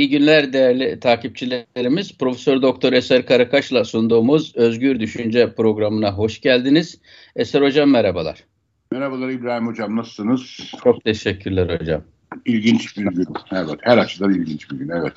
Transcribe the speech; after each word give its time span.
İyi 0.00 0.10
günler 0.10 0.52
değerli 0.52 1.00
takipçilerimiz. 1.00 2.18
Profesör 2.18 2.62
Doktor 2.62 2.92
Eser 2.92 3.26
Karakaş'la 3.26 3.84
sunduğumuz 3.84 4.56
Özgür 4.56 5.00
Düşünce 5.00 5.54
programına 5.54 6.12
hoş 6.12 6.40
geldiniz. 6.40 7.00
Eser 7.36 7.62
Hocam 7.62 7.90
merhabalar. 7.90 8.44
Merhabalar 8.92 9.28
İbrahim 9.28 9.66
Hocam 9.66 9.96
nasılsınız? 9.96 10.40
Çok 10.84 11.04
teşekkürler 11.04 11.80
hocam. 11.80 12.02
İlginç 12.46 12.96
bir 12.98 13.02
gün. 13.02 13.26
Evet, 13.52 13.78
her 13.80 13.98
açıdan 13.98 14.34
ilginç 14.34 14.70
bir 14.70 14.76
gün. 14.76 14.88
Evet. 14.88 15.12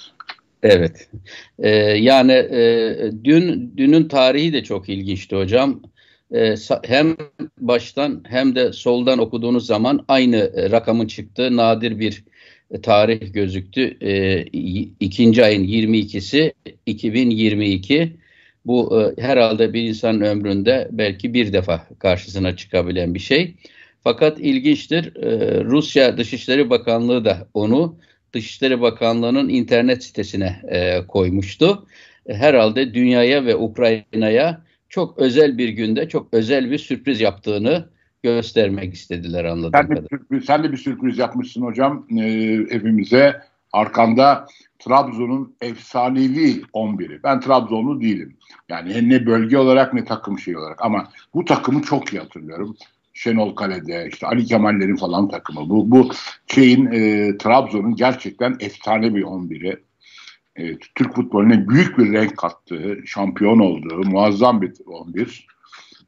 Evet. 0.64 1.10
Ee, 1.60 1.70
yani 1.80 2.32
e, 2.32 3.12
dün 3.24 3.74
dünün 3.78 4.08
tarihi 4.08 4.54
de 4.54 4.64
çok 4.64 4.90
ilginçti 4.90 5.36
hocam. 5.36 5.82
Ee, 6.34 6.56
hem 6.84 7.18
baştan 7.60 8.24
hem 8.28 8.56
de 8.56 8.74
soldan 8.74 9.20
okuduğunuz 9.20 9.66
zaman 9.66 10.06
aynı 10.08 10.38
e, 10.38 10.72
rakamın 10.72 11.08
çıktığı 11.08 11.58
nadir 11.58 12.00
bir 12.00 12.24
tarih 12.82 13.34
gözüktü. 13.34 13.98
E, 14.02 14.44
ikinci 15.00 15.46
ayın 15.46 15.64
22'si 15.64 16.54
2022. 16.86 18.18
Bu 18.66 19.02
e, 19.02 19.22
herhalde 19.22 19.74
bir 19.74 19.82
insanın 19.82 20.22
ömründe 20.22 20.88
belki 20.92 21.34
bir 21.34 21.54
defa 21.54 21.88
karşısına 22.00 22.56
çıkabilen 22.56 23.14
bir 23.14 23.20
şey. 23.20 23.56
Fakat 24.04 24.40
ilginçtir 24.40 25.16
e, 25.16 25.64
Rusya 25.64 26.18
Dışişleri 26.18 26.70
Bakanlığı 26.70 27.26
da 27.26 27.48
onu 27.54 27.98
Dışişleri 28.34 28.82
Bakanlığı'nın 28.82 29.50
internet 29.50 30.04
sitesine 30.04 30.62
e, 30.68 31.08
koymuştu. 31.08 31.88
Herhalde 32.28 32.94
dünyaya 32.94 33.46
ve 33.46 33.56
Ukrayna'ya 33.56 34.62
çok 34.90 35.18
özel 35.18 35.58
bir 35.58 35.70
günde 35.70 36.10
çok 36.10 36.34
özel 36.34 36.72
bir 36.72 36.78
sürpriz 36.78 37.22
yaptığını 37.22 37.90
göstermek 38.24 38.94
istediler 38.94 39.46
anladığım 39.46 39.72
sen 39.74 39.84
de, 39.84 39.88
kadarıyla. 39.88 40.08
Sürpriz, 40.10 40.46
sen 40.46 40.64
de 40.64 40.72
bir 40.72 40.78
sürpriz 40.78 41.18
yapmışsın 41.18 41.62
hocam 41.62 42.08
e, 42.18 42.24
evimize. 42.70 43.42
Arkanda 43.74 44.48
Trabzon'un 44.80 45.56
efsanevi 45.62 46.62
11'i. 46.74 47.24
Ben 47.24 47.40
Trabzonlu 47.40 48.02
değilim. 48.02 48.38
Yani 48.70 49.10
ne 49.10 49.26
bölge 49.26 49.58
olarak 49.58 49.94
ne 49.94 50.06
takım 50.06 50.40
şey 50.40 50.58
olarak 50.58 50.86
ama 50.86 51.10
bu 51.34 51.46
takımı 51.46 51.82
çok 51.82 52.14
iyi 52.14 52.20
hatırlıyorum. 52.20 52.76
Şenol 53.14 53.56
Kale'de 53.56 54.08
işte 54.12 54.28
Ali 54.28 54.46
Kemal'lerin 54.46 54.96
falan 54.96 55.30
takımı. 55.30 55.70
Bu 55.70 55.92
bu 55.92 56.10
şeyin 56.48 56.86
e, 56.86 57.38
Trabzon'un 57.38 57.96
gerçekten 57.96 58.56
efsane 58.60 59.16
bir 59.16 59.24
11'i. 59.24 59.84
E, 60.56 60.78
Türk 60.78 61.16
futboluna 61.16 61.70
büyük 61.70 61.98
bir 61.98 62.14
renk 62.14 62.38
kattığı, 62.38 62.98
şampiyon 63.06 63.60
olduğu 63.60 64.04
muazzam 64.04 64.62
bir 64.62 64.74
11 64.86 65.48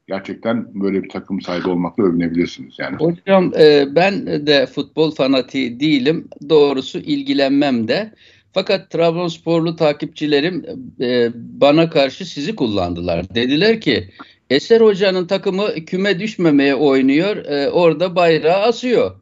gerçekten 0.06 0.80
böyle 0.80 1.02
bir 1.02 1.08
takım 1.08 1.40
sahibi 1.40 1.68
olmakla 1.68 2.04
övünebilirsiniz. 2.04 2.74
Yani. 2.78 2.96
Hocam 2.96 3.52
e, 3.58 3.86
ben 3.94 4.26
de 4.46 4.66
futbol 4.66 5.10
fanatiği 5.10 5.80
değilim. 5.80 6.28
Doğrusu 6.48 6.98
ilgilenmem 6.98 7.88
de. 7.88 8.12
Fakat 8.52 8.90
Trabzonsporlu 8.90 9.76
takipçilerim 9.76 10.64
e, 11.00 11.30
bana 11.34 11.90
karşı 11.90 12.24
sizi 12.24 12.56
kullandılar. 12.56 13.34
Dediler 13.34 13.80
ki 13.80 14.08
Eser 14.50 14.80
Hoca'nın 14.80 15.26
takımı 15.26 15.74
küme 15.74 16.20
düşmemeye 16.20 16.74
oynuyor. 16.74 17.36
E, 17.36 17.70
orada 17.70 18.16
bayrağı 18.16 18.62
asıyor. 18.62 19.20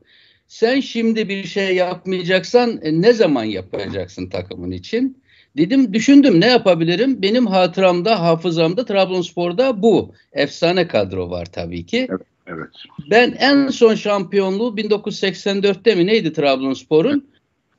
Sen 0.48 0.80
şimdi 0.80 1.28
bir 1.28 1.44
şey 1.44 1.76
yapmayacaksan 1.76 2.80
e, 2.82 3.00
ne 3.00 3.12
zaman 3.12 3.44
yapacaksın 3.44 4.28
takımın 4.28 4.70
için? 4.70 5.23
Dedim 5.56 5.94
düşündüm 5.94 6.40
ne 6.40 6.46
yapabilirim? 6.46 7.22
Benim 7.22 7.46
hatıramda, 7.46 8.20
hafızamda 8.20 8.84
Trabzonspor'da 8.84 9.82
bu 9.82 10.12
efsane 10.32 10.88
kadro 10.88 11.30
var 11.30 11.46
tabii 11.46 11.86
ki. 11.86 12.06
Evet. 12.10 12.20
evet. 12.46 12.68
Ben 13.10 13.36
en 13.38 13.68
son 13.68 13.94
şampiyonluğu 13.94 14.74
1984'te 14.76 15.94
mi 15.94 16.06
neydi 16.06 16.32
Trabzonspor'un? 16.32 17.28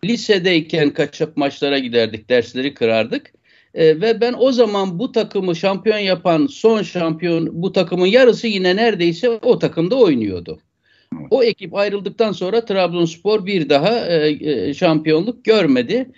Lisedeyken 0.06 0.90
kaçak 0.90 1.38
maçlara 1.38 1.80
giderdik, 1.80 2.30
dersleri 2.30 2.74
kırardık. 2.74 3.34
E, 3.74 4.02
ve 4.02 4.22
ben 4.22 4.36
o 4.38 4.52
zaman 4.52 5.00
bu 5.00 5.12
takımı 5.12 5.56
şampiyon 5.56 5.98
yapan 5.98 6.48
son 6.48 6.82
şampiyon 6.82 7.50
bu 7.52 7.72
takımın 7.72 8.06
yarısı 8.06 8.48
yine 8.48 8.76
neredeyse 8.76 9.30
o 9.30 9.60
takımda 9.60 9.96
oynuyordu. 9.96 10.60
O 11.30 11.44
ekip 11.44 11.76
ayrıldıktan 11.76 12.32
sonra 12.32 12.66
Trabzonspor 12.66 13.46
bir 13.46 13.70
daha 13.70 14.08
e, 14.08 14.30
e, 14.42 14.74
şampiyonluk 14.74 15.46
görmedi 15.46 16.12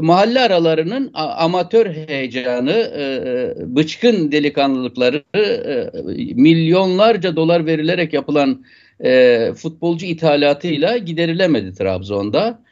mahalle 0.00 0.40
aralarının 0.40 1.10
amatör 1.14 1.86
heyecanı, 1.86 2.70
e, 2.70 3.02
e, 3.02 3.54
bıçkın 3.76 4.32
delikanlılıkları, 4.32 5.22
e, 5.36 5.90
milyonlarca 6.34 7.36
dolar 7.36 7.66
verilerek 7.66 8.12
yapılan 8.12 8.64
futbolcu 9.56 10.06
ithalatıyla 10.06 10.96
giderilemedi 10.96 11.74
Trabzon'da. 11.74 12.62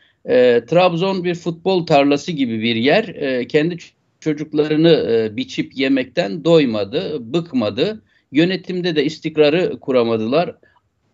Trabzon 0.66 1.25
bir 1.25 1.34
futbol 1.34 1.87
tarlası 1.87 2.33
gibi 2.33 2.62
bir 2.62 2.77
yer. 2.77 3.15
Kendi 3.49 3.77
çocuklarını 4.21 5.28
biçip 5.37 5.77
yemekten 5.77 6.44
doymadı, 6.44 7.33
bıkmadı. 7.34 8.03
Yönetimde 8.33 8.97
de 8.97 9.04
istikrarı 9.04 9.81
kuramadılar. 9.81 10.54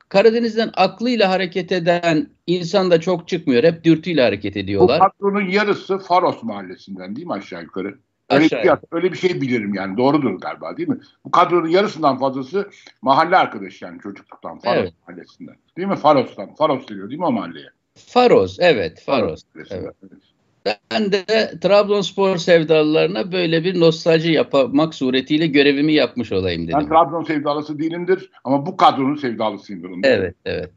Karadeniz'den 0.08 0.70
aklıyla 0.76 1.30
hareket 1.30 1.72
eden 1.72 2.26
insan 2.46 2.90
da 2.90 3.00
çok 3.00 3.28
çıkmıyor. 3.28 3.64
Hep 3.64 3.84
dürtüyle 3.84 4.22
hareket 4.22 4.56
ediyorlar. 4.56 5.00
Bu 5.00 5.08
kadronun 5.08 5.48
yarısı 5.48 5.98
Faros 5.98 6.42
mahallesinden 6.42 7.16
değil 7.16 7.26
mi 7.26 7.32
aşağı 7.32 7.62
yukarı? 7.62 7.98
Öyle, 8.30 8.44
aşağı. 8.44 8.62
Bir, 8.62 8.96
öyle 8.96 9.12
bir 9.12 9.18
şey 9.18 9.40
bilirim 9.40 9.74
yani 9.74 9.96
doğrudur 9.96 10.40
galiba 10.40 10.76
değil 10.76 10.88
mi? 10.88 10.98
Bu 11.24 11.30
kadronun 11.30 11.68
yarısından 11.68 12.18
fazlası 12.18 12.70
mahalle 13.02 13.36
arkadaşı 13.36 13.84
yani 13.84 14.00
çocukluktan 14.00 14.58
Faros 14.58 14.82
evet. 14.82 14.92
mahallesinden. 15.08 15.56
Değil 15.76 15.88
mi? 15.88 15.96
Faros'tan. 15.96 16.54
Faros 16.54 16.88
diyor 16.88 17.08
değil 17.08 17.20
mi 17.20 17.26
o 17.26 17.32
mahalleye? 17.32 17.68
Faros 17.94 18.56
evet 18.60 19.02
Faros. 19.06 19.44
Faros 19.54 19.72
evet. 19.72 19.94
evet. 20.02 20.22
Ben 20.66 21.12
de 21.12 21.24
Trabzonspor 21.60 22.36
sevdalılarına 22.36 23.32
böyle 23.32 23.64
bir 23.64 23.80
nostalji 23.80 24.32
yapmak 24.32 24.94
suretiyle 24.94 25.46
görevimi 25.46 25.92
yapmış 25.92 26.32
olayım 26.32 26.62
dedim. 26.66 26.78
Ben 26.80 26.88
Trabzon 26.88 27.24
sevdalısı 27.24 27.78
değilimdir 27.78 28.30
ama 28.44 28.66
bu 28.66 28.76
kadronun 28.76 29.16
sevdalısıyımdır. 29.16 29.90
Evet, 30.02 30.34
evet. 30.44 30.70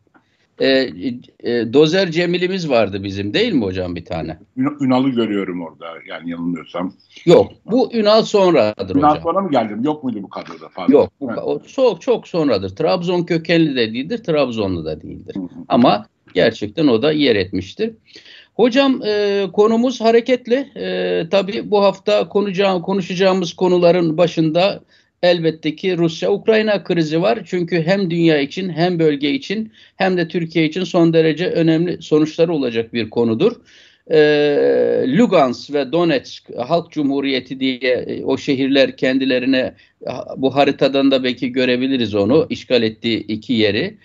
Ee, 0.61 0.89
e, 1.43 1.73
Dozer 1.73 2.11
Cemil'imiz 2.11 2.69
vardı 2.69 3.03
bizim 3.03 3.33
değil 3.33 3.53
mi 3.53 3.63
hocam 3.63 3.95
bir 3.95 4.05
tane? 4.05 4.37
Ünal'ı 4.57 5.09
görüyorum 5.09 5.61
orada 5.61 5.85
yani 6.09 6.29
yanılmıyorsam. 6.29 6.93
Yok 7.25 7.51
bu 7.65 7.93
Ünal 7.93 8.21
sonradır 8.23 8.95
Ünal 8.95 9.09
hocam. 9.09 9.23
sonra 9.23 9.41
mı 9.41 9.51
geldim? 9.51 9.83
Yok 9.83 10.03
muydu 10.03 10.23
bu 10.23 10.29
kadroda? 10.29 10.69
Fazla? 10.69 10.93
Yok 10.93 11.11
bu, 11.21 11.27
o 11.27 11.63
çok 11.63 12.01
çok 12.01 12.27
sonradır. 12.27 12.75
Trabzon 12.75 13.23
kökenli 13.23 13.75
de 13.75 13.93
değildir, 13.93 14.23
Trabzonlu 14.23 14.85
da 14.85 15.01
değildir. 15.01 15.35
Hı 15.35 15.39
hı. 15.39 15.65
Ama 15.67 16.05
gerçekten 16.33 16.87
o 16.87 17.01
da 17.01 17.11
yer 17.11 17.35
etmiştir. 17.35 17.93
Hocam 18.61 19.01
e, 19.05 19.45
konumuz 19.53 20.01
hareketli. 20.01 20.55
E, 20.75 21.23
tabii 21.31 21.71
bu 21.71 21.83
hafta 21.83 22.29
konuşacağım, 22.29 22.81
konuşacağımız 22.81 23.53
konuların 23.53 24.17
başında 24.17 24.81
elbette 25.23 25.75
ki 25.75 25.97
Rusya-Ukrayna 25.97 26.83
krizi 26.83 27.21
var. 27.21 27.39
Çünkü 27.45 27.83
hem 27.83 28.11
dünya 28.11 28.39
için 28.39 28.69
hem 28.69 28.99
bölge 28.99 29.31
için 29.31 29.71
hem 29.95 30.17
de 30.17 30.27
Türkiye 30.27 30.65
için 30.65 30.83
son 30.83 31.13
derece 31.13 31.47
önemli 31.47 32.01
sonuçları 32.01 32.53
olacak 32.53 32.93
bir 32.93 33.09
konudur. 33.09 33.51
E, 34.11 34.19
Lugansk 35.07 35.73
ve 35.73 35.91
Donetsk 35.91 36.43
Halk 36.57 36.91
Cumhuriyeti 36.91 37.59
diye 37.59 37.93
e, 37.93 38.23
o 38.23 38.37
şehirler 38.37 38.97
kendilerine 38.97 39.73
bu 40.37 40.55
haritadan 40.55 41.11
da 41.11 41.23
belki 41.23 41.51
görebiliriz 41.51 42.15
onu 42.15 42.47
işgal 42.49 42.83
ettiği 42.83 43.19
iki 43.19 43.53
yeri. 43.53 43.97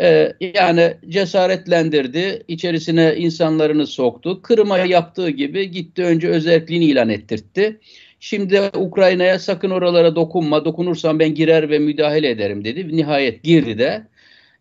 Ee, 0.00 0.32
yani 0.54 0.94
cesaretlendirdi, 1.08 2.42
içerisine 2.48 3.16
insanlarını 3.16 3.86
soktu. 3.86 4.42
Kırım'a 4.42 4.78
yaptığı 4.78 5.30
gibi 5.30 5.70
gitti 5.70 6.04
önce 6.04 6.28
özelliğini 6.28 6.84
ilan 6.84 7.08
ettirtti. 7.08 7.80
Şimdi 8.20 8.60
Ukrayna'ya 8.76 9.38
sakın 9.38 9.70
oralara 9.70 10.16
dokunma, 10.16 10.64
dokunursan 10.64 11.18
ben 11.18 11.34
girer 11.34 11.70
ve 11.70 11.78
müdahale 11.78 12.30
ederim 12.30 12.64
dedi. 12.64 12.96
Nihayet 12.96 13.42
girdi 13.42 13.78
de. 13.78 14.06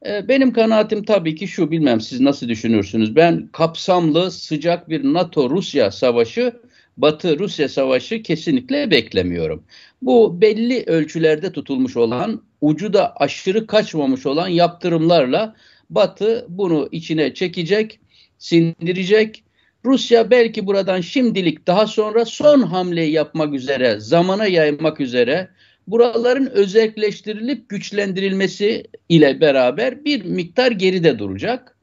Ee, 0.06 0.28
benim 0.28 0.54
kanaatim 0.54 1.04
tabii 1.04 1.36
ki 1.36 1.48
şu, 1.48 1.72
bilmem 1.72 2.02
siz 2.02 2.20
nasıl 2.20 2.48
düşünürsünüz. 2.48 3.16
Ben 3.16 3.48
kapsamlı, 3.52 4.32
sıcak 4.32 4.90
bir 4.90 5.04
NATO-Rusya 5.04 5.92
savaşı, 5.92 6.54
Batı-Rusya 7.02 7.70
savaşı 7.70 8.24
kesinlikle 8.24 8.92
beklemiyorum. 8.92 9.64
Bu 10.02 10.42
belli 10.42 10.84
ölçülerde 10.88 11.52
tutulmuş 11.52 11.98
olan, 11.98 12.42
ucu 12.62 12.94
da 12.94 13.16
aşırı 13.16 13.68
kaçmamış 13.68 14.26
olan 14.26 14.48
yaptırımlarla 14.48 15.56
Batı 15.90 16.46
bunu 16.50 16.90
içine 16.92 17.34
çekecek, 17.34 18.00
sindirecek. 18.38 19.44
Rusya 19.86 20.32
belki 20.32 20.68
buradan 20.68 21.02
şimdilik 21.02 21.68
daha 21.68 21.88
sonra 21.88 22.26
son 22.26 22.62
hamleyi 22.62 23.12
yapmak 23.12 23.54
üzere, 23.54 24.00
zamana 24.00 24.46
yaymak 24.46 25.00
üzere 25.00 25.50
buraların 25.88 26.46
özelleştirilip 26.46 27.70
güçlendirilmesi 27.70 28.84
ile 29.10 29.42
beraber 29.42 30.06
bir 30.06 30.26
miktar 30.26 30.72
geride 30.72 31.20
duracak. 31.20 31.79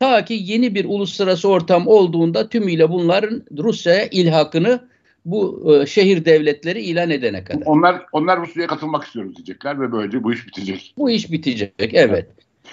Ta 0.00 0.24
ki 0.24 0.40
yeni 0.42 0.74
bir 0.74 0.84
uluslararası 0.84 1.48
ortam 1.48 1.86
olduğunda 1.86 2.48
tümüyle 2.48 2.90
bunların 2.90 3.42
Rusya'ya 3.58 4.06
ilhakını 4.06 4.88
bu 5.24 5.72
e, 5.74 5.86
şehir 5.86 6.24
devletleri 6.24 6.80
ilan 6.80 7.10
edene 7.10 7.44
kadar. 7.44 7.62
Onlar 7.66 8.02
onlar 8.12 8.40
Rusya'ya 8.40 8.66
katılmak 8.66 9.04
istiyoruz 9.04 9.36
diyecekler 9.36 9.80
ve 9.80 9.92
böylece 9.92 10.24
bu 10.24 10.32
iş 10.32 10.46
bitecek. 10.46 10.94
Bu 10.98 11.10
iş 11.10 11.32
bitecek 11.32 11.72
evet. 11.92 12.28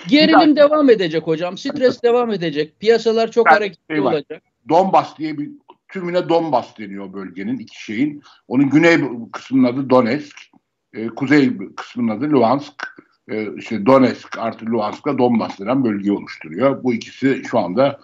Gerilim 0.07 0.55
devam 0.55 0.89
edecek 0.89 1.27
hocam. 1.27 1.57
Stres 1.57 2.03
devam 2.03 2.31
edecek. 2.31 2.79
Piyasalar 2.79 3.31
çok 3.31 3.51
hareketli 3.51 3.95
şey 3.95 3.99
olacak. 3.99 4.43
Donbas 4.69 5.17
diye 5.17 5.37
bir 5.37 5.49
tümüne 5.87 6.29
Donbas 6.29 6.77
deniyor 6.79 7.13
bölgenin 7.13 7.59
iki 7.59 7.83
şeyin. 7.83 8.21
Onun 8.47 8.69
güney 8.69 8.97
kısmının 9.31 9.63
adı 9.63 9.89
Donetsk, 9.89 10.37
e, 10.93 11.07
kuzey 11.07 11.51
kısmının 11.75 12.17
adı 12.17 12.31
Luhansk. 12.31 12.96
E, 13.31 13.55
işte 13.57 13.85
Donetsk 13.85 14.37
artı 14.37 14.65
Luhansk'la 14.65 15.17
Donbas 15.17 15.59
denen 15.59 15.83
bölgeyi 15.83 16.11
oluşturuyor. 16.11 16.83
Bu 16.83 16.93
ikisi 16.93 17.41
şu 17.51 17.59
anda 17.59 17.99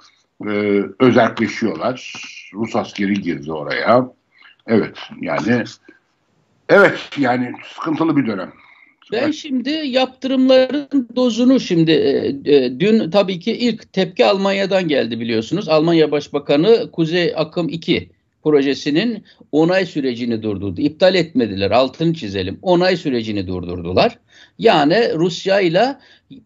e, 0.45 0.83
özelleşiyorlar. 0.99 2.13
Rus 2.53 2.75
askeri 2.75 3.13
girdi 3.13 3.51
oraya. 3.51 4.09
Evet 4.67 4.97
yani 5.21 5.63
evet 6.69 7.09
yani 7.17 7.53
sıkıntılı 7.75 8.17
bir 8.17 8.27
dönem. 8.27 8.51
Ben 9.11 9.31
şimdi 9.31 9.69
yaptırımların 9.69 11.09
dozunu 11.15 11.59
şimdi 11.59 11.91
e, 11.91 12.27
e, 12.55 12.79
dün 12.79 13.11
tabii 13.11 13.39
ki 13.39 13.51
ilk 13.51 13.93
tepki 13.93 14.25
Almanya'dan 14.25 14.87
geldi 14.87 15.19
biliyorsunuz. 15.19 15.69
Almanya 15.69 16.11
Başbakanı 16.11 16.91
Kuzey 16.91 17.33
Akım 17.35 17.69
2 17.69 18.09
projesinin 18.43 19.23
onay 19.51 19.85
sürecini 19.85 20.43
durdurdu. 20.43 20.81
İptal 20.81 21.15
etmediler 21.15 21.71
altını 21.71 22.13
çizelim. 22.13 22.59
Onay 22.61 22.97
sürecini 22.97 23.47
durdurdular. 23.47 24.19
Yani 24.59 25.11
Rusya 25.15 25.59
ile 25.59 25.95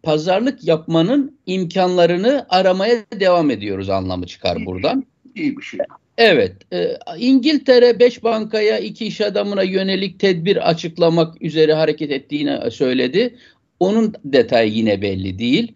pazarlık 0.02 0.64
yapmanın 0.64 1.38
imkanlarını 1.46 2.46
aramaya 2.48 2.96
devam 3.20 3.50
ediyoruz 3.50 3.90
anlamı 3.90 4.26
çıkar 4.26 4.66
buradan. 4.66 5.04
İyi 5.34 5.56
bir 5.56 5.62
şey. 5.62 5.80
Evet, 6.18 6.52
e, 6.72 6.98
İngiltere 7.18 7.98
5 7.98 8.22
bankaya 8.22 8.78
iki 8.78 9.06
iş 9.06 9.20
adamına 9.20 9.62
yönelik 9.62 10.20
tedbir 10.20 10.70
açıklamak 10.70 11.42
üzere 11.42 11.74
hareket 11.74 12.10
ettiğini 12.10 12.70
söyledi. 12.70 13.36
Onun 13.80 14.14
detayı 14.24 14.72
yine 14.72 15.02
belli 15.02 15.38
değil. 15.38 15.72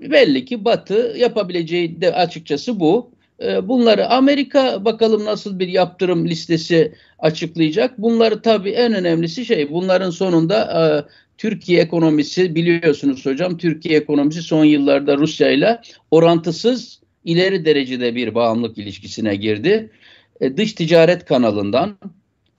Belli 0.00 0.44
ki 0.44 0.64
Batı 0.64 1.14
yapabileceği 1.18 2.00
de 2.00 2.14
açıkçası 2.14 2.80
bu. 2.80 3.10
E, 3.44 3.68
bunları 3.68 4.08
Amerika 4.08 4.84
bakalım 4.84 5.24
nasıl 5.24 5.58
bir 5.58 5.68
yaptırım 5.68 6.28
listesi 6.28 6.94
açıklayacak. 7.18 7.98
Bunları 7.98 8.42
tabii 8.42 8.70
en 8.70 8.94
önemlisi 8.94 9.44
şey 9.44 9.70
bunların 9.70 10.10
sonunda 10.10 10.56
e, 10.56 10.82
Türkiye 11.38 11.80
ekonomisi 11.80 12.54
biliyorsunuz 12.54 13.26
hocam 13.26 13.56
Türkiye 13.58 13.98
ekonomisi 13.98 14.42
son 14.42 14.64
yıllarda 14.64 15.16
Rusya 15.16 15.50
ile 15.50 15.80
orantısız 16.10 17.00
ileri 17.24 17.64
derecede 17.64 18.14
bir 18.14 18.34
bağımlılık 18.34 18.78
ilişkisine 18.78 19.36
girdi. 19.36 19.90
E, 20.40 20.56
dış 20.56 20.72
ticaret 20.72 21.24
kanalından, 21.24 21.98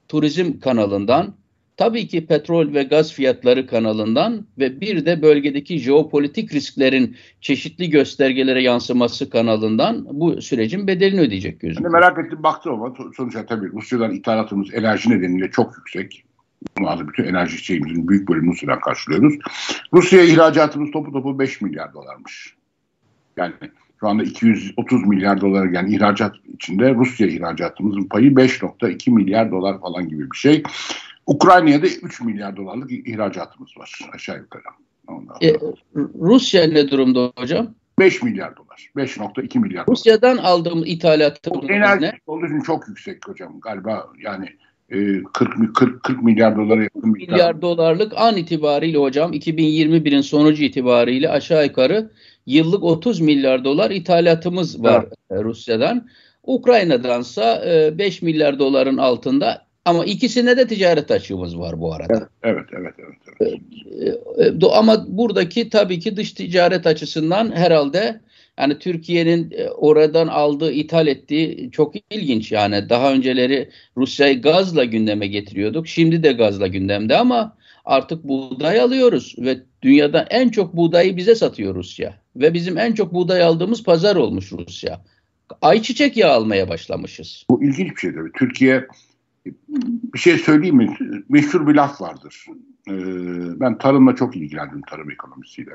turizm 0.07 0.59
kanalından, 0.59 1.35
tabii 1.81 2.07
ki 2.07 2.25
petrol 2.25 2.73
ve 2.73 2.83
gaz 2.83 3.13
fiyatları 3.13 3.67
kanalından 3.67 4.45
ve 4.59 4.81
bir 4.81 5.05
de 5.05 5.21
bölgedeki 5.21 5.79
jeopolitik 5.79 6.53
risklerin 6.53 7.15
çeşitli 7.41 7.89
göstergelere 7.89 8.61
yansıması 8.61 9.29
kanalından 9.29 10.07
bu 10.11 10.41
sürecin 10.41 10.87
bedelini 10.87 11.21
ödeyecek 11.21 11.59
gözüküyor. 11.59 11.91
merak 11.91 12.25
ettim 12.25 12.43
baktım 12.43 12.73
ama 12.73 12.93
sonuçta 13.17 13.45
tabii 13.45 13.71
Rusya'dan 13.71 14.11
ithalatımız 14.11 14.73
enerji 14.73 15.09
nedeniyle 15.09 15.51
çok 15.51 15.77
yüksek. 15.77 16.23
Bunlarla 16.77 17.07
bütün 17.07 17.23
enerji 17.23 17.57
şeyimizin 17.57 18.07
büyük 18.07 18.29
bölümünü 18.29 18.51
Rusya'dan 18.51 18.79
karşılıyoruz. 18.79 19.33
Rusya'ya 19.93 20.25
ihracatımız 20.25 20.91
topu 20.91 21.11
topu 21.11 21.39
5 21.39 21.61
milyar 21.61 21.93
dolarmış. 21.93 22.55
Yani 23.37 23.53
şu 23.99 24.07
anda 24.07 24.23
230 24.23 25.07
milyar 25.07 25.41
dolar 25.41 25.69
yani 25.69 25.95
ihracat 25.95 26.35
içinde 26.53 26.95
Rusya 26.95 27.27
ihracatımızın 27.27 28.03
payı 28.03 28.31
5.2 28.31 29.11
milyar 29.11 29.51
dolar 29.51 29.81
falan 29.81 30.09
gibi 30.09 30.31
bir 30.31 30.37
şey. 30.37 30.63
Ukrayna'ya 31.27 31.81
da 31.81 31.87
3 31.87 32.21
milyar 32.21 32.57
dolarlık 32.57 32.91
ihracatımız 32.91 33.77
var 33.77 33.99
aşağı 34.13 34.37
yukarı. 34.37 34.63
E, 35.41 35.55
Rusya 36.19 36.67
ne 36.67 36.91
durumda 36.91 37.31
hocam? 37.37 37.75
5 37.99 38.23
milyar 38.23 38.57
dolar. 38.57 38.89
5.2 38.97 39.59
milyar 39.59 39.87
dolar. 39.87 39.97
Rusya'dan 39.97 40.37
aldığımız 40.37 40.87
ithalatımız 40.87 41.69
enerji 41.69 42.05
ne? 42.05 42.13
olduğu 42.27 42.45
için 42.45 42.61
çok 42.61 42.87
yüksek 42.87 43.27
hocam. 43.27 43.59
Galiba 43.59 44.07
yani 44.23 44.49
40, 45.33 45.75
40, 45.75 46.03
40 46.03 46.23
milyar 46.23 46.57
dolara 46.57 46.83
yakın 46.83 47.09
milyar, 47.09 47.31
milyar 47.31 47.61
dolarlık 47.61 48.13
an 48.17 48.37
itibariyle 48.37 48.97
hocam 48.97 49.33
2021'in 49.33 50.21
sonucu 50.21 50.63
itibariyle 50.63 51.29
aşağı 51.29 51.65
yukarı 51.65 52.11
yıllık 52.45 52.83
30 52.83 53.21
milyar 53.21 53.63
dolar 53.63 53.91
ithalatımız 53.91 54.83
var 54.83 55.05
evet. 55.31 55.43
Rusya'dan. 55.43 56.07
Ukrayna'dansa 56.43 57.63
5 57.97 58.21
milyar 58.21 58.59
doların 58.59 58.97
altında 58.97 59.65
ama 59.85 60.05
ikisine 60.05 60.57
de 60.57 60.67
ticaret 60.67 61.11
açığımız 61.11 61.59
var 61.59 61.79
bu 61.79 61.93
arada. 61.93 62.29
Evet, 62.43 62.65
evet, 62.73 62.93
evet. 62.99 63.19
evet, 63.39 63.59
evet. 64.37 64.63
Ama 64.73 65.05
buradaki 65.07 65.69
tabii 65.69 65.99
ki 65.99 66.17
dış 66.17 66.31
ticaret 66.31 66.87
açısından 66.87 67.51
herhalde 67.55 68.21
yani 68.59 68.79
Türkiye'nin 68.79 69.53
oradan 69.77 70.27
aldığı, 70.27 70.71
ithal 70.71 71.07
ettiği 71.07 71.71
çok 71.71 71.93
ilginç 72.09 72.51
yani. 72.51 72.89
Daha 72.89 73.13
önceleri 73.13 73.69
Rusya'yı 73.97 74.41
gazla 74.41 74.85
gündeme 74.85 75.27
getiriyorduk. 75.27 75.87
Şimdi 75.87 76.23
de 76.23 76.31
gazla 76.31 76.67
gündemde 76.67 77.17
ama 77.17 77.57
artık 77.85 78.23
buğday 78.23 78.79
alıyoruz 78.79 79.35
ve 79.37 79.59
dünyada 79.81 80.27
en 80.29 80.49
çok 80.49 80.75
buğdayı 80.75 81.17
bize 81.17 81.35
satıyor 81.35 81.75
Rusya. 81.75 82.13
Ve 82.35 82.53
bizim 82.53 82.77
en 82.77 82.93
çok 82.93 83.13
buğday 83.13 83.43
aldığımız 83.43 83.83
pazar 83.83 84.15
olmuş 84.15 84.51
Rusya. 84.51 85.01
Ayçiçek 85.61 86.17
yağı 86.17 86.31
almaya 86.31 86.69
başlamışız. 86.69 87.45
Bu 87.49 87.63
ilginç 87.63 87.91
bir 87.91 88.01
şey 88.01 88.13
tabii. 88.13 88.31
Türkiye 88.39 88.87
bir 90.13 90.19
şey 90.19 90.37
söyleyeyim 90.37 90.75
mi? 90.75 90.97
Meşhur 91.29 91.67
bir 91.67 91.75
laf 91.75 92.01
vardır. 92.01 92.45
Ee, 92.87 92.93
ben 93.59 93.77
tarımla 93.77 94.15
çok 94.15 94.35
ilgilendim 94.35 94.81
tarım 94.81 95.11
ekonomisiyle. 95.11 95.71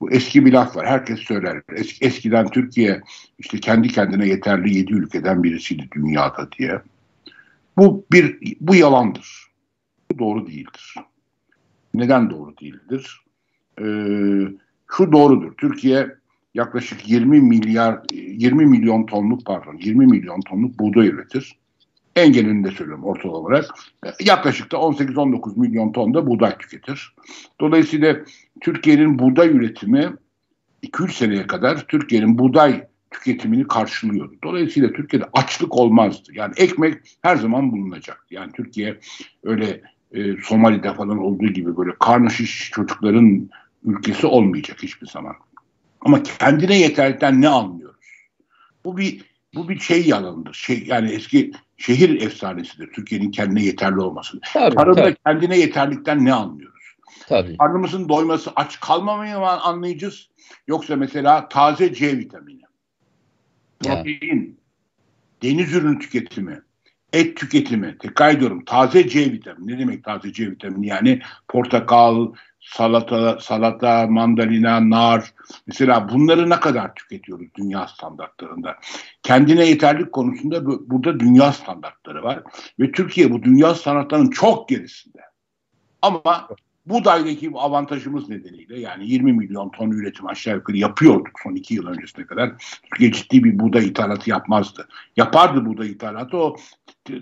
Bu 0.00 0.10
eski 0.10 0.46
bir 0.46 0.52
laf 0.52 0.76
var. 0.76 0.86
Herkes 0.86 1.20
söyler. 1.20 1.62
Es, 1.72 1.98
eskiden 2.00 2.48
Türkiye 2.48 3.02
işte 3.38 3.60
kendi 3.60 3.88
kendine 3.88 4.28
yeterli 4.28 4.76
yedi 4.76 4.92
ülkeden 4.92 5.42
birisiydi 5.42 5.88
dünyada 5.94 6.48
diye. 6.58 6.82
Bu 7.76 8.06
bir 8.12 8.38
bu 8.60 8.74
yalandır. 8.74 9.48
Bu 10.10 10.18
doğru 10.18 10.46
değildir. 10.46 10.94
Neden 11.94 12.30
doğru 12.30 12.56
değildir? 12.56 13.20
Ee, 13.80 13.84
şu 14.96 15.12
doğrudur. 15.12 15.52
Türkiye 15.56 16.16
yaklaşık 16.54 17.08
20 17.08 17.40
milyar 17.40 18.00
20 18.12 18.66
milyon 18.66 19.06
tonluk 19.06 19.46
pardon 19.46 19.76
20 19.76 20.06
milyon 20.06 20.40
tonluk 20.40 20.78
buğday 20.78 21.08
üretir. 21.08 21.58
En 22.18 22.32
genelinde 22.32 22.70
söylüyorum 22.70 23.04
ortalama 23.04 23.38
olarak. 23.38 23.64
Yaklaşık 24.20 24.72
da 24.72 24.76
18-19 24.76 25.60
milyon 25.60 25.92
ton 25.92 26.14
da 26.14 26.26
buğday 26.26 26.58
tüketir. 26.58 27.14
Dolayısıyla 27.60 28.16
Türkiye'nin 28.60 29.18
buğday 29.18 29.48
üretimi 29.48 30.12
2-3 30.82 31.12
seneye 31.12 31.46
kadar 31.46 31.86
Türkiye'nin 31.86 32.38
buğday 32.38 32.84
tüketimini 33.10 33.68
karşılıyordu. 33.68 34.34
Dolayısıyla 34.44 34.92
Türkiye'de 34.92 35.26
açlık 35.32 35.74
olmazdı. 35.74 36.30
Yani 36.34 36.54
ekmek 36.56 36.94
her 37.22 37.36
zaman 37.36 37.72
bulunacak. 37.72 38.26
Yani 38.30 38.52
Türkiye 38.52 38.98
öyle 39.44 39.80
e, 40.12 40.36
Somali'de 40.42 40.94
falan 40.94 41.18
olduğu 41.18 41.46
gibi 41.46 41.76
böyle 41.76 41.92
karnı 42.00 42.30
şiş 42.30 42.70
çocukların 42.70 43.50
ülkesi 43.84 44.26
olmayacak 44.26 44.82
hiçbir 44.82 45.06
zaman. 45.06 45.34
Ama 46.00 46.22
kendine 46.22 46.78
yeterlikten 46.78 47.40
ne 47.40 47.48
anlıyoruz? 47.48 48.06
Bu 48.84 48.96
bir 48.96 49.27
bu 49.54 49.68
bir 49.68 49.78
şey 49.78 50.06
yalanıdır. 50.06 50.54
Şey 50.54 50.84
yani 50.86 51.10
eski 51.10 51.52
şehir 51.76 52.22
efsanesidir. 52.22 52.92
Türkiye'nin 52.92 53.30
kendine 53.30 53.62
yeterli 53.64 54.00
olması. 54.00 54.40
Tabii, 54.52 54.74
Tarımda 54.74 55.02
tabii. 55.02 55.16
kendine 55.26 55.58
yeterlikten 55.58 56.24
ne 56.24 56.32
anlıyoruz? 56.32 56.84
Tabii. 57.28 57.56
Karnımızın 57.56 58.08
doyması, 58.08 58.50
aç 58.56 58.80
kalmamayı 58.80 59.38
mı 59.38 59.48
anlayacağız? 59.48 60.28
Yoksa 60.66 60.96
mesela 60.96 61.48
taze 61.48 61.94
C 61.94 62.18
vitamini, 62.18 62.62
protein, 63.80 64.60
deniz 65.42 65.74
ürünü 65.74 65.98
tüketimi, 65.98 66.62
et 67.12 67.36
tüketimi, 67.36 67.98
tekrar 67.98 68.30
ediyorum 68.30 68.64
taze 68.64 69.08
C 69.08 69.32
vitamini. 69.32 69.72
Ne 69.72 69.78
demek 69.78 70.04
taze 70.04 70.32
C 70.32 70.50
vitamini? 70.50 70.86
Yani 70.86 71.20
portakal, 71.48 72.32
salata, 72.76 73.38
salata, 73.40 74.06
mandalina, 74.06 74.90
nar. 74.90 75.34
Mesela 75.66 76.08
bunları 76.08 76.50
ne 76.50 76.60
kadar 76.60 76.94
tüketiyoruz 76.94 77.48
dünya 77.54 77.88
standartlarında? 77.88 78.76
Kendine 79.22 79.66
yeterlik 79.66 80.12
konusunda 80.12 80.66
burada 80.90 81.20
dünya 81.20 81.52
standartları 81.52 82.22
var. 82.22 82.42
Ve 82.80 82.92
Türkiye 82.92 83.32
bu 83.32 83.42
dünya 83.42 83.74
standartlarının 83.74 84.30
çok 84.30 84.68
gerisinde. 84.68 85.18
Ama 86.02 86.48
buğdaydaki 86.86 87.50
avantajımız 87.54 88.28
nedeniyle 88.28 88.80
yani 88.80 89.06
20 89.06 89.32
milyon 89.32 89.70
ton 89.70 89.90
üretim 89.90 90.26
aşağı 90.26 90.54
yukarı 90.54 90.76
yapıyorduk 90.76 91.40
son 91.42 91.54
iki 91.54 91.74
yıl 91.74 91.86
öncesine 91.86 92.26
kadar. 92.26 92.52
Türkiye 92.82 93.12
ciddi 93.12 93.44
bir 93.44 93.58
buğday 93.58 93.86
ithalatı 93.86 94.30
yapmazdı. 94.30 94.88
Yapardı 95.16 95.66
buğday 95.66 95.90
ithalatı 95.90 96.36
o 96.36 96.56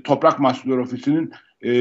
Toprak 0.04 0.40
Mahsulleri 0.40 0.80
Ofisi'nin 0.80 1.32
e, 1.66 1.72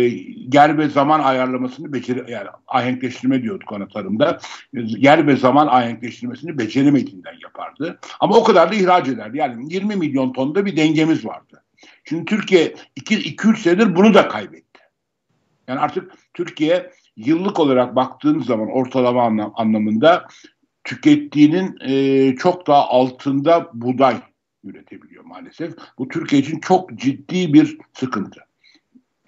yer 0.54 0.78
ve 0.78 0.90
zaman 0.90 1.20
ayarlamasını 1.20 1.94
beceri 1.94 2.32
yani 2.32 2.48
ahenkleştirme 2.68 3.44
diyorduk 3.44 3.72
ona 3.72 3.88
tarımda. 3.88 4.40
Yer 4.74 5.28
ve 5.28 5.36
zaman 5.36 5.68
ahenkleştirmesini 5.68 6.58
beceremediğinden 6.58 7.36
yapardı. 7.44 8.00
Ama 8.20 8.36
o 8.36 8.44
kadar 8.44 8.72
da 8.72 8.76
ihraç 8.76 9.08
ederdi. 9.08 9.38
Yani 9.38 9.74
20 9.74 9.96
milyon 9.96 10.34
tonda 10.34 10.66
bir 10.66 10.78
dengemiz 10.78 11.26
vardı. 11.26 11.64
Şimdi 12.04 12.26
Türkiye 12.26 12.76
2-3 12.98 13.58
senedir 13.58 13.96
bunu 13.96 14.14
da 14.14 14.28
kaybetti. 14.28 14.80
Yani 15.68 15.80
artık 15.80 16.12
Türkiye 16.34 16.92
yıllık 17.16 17.60
olarak 17.60 17.96
baktığın 17.96 18.40
zaman 18.40 18.72
ortalama 18.72 19.24
anlam, 19.24 19.54
anlamında 19.56 20.28
tükettiğinin 20.84 21.78
e, 21.82 22.36
çok 22.36 22.68
daha 22.68 22.88
altında 22.90 23.70
buğday 23.74 24.16
üretebiliyor 24.64 25.24
maalesef. 25.24 25.74
Bu 25.98 26.08
Türkiye 26.08 26.42
için 26.42 26.60
çok 26.60 26.94
ciddi 26.96 27.54
bir 27.54 27.78
sıkıntı. 27.94 28.46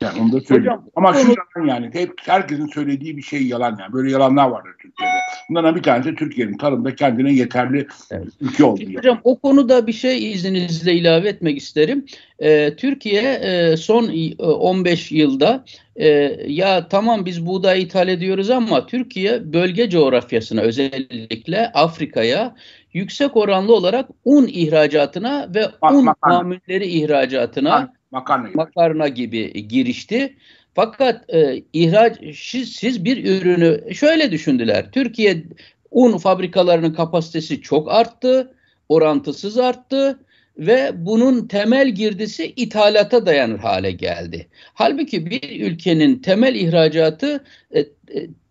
Yani 0.02 0.22
onu 0.22 0.32
da 0.32 0.42
söyleyeyim. 0.42 0.80
Ama 0.96 1.14
şu 1.14 1.28
yalan 1.28 1.68
yani 1.68 1.90
hep 1.94 2.14
herkesin 2.26 2.68
söylediği 2.68 3.18
bir 3.18 3.22
şey 3.22 3.48
yalan 3.48 3.78
yani. 3.80 3.94
Böyle 3.94 4.12
yalanlar 4.12 4.50
vardır 4.50 4.72
Türkiye'de. 4.82 5.14
Bunlardan 5.50 5.76
bir 5.76 5.84
tanesi 5.84 6.16
Türkiye'nin 6.16 6.58
tarımda 6.58 6.96
kendine 6.96 7.34
yeterli 7.34 7.88
evet. 8.12 8.28
ülke 8.42 8.64
olduğu. 8.64 8.94
Hocam 8.98 9.20
o 9.24 9.40
konuda 9.40 9.88
bir 9.88 9.94
şey 9.94 10.32
izninizle 10.32 10.94
ilave 10.94 11.30
etmek 11.30 11.58
isterim. 11.58 12.06
Ee, 12.40 12.76
Türkiye 12.78 13.22
e, 13.22 13.78
son 13.78 14.12
15 14.40 15.12
e, 15.12 15.16
yılda 15.16 15.64
e, 15.96 16.08
ya 16.48 16.88
tamam 16.88 17.26
biz 17.26 17.46
buğday 17.46 17.82
ithal 17.82 18.08
ediyoruz 18.08 18.50
ama 18.50 18.86
Türkiye 18.86 19.54
bölge 19.54 19.90
coğrafyasına 19.90 20.62
özellikle 20.62 21.72
Afrika'ya 21.72 22.56
yüksek 22.94 23.38
oranlı 23.38 23.76
olarak 23.76 24.10
un 24.26 24.48
ihracatına 24.48 25.50
ve 25.56 25.66
Bak, 25.82 25.94
un 25.94 26.08
mamulleri 26.22 26.86
ihracatına 26.86 27.97
makarna, 28.12 28.50
makarna 28.54 29.08
gibi 29.08 29.68
girişti. 29.68 30.38
Fakat 30.76 31.30
e, 31.34 31.64
ihraç 31.74 32.18
siz, 32.36 32.72
siz 32.72 33.06
bir 33.06 33.26
ürünü 33.26 33.96
şöyle 33.96 34.32
düşündüler. 34.32 34.92
Türkiye 34.92 35.44
un 35.92 36.18
fabrikalarının 36.18 36.94
kapasitesi 36.94 37.62
çok 37.62 37.92
arttı, 37.92 38.56
orantısız 38.90 39.58
arttı 39.58 40.20
ve 40.58 40.92
bunun 40.96 41.48
temel 41.48 41.90
girdisi 41.90 42.54
ithalata 42.56 43.26
dayanır 43.26 43.60
hale 43.60 43.92
geldi. 43.92 44.48
Halbuki 44.74 45.26
bir 45.26 45.66
ülkenin 45.72 46.20
temel 46.20 46.56
ihracatı 46.56 47.44
e, 47.72 47.80
e, 47.80 47.88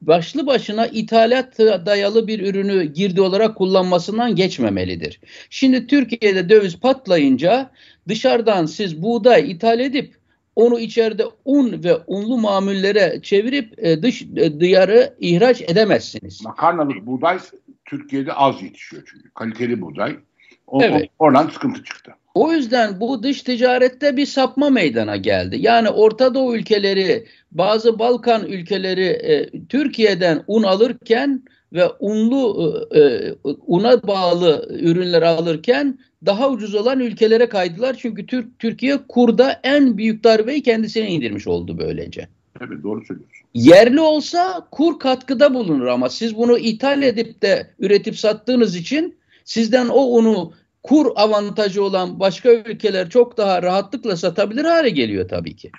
başlı 0.00 0.46
başına 0.46 0.86
ithalat 0.86 1.58
dayalı 1.58 2.26
bir 2.26 2.40
ürünü 2.40 2.84
girdi 2.84 3.20
olarak 3.20 3.56
kullanmasından 3.56 4.36
geçmemelidir. 4.36 5.20
Şimdi 5.50 5.86
Türkiye'de 5.86 6.48
döviz 6.48 6.80
patlayınca 6.80 7.70
dışarıdan 8.08 8.66
siz 8.66 9.02
buğday 9.02 9.50
ithal 9.50 9.80
edip 9.80 10.14
onu 10.56 10.80
içeride 10.80 11.24
un 11.44 11.84
ve 11.84 11.96
unlu 12.06 12.38
mamullere 12.38 13.20
çevirip 13.22 13.84
e, 13.84 14.02
dış 14.02 14.22
e, 14.22 14.60
diyarı 14.60 15.14
ihraç 15.20 15.62
edemezsiniz. 15.62 16.44
Makarnalık 16.44 17.06
buğday 17.06 17.38
Türkiye'de 17.84 18.32
az 18.32 18.62
yetişiyor 18.62 19.02
çünkü. 19.06 19.30
Kaliteli 19.30 19.80
buğday. 19.80 20.16
O, 20.66 20.82
evet. 20.82 21.10
oradan 21.18 21.48
sıkıntı 21.48 21.84
çıktı. 21.84 22.12
O 22.34 22.52
yüzden 22.52 23.00
bu 23.00 23.22
dış 23.22 23.42
ticarette 23.42 24.16
bir 24.16 24.26
sapma 24.26 24.70
meydana 24.70 25.16
geldi. 25.16 25.56
Yani 25.60 25.88
Orta 25.88 26.34
Doğu 26.34 26.56
ülkeleri, 26.56 27.26
bazı 27.52 27.98
Balkan 27.98 28.46
ülkeleri 28.46 29.04
e, 29.04 29.50
Türkiye'den 29.68 30.44
un 30.46 30.62
alırken 30.62 31.42
ve 31.72 31.84
unlu 32.00 32.72
e, 32.94 33.00
e, 33.00 33.34
una 33.66 34.02
bağlı 34.02 34.68
ürünler 34.80 35.22
alırken 35.22 35.98
daha 36.26 36.50
ucuz 36.50 36.74
olan 36.74 37.00
ülkelere 37.00 37.48
kaydılar. 37.48 37.96
Çünkü 37.98 38.26
Türk 38.26 38.58
Türkiye 38.58 38.98
kurda 39.08 39.60
en 39.62 39.98
büyük 39.98 40.24
darbeyi 40.24 40.62
kendisine 40.62 41.10
indirmiş 41.10 41.46
oldu 41.46 41.78
böylece. 41.78 42.28
Evet 42.60 42.82
doğru 42.82 43.04
söylüyorsun. 43.04 43.46
Yerli 43.54 44.00
olsa 44.00 44.68
kur 44.70 44.98
katkıda 44.98 45.54
bulunur 45.54 45.86
ama 45.86 46.08
siz 46.08 46.36
bunu 46.36 46.58
ithal 46.58 47.02
edip 47.02 47.42
de 47.42 47.70
üretip 47.78 48.18
sattığınız 48.18 48.76
için 48.76 49.16
sizden 49.46 49.88
o 49.88 50.00
unu 50.00 50.52
kur 50.82 51.06
avantajı 51.16 51.82
olan 51.82 52.20
başka 52.20 52.52
ülkeler 52.52 53.10
çok 53.10 53.36
daha 53.36 53.62
rahatlıkla 53.62 54.16
satabilir 54.16 54.64
hale 54.64 54.90
geliyor 54.90 55.28
tabii 55.28 55.56
ki. 55.56 55.70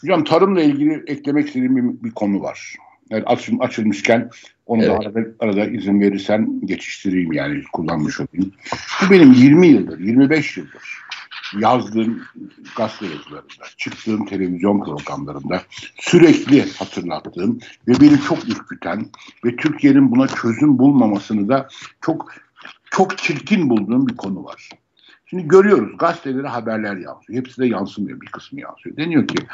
Hocam 0.00 0.24
tarımla 0.24 0.62
ilgili 0.62 1.04
eklemek 1.06 1.46
istediğim 1.46 1.76
bir, 1.76 2.04
bir 2.04 2.10
konu 2.10 2.42
var. 2.42 2.76
Yani 3.10 3.24
açıl, 3.24 3.60
açılmışken 3.60 4.30
onu 4.66 4.82
evet. 4.82 4.90
da 4.90 4.98
arada, 4.98 5.20
arada 5.40 5.66
izin 5.66 6.00
verirsen 6.00 6.60
geçiştireyim 6.64 7.32
yani 7.32 7.62
kullanmış 7.72 8.20
olayım. 8.20 8.52
Bu 9.02 9.10
benim 9.10 9.32
20 9.32 9.66
yıldır, 9.66 9.98
25 10.00 10.56
yıldır 10.56 10.82
yazdığım 11.60 12.22
gazete 12.76 13.06
yazılarında, 13.06 13.64
çıktığım 13.76 14.26
televizyon 14.26 14.84
programlarında 14.84 15.62
sürekli 15.98 16.72
hatırlattığım 16.72 17.58
ve 17.88 17.92
beni 18.00 18.20
çok 18.20 18.48
ürküten 18.48 19.06
ve 19.44 19.56
Türkiye'nin 19.56 20.10
buna 20.10 20.28
çözüm 20.28 20.78
bulmamasını 20.78 21.48
da 21.48 21.68
çok 22.00 22.32
çok 22.90 23.18
çirkin 23.18 23.70
bulduğum 23.70 24.06
bir 24.06 24.16
konu 24.16 24.44
var. 24.44 24.68
Şimdi 25.26 25.48
görüyoruz 25.48 25.98
gazetelere 25.98 26.48
haberler 26.48 26.96
yansıyor. 26.96 27.38
Hepsi 27.38 27.60
de 27.60 27.66
yansımıyor. 27.66 28.20
Bir 28.20 28.26
kısmı 28.26 28.60
yansıyor. 28.60 28.96
Deniyor 28.96 29.28
ki 29.28 29.46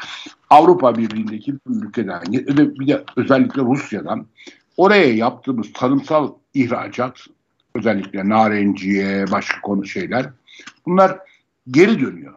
Avrupa 0.49 0.97
Birliği'ndeki 0.97 1.53
bir 1.53 1.87
ülkeden 1.87 2.21
bir 2.31 2.87
de 2.87 3.03
özellikle 3.15 3.61
Rusya'dan 3.61 4.27
oraya 4.77 5.13
yaptığımız 5.15 5.73
tarımsal 5.73 6.33
ihracat 6.53 7.27
özellikle 7.75 8.29
narenciye 8.29 9.25
başka 9.31 9.61
konu 9.61 9.85
şeyler 9.85 10.29
bunlar 10.85 11.19
geri 11.67 12.01
dönüyor. 12.01 12.33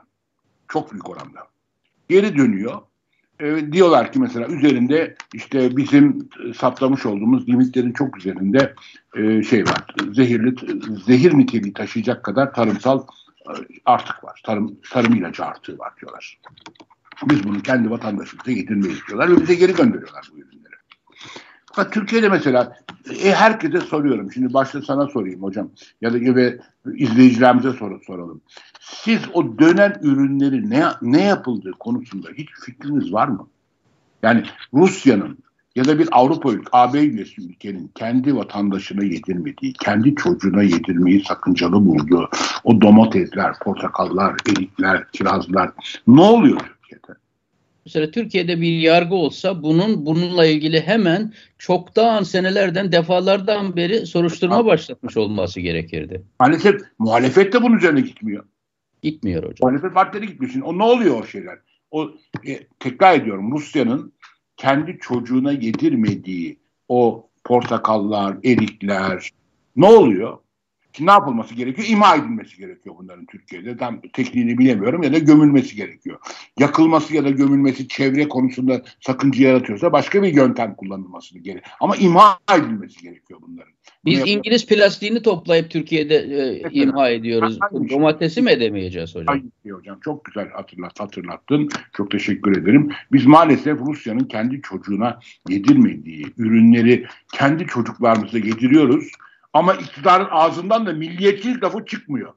Çok 0.68 0.92
büyük 0.92 1.10
oranda. 1.10 1.40
Geri 2.08 2.36
dönüyor. 2.36 2.80
E, 3.40 3.73
diyorlar 3.73 4.12
ki 4.12 4.21
mesela 4.21 4.47
üzerinde 4.47 5.16
işte 5.35 5.76
bizim 5.76 6.28
saptamış 6.57 7.07
olduğumuz 7.07 7.49
limitlerin 7.49 7.92
çok 7.92 8.18
üzerinde 8.18 8.75
e, 9.16 9.42
şey 9.42 9.64
var. 9.64 9.95
Zehirli 10.12 10.54
zehir 11.07 11.38
niteliği 11.38 11.73
taşıyacak 11.73 12.25
kadar 12.25 12.54
tarımsal 12.54 13.02
e, 13.47 13.52
artık 13.85 14.25
var. 14.25 14.42
Tarım 14.45 14.76
tarım 14.90 15.14
ilacı 15.14 15.45
artığı 15.45 15.78
var 15.78 15.92
diyorlar. 16.00 16.38
Biz 17.30 17.45
bunu 17.45 17.62
kendi 17.62 17.90
vatandaşımıza 17.90 18.52
getirmeyiz 18.52 19.07
diyorlar 19.09 19.30
ve 19.30 19.40
bize 19.40 19.54
geri 19.54 19.75
gönderiyorlar 19.75 20.28
bu 20.33 20.38
ürünleri. 20.38 20.67
Fakat 21.78 21.92
Türkiye'de 21.92 22.28
mesela 22.28 22.76
e, 23.25 23.32
herkese 23.32 23.80
soruyorum. 23.80 24.32
Şimdi 24.32 24.54
başta 24.54 24.82
sana 24.82 25.06
sorayım 25.06 25.42
hocam. 25.42 25.70
Ya 26.00 26.12
da 26.12 26.18
gibi 26.18 26.58
izleyicilerimize 26.94 27.73
sor, 27.73 28.02
soralım. 28.02 28.40
Siz 28.80 29.20
o 29.32 29.58
dönen 29.58 29.97
ürünleri 30.02 30.70
ne, 30.70 30.85
ne 31.02 31.25
yapıldığı 31.25 31.73
konusunda 31.73 32.28
hiç 32.35 32.49
fikriniz 32.64 33.12
var 33.12 33.28
mı? 33.28 33.49
Yani 34.23 34.42
Rusya'nın 34.75 35.38
ya 35.76 35.85
da 35.85 35.99
bir 35.99 36.08
Avrupa 36.12 36.52
ülke, 36.52 36.68
AB 36.73 36.99
üyesi 36.99 37.49
ülkenin 37.49 37.90
kendi 37.94 38.37
vatandaşına 38.37 39.04
yedirmediği, 39.04 39.73
kendi 39.73 40.14
çocuğuna 40.14 40.62
yedirmeyi 40.62 41.25
sakıncalı 41.25 41.87
bulduğu 41.87 42.30
o 42.64 42.80
domatesler, 42.80 43.58
portakallar, 43.58 44.37
erikler, 44.49 45.11
kirazlar 45.12 45.70
ne 46.06 46.20
oluyor 46.20 46.61
Türkiye'de? 46.61 47.27
Mesela 47.88 48.11
Türkiye'de 48.11 48.61
bir 48.61 48.78
yargı 48.78 49.14
olsa 49.14 49.62
bunun 49.62 50.07
bununla 50.07 50.47
ilgili 50.47 50.80
hemen 50.80 51.33
çoktan 51.59 52.23
senelerden 52.23 52.92
defalardan 52.92 53.76
beri 53.76 54.07
soruşturma 54.07 54.66
başlatmış 54.66 55.16
olması 55.16 55.61
gerekirdi. 55.61 56.23
Maalesef 56.40 56.80
muhalefet 56.99 57.52
de 57.52 57.62
bunun 57.62 57.76
üzerine 57.76 58.00
gitmiyor. 58.00 58.45
Gitmiyor 59.02 59.42
hocam. 59.42 59.57
Muhalefet 59.62 59.95
partileri 59.95 60.26
gitmiyor. 60.26 60.52
Şimdi 60.52 60.64
o 60.64 60.78
ne 60.78 60.83
oluyor 60.83 61.23
o 61.23 61.26
şeyler? 61.26 61.59
O 61.90 62.11
e, 62.47 62.61
tekrar 62.78 63.21
ediyorum 63.21 63.52
Rusya'nın 63.52 64.12
kendi 64.57 64.99
çocuğuna 65.00 65.52
yedirmediği 65.52 66.59
o 66.88 67.30
portakallar, 67.45 68.37
erikler 68.45 69.30
ne 69.76 69.87
oluyor? 69.87 70.38
Ki 70.92 71.07
ne 71.07 71.11
yapılması 71.11 71.54
gerekiyor? 71.54 71.88
İma 71.90 72.16
edilmesi 72.16 72.57
gerekiyor 72.57 72.95
bunların 72.99 73.26
Türkiye'de. 73.26 73.76
Tam 73.76 74.00
tekniğini 74.00 74.59
bilemiyorum 74.59 75.02
ya 75.02 75.12
da 75.12 75.18
gömülmesi 75.18 75.76
gerekiyor. 75.76 76.18
Yakılması 76.59 77.16
ya 77.16 77.25
da 77.25 77.30
gömülmesi 77.30 77.88
çevre 77.88 78.28
konusunda 78.28 78.83
sakınca 79.00 79.49
yaratıyorsa 79.49 79.92
başka 79.92 80.23
bir 80.23 80.35
yöntem 80.35 80.75
kullanılması 80.75 81.35
gerekiyor. 81.35 81.75
Ama 81.80 81.97
ima 81.97 82.38
edilmesi 82.57 83.02
gerekiyor 83.02 83.40
bunların. 83.49 83.73
Biz 84.04 84.21
Bunu 84.21 84.28
İngiliz 84.28 84.66
plastiğini 84.66 85.23
toplayıp 85.23 85.71
Türkiye'de 85.71 86.14
e, 86.14 86.71
imha 86.71 87.11
ediyoruz. 87.11 87.59
Domatesi 87.90 88.42
mi 88.42 88.50
edemeyeceğiz 88.50 89.14
hocam? 89.14 89.26
Hayır 89.26 89.75
hocam. 89.75 90.00
Çok 90.04 90.25
güzel 90.25 90.49
hatırlat, 90.50 91.00
hatırlattın. 91.00 91.68
Çok 91.97 92.11
teşekkür 92.11 92.57
ederim. 92.57 92.90
Biz 93.12 93.26
maalesef 93.26 93.80
Rusya'nın 93.80 94.25
kendi 94.25 94.62
çocuğuna 94.62 95.21
yedirmediği 95.49 96.26
ürünleri 96.38 97.07
kendi 97.33 97.66
çocuklarımıza 97.66 98.38
yediriyoruz 98.38 99.09
ama 99.58 99.74
iktidarın 99.74 100.28
ağzından 100.30 100.86
da 100.86 100.92
milliyetçilik 100.92 101.62
lafı 101.64 101.84
çıkmıyor. 101.84 102.32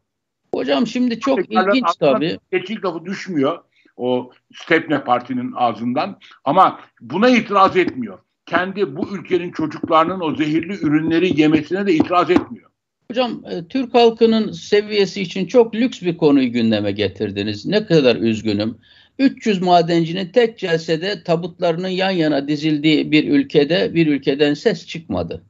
Hocam 0.54 0.88
şimdi 0.88 1.20
çok 1.20 1.40
İktidarın 1.40 1.70
ilginç 1.70 1.96
tabii. 2.00 2.38
Milliyetçilik 2.52 2.86
lafı 2.86 3.06
düşmüyor 3.06 3.60
o 3.98 4.32
Stepne 4.56 5.04
Parti'nin 5.04 5.52
ağzından 5.56 6.20
ama 6.44 6.80
buna 7.02 7.30
itiraz 7.30 7.78
etmiyor. 7.78 8.20
Kendi 8.46 8.96
bu 8.96 9.18
ülkenin 9.18 9.52
çocuklarının 9.52 10.20
o 10.20 10.36
zehirli 10.36 10.74
ürünleri 10.74 11.42
yemesine 11.42 11.88
de 11.88 11.94
itiraz 11.94 12.30
etmiyor. 12.30 12.70
Hocam 13.12 13.44
e, 13.52 13.68
Türk 13.68 13.94
halkının 13.94 14.52
seviyesi 14.52 15.22
için 15.22 15.46
çok 15.46 15.76
lüks 15.76 16.02
bir 16.02 16.18
konuyu 16.18 16.52
gündeme 16.52 16.92
getirdiniz. 16.92 17.66
Ne 17.66 17.86
kadar 17.86 18.16
üzgünüm. 18.16 18.78
300 19.20 19.62
madencinin 19.62 20.30
tek 20.30 20.58
celsede 20.58 21.24
tabutlarının 21.24 21.88
yan 21.88 22.12
yana 22.12 22.48
dizildiği 22.48 23.12
bir 23.12 23.28
ülkede 23.30 23.94
bir 23.94 24.08
ülkeden 24.08 24.54
ses 24.54 24.88
çıkmadı. 24.88 25.44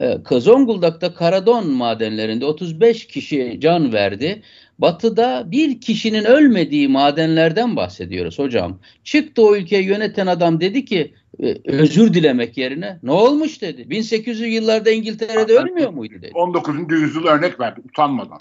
Ee, 0.00 0.40
Zonguldak'ta 0.40 1.14
Karadon 1.14 1.70
madenlerinde 1.70 2.44
35 2.44 3.06
kişi 3.06 3.58
can 3.60 3.92
verdi. 3.92 4.42
Batı'da 4.78 5.50
bir 5.50 5.80
kişinin 5.80 6.24
ölmediği 6.24 6.88
madenlerden 6.88 7.76
bahsediyoruz 7.76 8.38
hocam. 8.38 8.78
Çıktı 9.04 9.46
o 9.46 9.56
ülkeyi 9.56 9.84
yöneten 9.84 10.26
adam 10.26 10.60
dedi 10.60 10.84
ki 10.84 11.14
e, 11.42 11.56
özür 11.64 12.14
dilemek 12.14 12.58
yerine 12.58 12.98
ne 13.02 13.12
olmuş 13.12 13.62
dedi. 13.62 13.82
1800'lü 13.82 14.46
yıllarda 14.46 14.90
İngiltere'de 14.90 15.52
ölmüyor 15.52 15.90
muydu 15.90 16.14
dedi. 16.14 16.30
19. 16.34 16.76
yüzyıl 16.90 17.24
örnek 17.24 17.60
verdi 17.60 17.80
utanmadan. 17.84 18.40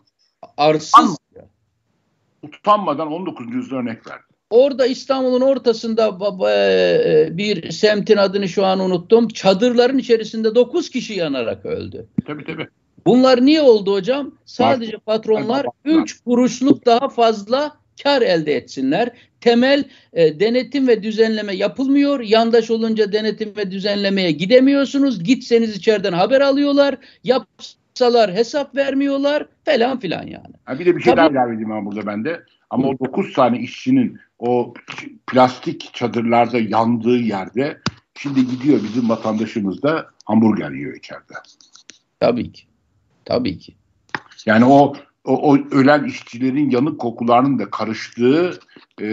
Arsız 0.57 1.17
utanmadan 2.41 3.11
19. 3.11 3.55
yüzyılda 3.55 3.75
örnek 3.75 4.07
verdi. 4.07 4.28
Orada 4.49 4.85
İstanbul'un 4.85 5.41
ortasında 5.41 6.17
e, 6.51 7.37
bir 7.37 7.71
semtin 7.71 8.17
adını 8.17 8.49
şu 8.49 8.65
an 8.65 8.79
unuttum. 8.79 9.27
Çadırların 9.27 9.97
içerisinde 9.97 10.55
9 10.55 10.89
kişi 10.89 11.13
yanarak 11.13 11.65
öldü. 11.65 12.07
Tabii 12.27 12.43
tabii. 12.45 12.67
Bunlar 13.05 13.45
niye 13.45 13.61
oldu 13.61 13.93
hocam? 13.93 14.31
Sadece 14.45 14.97
patronlar 14.97 15.65
3 15.85 16.19
kuruşluk 16.21 16.85
daha 16.85 17.09
fazla 17.09 17.71
kar 18.03 18.21
elde 18.21 18.55
etsinler. 18.55 19.09
Temel 19.41 19.83
e, 20.13 20.39
denetim 20.39 20.87
ve 20.87 21.03
düzenleme 21.03 21.55
yapılmıyor. 21.55 22.19
Yandaş 22.19 22.71
olunca 22.71 23.11
denetim 23.11 23.53
ve 23.57 23.71
düzenlemeye 23.71 24.31
gidemiyorsunuz. 24.31 25.23
Gitseniz 25.23 25.75
içeriden 25.75 26.13
haber 26.13 26.41
alıyorlar. 26.41 26.95
Yapsalar 27.23 28.33
hesap 28.33 28.75
vermiyorlar 28.75 29.45
falan 29.65 29.99
filan 29.99 30.27
yani. 30.27 30.53
Ha 30.65 30.79
bir 30.79 30.85
de 30.85 30.95
bir 30.95 31.01
şey 31.01 31.15
Tabii, 31.15 31.35
daha 31.35 31.45
ilave 31.45 31.55
edeyim 31.55 31.85
burada 31.85 32.07
bende. 32.07 32.39
Ama 32.69 32.87
o 32.87 32.99
9 32.99 33.33
tane 33.33 33.59
işçinin 33.59 34.19
o 34.39 34.73
plastik 35.27 35.93
çadırlarda 35.93 36.59
yandığı 36.59 37.17
yerde 37.17 37.81
şimdi 38.17 38.47
gidiyor 38.47 38.79
bizim 38.83 39.09
vatandaşımız 39.09 39.83
da 39.83 40.09
hamburger 40.25 40.71
yiyor 40.71 40.97
içeride. 40.97 41.33
Tabii 42.19 42.51
ki. 42.51 42.63
Tabii 43.25 43.57
ki. 43.57 43.75
Yani 44.45 44.65
o 44.65 44.93
o, 45.23 45.51
o 45.51 45.57
ölen 45.71 46.03
işçilerin 46.03 46.69
yanık 46.69 46.99
kokularının 46.99 47.59
da 47.59 47.69
karıştığı 47.69 48.59
e, 49.01 49.07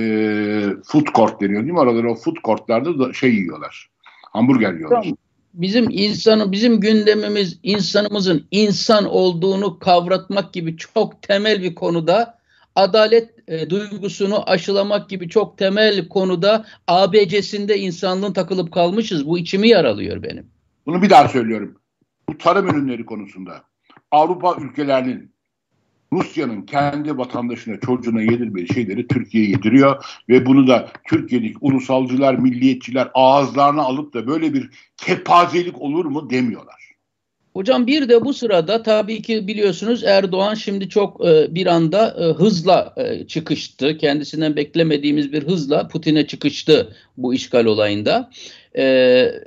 food 0.84 1.06
court 1.14 1.40
deniyor 1.40 1.62
değil 1.62 1.72
mi? 1.72 1.80
Araları 1.80 2.10
o 2.10 2.14
food 2.14 2.36
courtlarda 2.44 2.98
da 2.98 3.12
şey 3.12 3.34
yiyorlar. 3.34 3.90
Hamburger 4.32 4.74
yiyorlar. 4.74 5.06
Bizim 5.54 5.86
insanı, 5.90 6.52
bizim 6.52 6.80
gündemimiz 6.80 7.58
insanımızın 7.62 8.46
insan 8.50 9.04
olduğunu 9.04 9.78
kavratmak 9.78 10.52
gibi 10.52 10.76
çok 10.76 11.22
temel 11.22 11.62
bir 11.62 11.74
konuda 11.74 12.35
adalet 12.76 13.30
e, 13.48 13.70
duygusunu 13.70 14.50
aşılamak 14.50 15.10
gibi 15.10 15.28
çok 15.28 15.58
temel 15.58 16.08
konuda 16.08 16.64
ABC'sinde 16.86 17.78
insanlığın 17.78 18.32
takılıp 18.32 18.72
kalmışız. 18.72 19.26
Bu 19.26 19.38
içimi 19.38 19.68
yaralıyor 19.68 20.22
benim. 20.22 20.46
Bunu 20.86 21.02
bir 21.02 21.10
daha 21.10 21.28
söylüyorum. 21.28 21.76
Bu 22.28 22.38
tarım 22.38 22.68
ürünleri 22.68 23.06
konusunda 23.06 23.62
Avrupa 24.10 24.56
ülkelerinin 24.60 25.36
Rusya'nın 26.12 26.62
kendi 26.62 27.18
vatandaşına, 27.18 27.80
çocuğuna 27.80 28.22
yedirmediği 28.22 28.74
şeyleri 28.74 29.08
Türkiye 29.08 29.48
yediriyor 29.48 30.04
ve 30.28 30.46
bunu 30.46 30.68
da 30.68 30.88
Türkiye'deki 31.08 31.56
ulusalcılar, 31.60 32.34
milliyetçiler 32.34 33.10
ağızlarına 33.14 33.82
alıp 33.82 34.14
da 34.14 34.26
böyle 34.26 34.54
bir 34.54 34.70
kepazelik 34.96 35.80
olur 35.80 36.04
mu 36.04 36.30
demiyorlar. 36.30 36.85
Hocam 37.56 37.86
bir 37.86 38.08
de 38.08 38.24
bu 38.24 38.34
sırada 38.34 38.82
tabii 38.82 39.22
ki 39.22 39.46
biliyorsunuz 39.46 40.04
Erdoğan 40.04 40.54
şimdi 40.54 40.88
çok 40.88 41.26
e, 41.26 41.54
bir 41.54 41.66
anda 41.66 42.16
e, 42.20 42.24
hızla 42.24 42.94
e, 42.96 43.26
çıkıştı. 43.26 43.98
Kendisinden 43.98 44.56
beklemediğimiz 44.56 45.32
bir 45.32 45.42
hızla 45.42 45.88
Putin'e 45.88 46.26
çıkıştı 46.26 46.96
bu 47.16 47.34
işgal 47.34 47.64
olayında. 47.64 48.30
E, 48.78 48.84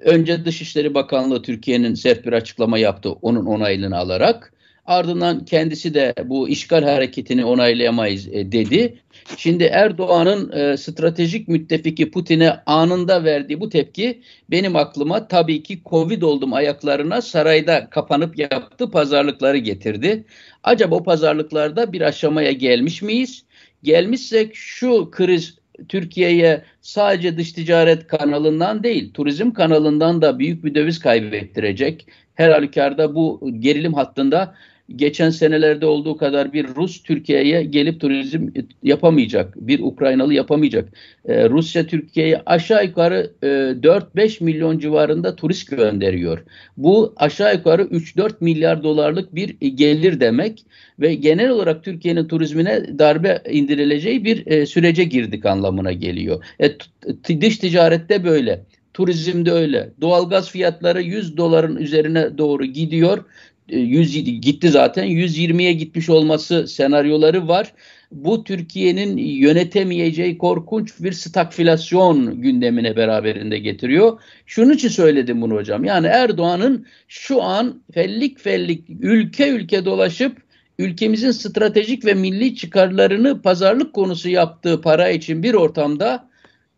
önce 0.02 0.46
Dışişleri 0.46 0.94
Bakanlığı 0.94 1.42
Türkiye'nin 1.42 1.94
sert 1.94 2.26
bir 2.26 2.34
açıklama 2.34 2.78
yaptı 2.78 3.12
onun 3.12 3.46
onaylını 3.46 3.98
alarak. 3.98 4.54
Ardından 4.90 5.46
kendisi 5.46 5.94
de 5.94 6.14
bu 6.26 6.50
işgal 6.50 6.84
hareketini 6.84 7.46
onaylayamayız 7.46 8.28
e, 8.28 8.52
dedi. 8.52 8.98
Şimdi 9.38 9.64
Erdoğan'ın 9.64 10.52
e, 10.52 10.78
stratejik 10.78 11.48
müttefiki 11.48 12.12
Putin'e 12.12 12.60
anında 12.66 13.24
verdiği 13.24 13.60
bu 13.60 13.70
tepki 13.70 14.22
benim 14.52 14.76
aklıma 14.76 15.28
tabii 15.28 15.64
ki 15.64 15.82
Covid 15.86 16.22
oldum 16.22 16.54
ayaklarına 16.54 17.22
sarayda 17.22 17.90
kapanıp 17.90 18.40
yaptı 18.40 18.92
pazarlıkları 18.92 19.58
getirdi. 19.58 20.24
Acaba 20.64 20.96
o 20.96 21.04
pazarlıklarda 21.04 21.94
bir 21.94 22.02
aşamaya 22.02 22.52
gelmiş 22.52 23.02
miyiz? 23.02 23.44
Gelmişsek 23.84 24.56
şu 24.56 25.12
kriz 25.12 25.58
Türkiye'ye 25.90 26.64
sadece 26.82 27.38
dış 27.38 27.54
ticaret 27.54 28.08
kanalından 28.08 28.84
değil, 28.84 29.14
turizm 29.14 29.52
kanalından 29.52 30.22
da 30.22 30.40
büyük 30.40 30.64
bir 30.64 30.76
döviz 30.76 31.00
kaybettirecek. 31.00 32.08
Her 32.36 32.50
halükarda 32.50 33.16
bu 33.16 33.52
gerilim 33.60 33.94
hattında 33.94 34.56
geçen 34.96 35.30
senelerde 35.30 35.86
olduğu 35.86 36.18
kadar 36.18 36.54
bir 36.54 36.68
Rus 36.68 37.04
Türkiye'ye 37.04 37.64
gelip 37.64 38.02
turizm 38.02 38.48
yapamayacak. 38.84 39.54
Bir 39.56 39.80
Ukraynalı 39.80 40.34
yapamayacak. 40.34 40.90
Ee, 41.26 41.50
Rusya 41.50 41.88
Türkiye'ye 41.88 42.42
aşağı 42.46 42.86
yukarı 42.86 43.32
e, 43.44 43.48
4-5 43.48 44.44
milyon 44.44 44.80
civarında 44.80 45.36
turist 45.36 45.70
gönderiyor. 45.70 46.44
Bu 46.78 47.14
aşağı 47.18 47.56
yukarı 47.56 47.82
3-4 47.82 48.32
milyar 48.40 48.84
dolarlık 48.84 49.36
bir 49.36 49.50
gelir 49.60 50.20
demek 50.20 50.66
ve 51.00 51.16
genel 51.16 51.50
olarak 51.50 51.84
Türkiye'nin 51.84 52.28
turizmine 52.28 53.00
darbe 53.00 53.42
indirileceği 53.50 54.26
bir 54.26 54.48
e, 54.48 54.66
sürece 54.66 55.04
girdik 55.04 55.46
anlamına 55.46 55.92
geliyor. 55.92 56.44
E, 56.60 57.42
dış 57.42 57.58
ticarette 57.58 58.24
böyle. 58.24 58.64
Turizmde 58.94 59.52
öyle. 59.52 59.90
Doğalgaz 60.02 60.50
fiyatları 60.52 61.02
100 61.02 61.38
doların 61.38 61.76
üzerine 61.76 62.38
doğru 62.38 62.66
gidiyor. 62.66 63.24
100 63.72 64.16
e, 64.16 64.20
gitti 64.20 64.70
zaten 64.70 65.06
120'ye 65.08 65.74
gitmiş 65.74 66.10
olması 66.10 66.68
senaryoları 66.68 67.48
var. 67.48 67.74
Bu 68.12 68.44
Türkiye'nin 68.44 69.18
yönetemeyeceği 69.18 70.38
korkunç 70.38 70.94
bir 71.00 71.12
stagflasyon 71.12 72.42
gündemine 72.42 72.96
beraberinde 72.96 73.60
getiriyor. 73.60 74.22
Şunun 74.46 74.74
için 74.74 74.90
söyledim 74.90 75.42
bunu 75.42 75.56
hocam. 75.56 75.84
Yani 75.84 76.08
Erdoğan'ın 76.08 76.86
şu 77.08 77.44
an 77.44 77.82
fellik 77.94 78.40
fellik 78.40 78.90
ülke 78.90 79.50
ülke 79.50 79.86
dolaşıp 79.86 80.38
ülkemizin 80.80 81.32
stratejik 81.32 82.06
ve 82.06 82.14
milli 82.14 82.56
çıkarlarını 82.56 83.42
pazarlık 83.42 83.94
konusu 83.94 84.30
yaptığı 84.30 84.82
para 84.82 85.10
için 85.10 85.44
bir 85.44 85.54
ortamda 85.54 86.30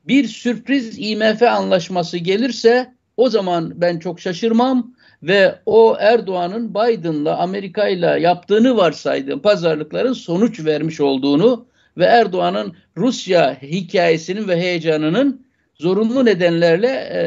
bir 0.07 0.27
sürpriz 0.27 0.99
IMF 0.99 1.41
anlaşması 1.41 2.17
gelirse 2.17 2.93
o 3.17 3.29
zaman 3.29 3.81
ben 3.81 3.99
çok 3.99 4.19
şaşırmam 4.19 4.93
ve 5.23 5.55
o 5.65 5.95
Erdoğan'ın 5.99 6.75
Biden'la 6.75 7.37
Amerika'yla 7.37 8.17
yaptığını 8.17 8.77
varsaydığım 8.77 9.39
pazarlıkların 9.39 10.13
sonuç 10.13 10.65
vermiş 10.65 10.99
olduğunu 10.99 11.65
ve 11.97 12.05
Erdoğan'ın 12.05 12.73
Rusya 12.97 13.61
hikayesinin 13.61 14.47
ve 14.47 14.57
heyecanının 14.57 15.45
zorunlu 15.75 16.25
nedenlerle 16.25 16.87
e, 16.87 17.21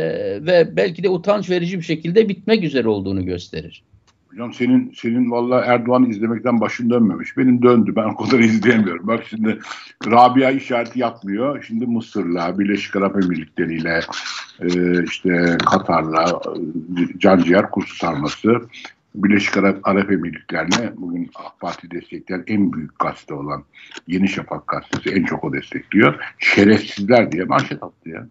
ve 0.47 0.77
belki 0.77 1.03
de 1.03 1.09
utanç 1.09 1.51
verici 1.51 1.79
bir 1.79 1.85
şekilde 1.85 2.29
bitmek 2.29 2.65
üzere 2.65 2.89
olduğunu 2.89 3.25
gösterir. 3.25 3.85
Hocam 4.35 4.53
senin 4.53 4.93
senin 4.97 5.31
valla 5.31 5.65
Erdoğan'ı 5.65 6.09
izlemekten 6.09 6.61
başın 6.61 6.91
dönmemiş. 6.91 7.37
Benim 7.37 7.63
döndü. 7.63 7.93
Ben 7.97 8.05
o 8.05 8.17
kadar 8.17 8.39
izleyemiyorum. 8.41 9.07
Bak 9.07 9.25
şimdi 9.29 9.59
Rabia 10.07 10.51
işareti 10.51 11.01
yapmıyor. 11.01 11.63
Şimdi 11.63 11.87
Mısır'la, 11.87 12.59
Birleşik 12.59 12.97
Arap 12.97 13.17
Emirlikleri'yle, 13.17 14.01
e, 14.61 15.05
işte 15.05 15.59
Katar'la, 15.67 16.25
e, 16.25 17.19
canciğer 17.19 17.71
kursu 17.71 17.97
sarması. 17.97 18.61
Birleşik 19.15 19.57
Arap, 19.57 19.79
Arap 19.83 20.13
Emirlikleri'ne 20.13 20.93
bugün 20.97 21.31
AK 21.35 21.61
Parti 21.61 21.91
destekleyen 21.91 22.45
en 22.47 22.73
büyük 22.73 22.99
gazete 22.99 23.35
olan 23.35 23.65
Yeni 24.07 24.29
Şafak 24.29 24.67
gazetesi 24.67 25.11
en 25.11 25.25
çok 25.25 25.45
o 25.45 25.53
destekliyor. 25.53 26.15
Şerefsizler 26.39 27.33
diye 27.33 27.45
manşet 27.45 27.83
attı 27.83 28.09
ya. 28.09 28.27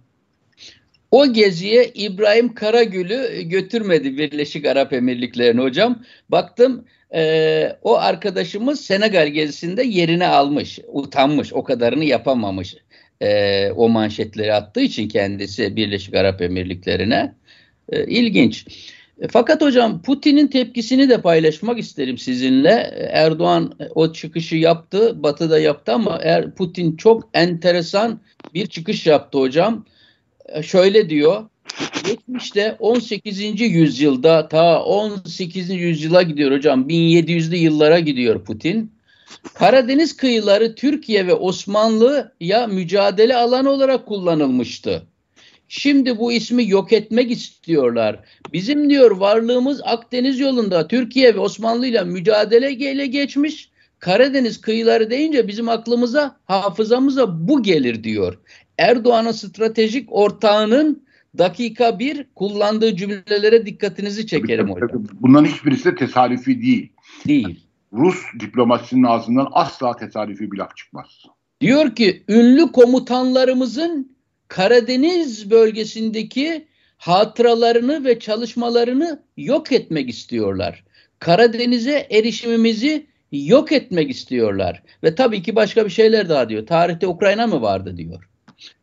O 1.13 1.33
geziye 1.33 1.91
İbrahim 1.95 2.53
Karagül'ü 2.53 3.41
götürmedi 3.41 4.17
Birleşik 4.17 4.65
Arap 4.65 4.93
Emirlikleri'ne 4.93 5.61
hocam. 5.61 6.03
Baktım 6.29 6.85
e, 7.15 7.75
o 7.81 7.97
arkadaşımız 7.97 8.81
Senegal 8.81 9.27
gezisinde 9.27 9.83
yerini 9.83 10.27
almış, 10.27 10.79
utanmış, 10.87 11.53
o 11.53 11.63
kadarını 11.63 12.03
yapamamış. 12.03 12.75
E, 13.21 13.71
o 13.71 13.89
manşetleri 13.89 14.53
attığı 14.53 14.81
için 14.81 15.07
kendisi 15.07 15.75
Birleşik 15.75 16.15
Arap 16.15 16.41
Emirlikleri'ne. 16.41 17.33
E, 17.89 18.05
ilginç. 18.05 18.65
E, 19.21 19.27
fakat 19.27 19.61
hocam 19.61 20.01
Putin'in 20.01 20.47
tepkisini 20.47 21.09
de 21.09 21.21
paylaşmak 21.21 21.79
isterim 21.79 22.17
sizinle. 22.17 22.93
Erdoğan 23.11 23.73
o 23.95 24.13
çıkışı 24.13 24.55
yaptı, 24.55 25.23
Batı'da 25.23 25.59
yaptı 25.59 25.93
ama 25.93 26.19
er, 26.23 26.55
Putin 26.55 26.95
çok 26.95 27.29
enteresan 27.33 28.19
bir 28.53 28.67
çıkış 28.67 29.07
yaptı 29.07 29.37
hocam. 29.37 29.85
E, 30.45 30.63
şöyle 30.63 31.09
diyor. 31.09 31.43
Geçmişte 32.05 32.75
18. 32.79 33.61
yüzyılda 33.61 34.47
ta 34.47 34.83
18. 34.83 35.69
yüzyıla 35.69 36.21
gidiyor 36.21 36.51
hocam. 36.51 36.89
1700'lü 36.89 37.55
yıllara 37.55 37.99
gidiyor 37.99 38.43
Putin. 38.43 38.91
Karadeniz 39.53 40.17
kıyıları 40.17 40.75
Türkiye 40.75 41.27
ve 41.27 41.33
Osmanlı'ya 41.33 42.67
mücadele 42.67 43.35
alanı 43.35 43.69
olarak 43.69 44.05
kullanılmıştı. 44.05 45.03
Şimdi 45.67 46.17
bu 46.17 46.31
ismi 46.31 46.69
yok 46.69 46.93
etmek 46.93 47.31
istiyorlar. 47.31 48.19
Bizim 48.53 48.89
diyor 48.89 49.11
varlığımız 49.11 49.81
Akdeniz 49.83 50.39
yolunda 50.39 50.87
Türkiye 50.87 51.35
ve 51.35 51.39
Osmanlı 51.39 51.87
ile 51.87 52.03
mücadele 52.03 52.67
ele 52.67 53.05
geçmiş. 53.05 53.69
Karadeniz 53.99 54.61
kıyıları 54.61 55.09
deyince 55.09 55.47
bizim 55.47 55.69
aklımıza, 55.69 56.39
hafızamıza 56.45 57.47
bu 57.47 57.63
gelir 57.63 58.03
diyor. 58.03 58.39
Erdoğan'ın 58.77 59.31
stratejik 59.31 60.07
ortağının 60.11 61.03
dakika 61.37 61.99
bir 61.99 62.27
kullandığı 62.35 62.95
cümlelere 62.95 63.65
dikkatinizi 63.65 64.27
çekerim 64.27 64.67
tabii, 64.67 64.81
hocam. 64.81 65.03
Bunların 65.13 65.45
hiçbirisi 65.45 65.85
de 65.85 65.95
tesadüfi 65.95 66.61
değil. 66.61 66.89
Değil. 67.27 67.59
Rus 67.93 68.17
diplomasinin 68.39 69.03
ağzından 69.03 69.47
asla 69.51 69.95
tesadüfi 69.95 70.51
bir 70.51 70.57
laf 70.57 70.77
çıkmaz. 70.77 71.07
Diyor 71.61 71.95
ki 71.95 72.23
ünlü 72.27 72.71
komutanlarımızın 72.71 74.13
Karadeniz 74.47 75.51
bölgesindeki 75.51 76.67
hatıralarını 76.97 78.05
ve 78.05 78.19
çalışmalarını 78.19 79.23
yok 79.37 79.71
etmek 79.71 80.09
istiyorlar. 80.09 80.83
Karadeniz'e 81.19 82.07
erişimimizi 82.11 83.07
yok 83.31 83.71
etmek 83.71 84.09
istiyorlar. 84.09 84.83
Ve 85.03 85.15
tabii 85.15 85.43
ki 85.43 85.55
başka 85.55 85.85
bir 85.85 85.89
şeyler 85.89 86.29
daha 86.29 86.49
diyor. 86.49 86.67
Tarihte 86.67 87.07
Ukrayna 87.07 87.47
mı 87.47 87.61
vardı 87.61 87.97
diyor. 87.97 88.29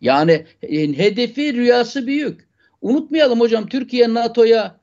Yani 0.01 0.47
e, 0.63 0.99
hedefi 0.99 1.55
rüyası 1.55 2.07
büyük. 2.07 2.49
Unutmayalım 2.81 3.41
hocam 3.41 3.67
Türkiye 3.67 4.15
NATO'ya 4.15 4.77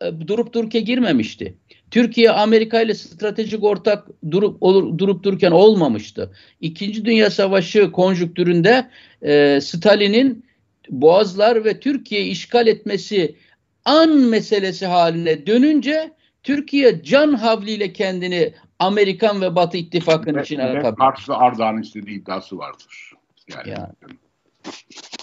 e, 0.00 0.20
durup 0.26 0.52
dururken 0.52 0.84
girmemişti. 0.84 1.56
Türkiye 1.90 2.30
Amerika 2.30 2.80
ile 2.80 2.94
stratejik 2.94 3.64
ortak 3.64 4.08
durup 4.30 4.62
olur, 4.62 4.98
durup 4.98 5.22
dururken 5.22 5.50
olmamıştı. 5.50 6.32
İkinci 6.60 7.04
Dünya 7.04 7.30
Savaşı 7.30 7.92
konjüktüründe 7.92 8.90
e, 9.22 9.60
Stalin'in 9.60 10.46
Boğazlar 10.90 11.64
ve 11.64 11.80
Türkiye 11.80 12.22
işgal 12.22 12.66
etmesi 12.66 13.36
an 13.84 14.10
meselesi 14.10 14.86
haline 14.86 15.46
dönünce 15.46 16.12
Türkiye 16.42 17.02
can 17.02 17.34
havliyle 17.34 17.92
kendini 17.92 18.54
Amerikan 18.78 19.40
ve 19.40 19.56
Batı 19.56 19.76
ittifakının 19.76 20.42
içine 20.42 20.62
atabilir. 20.62 20.94
Karşı 20.96 21.34
Ardahan 21.34 21.82
istediği 21.82 22.22
iddiası 22.22 22.58
vardır. 22.58 23.12
Yani, 23.54 23.70
yani. 23.70 24.16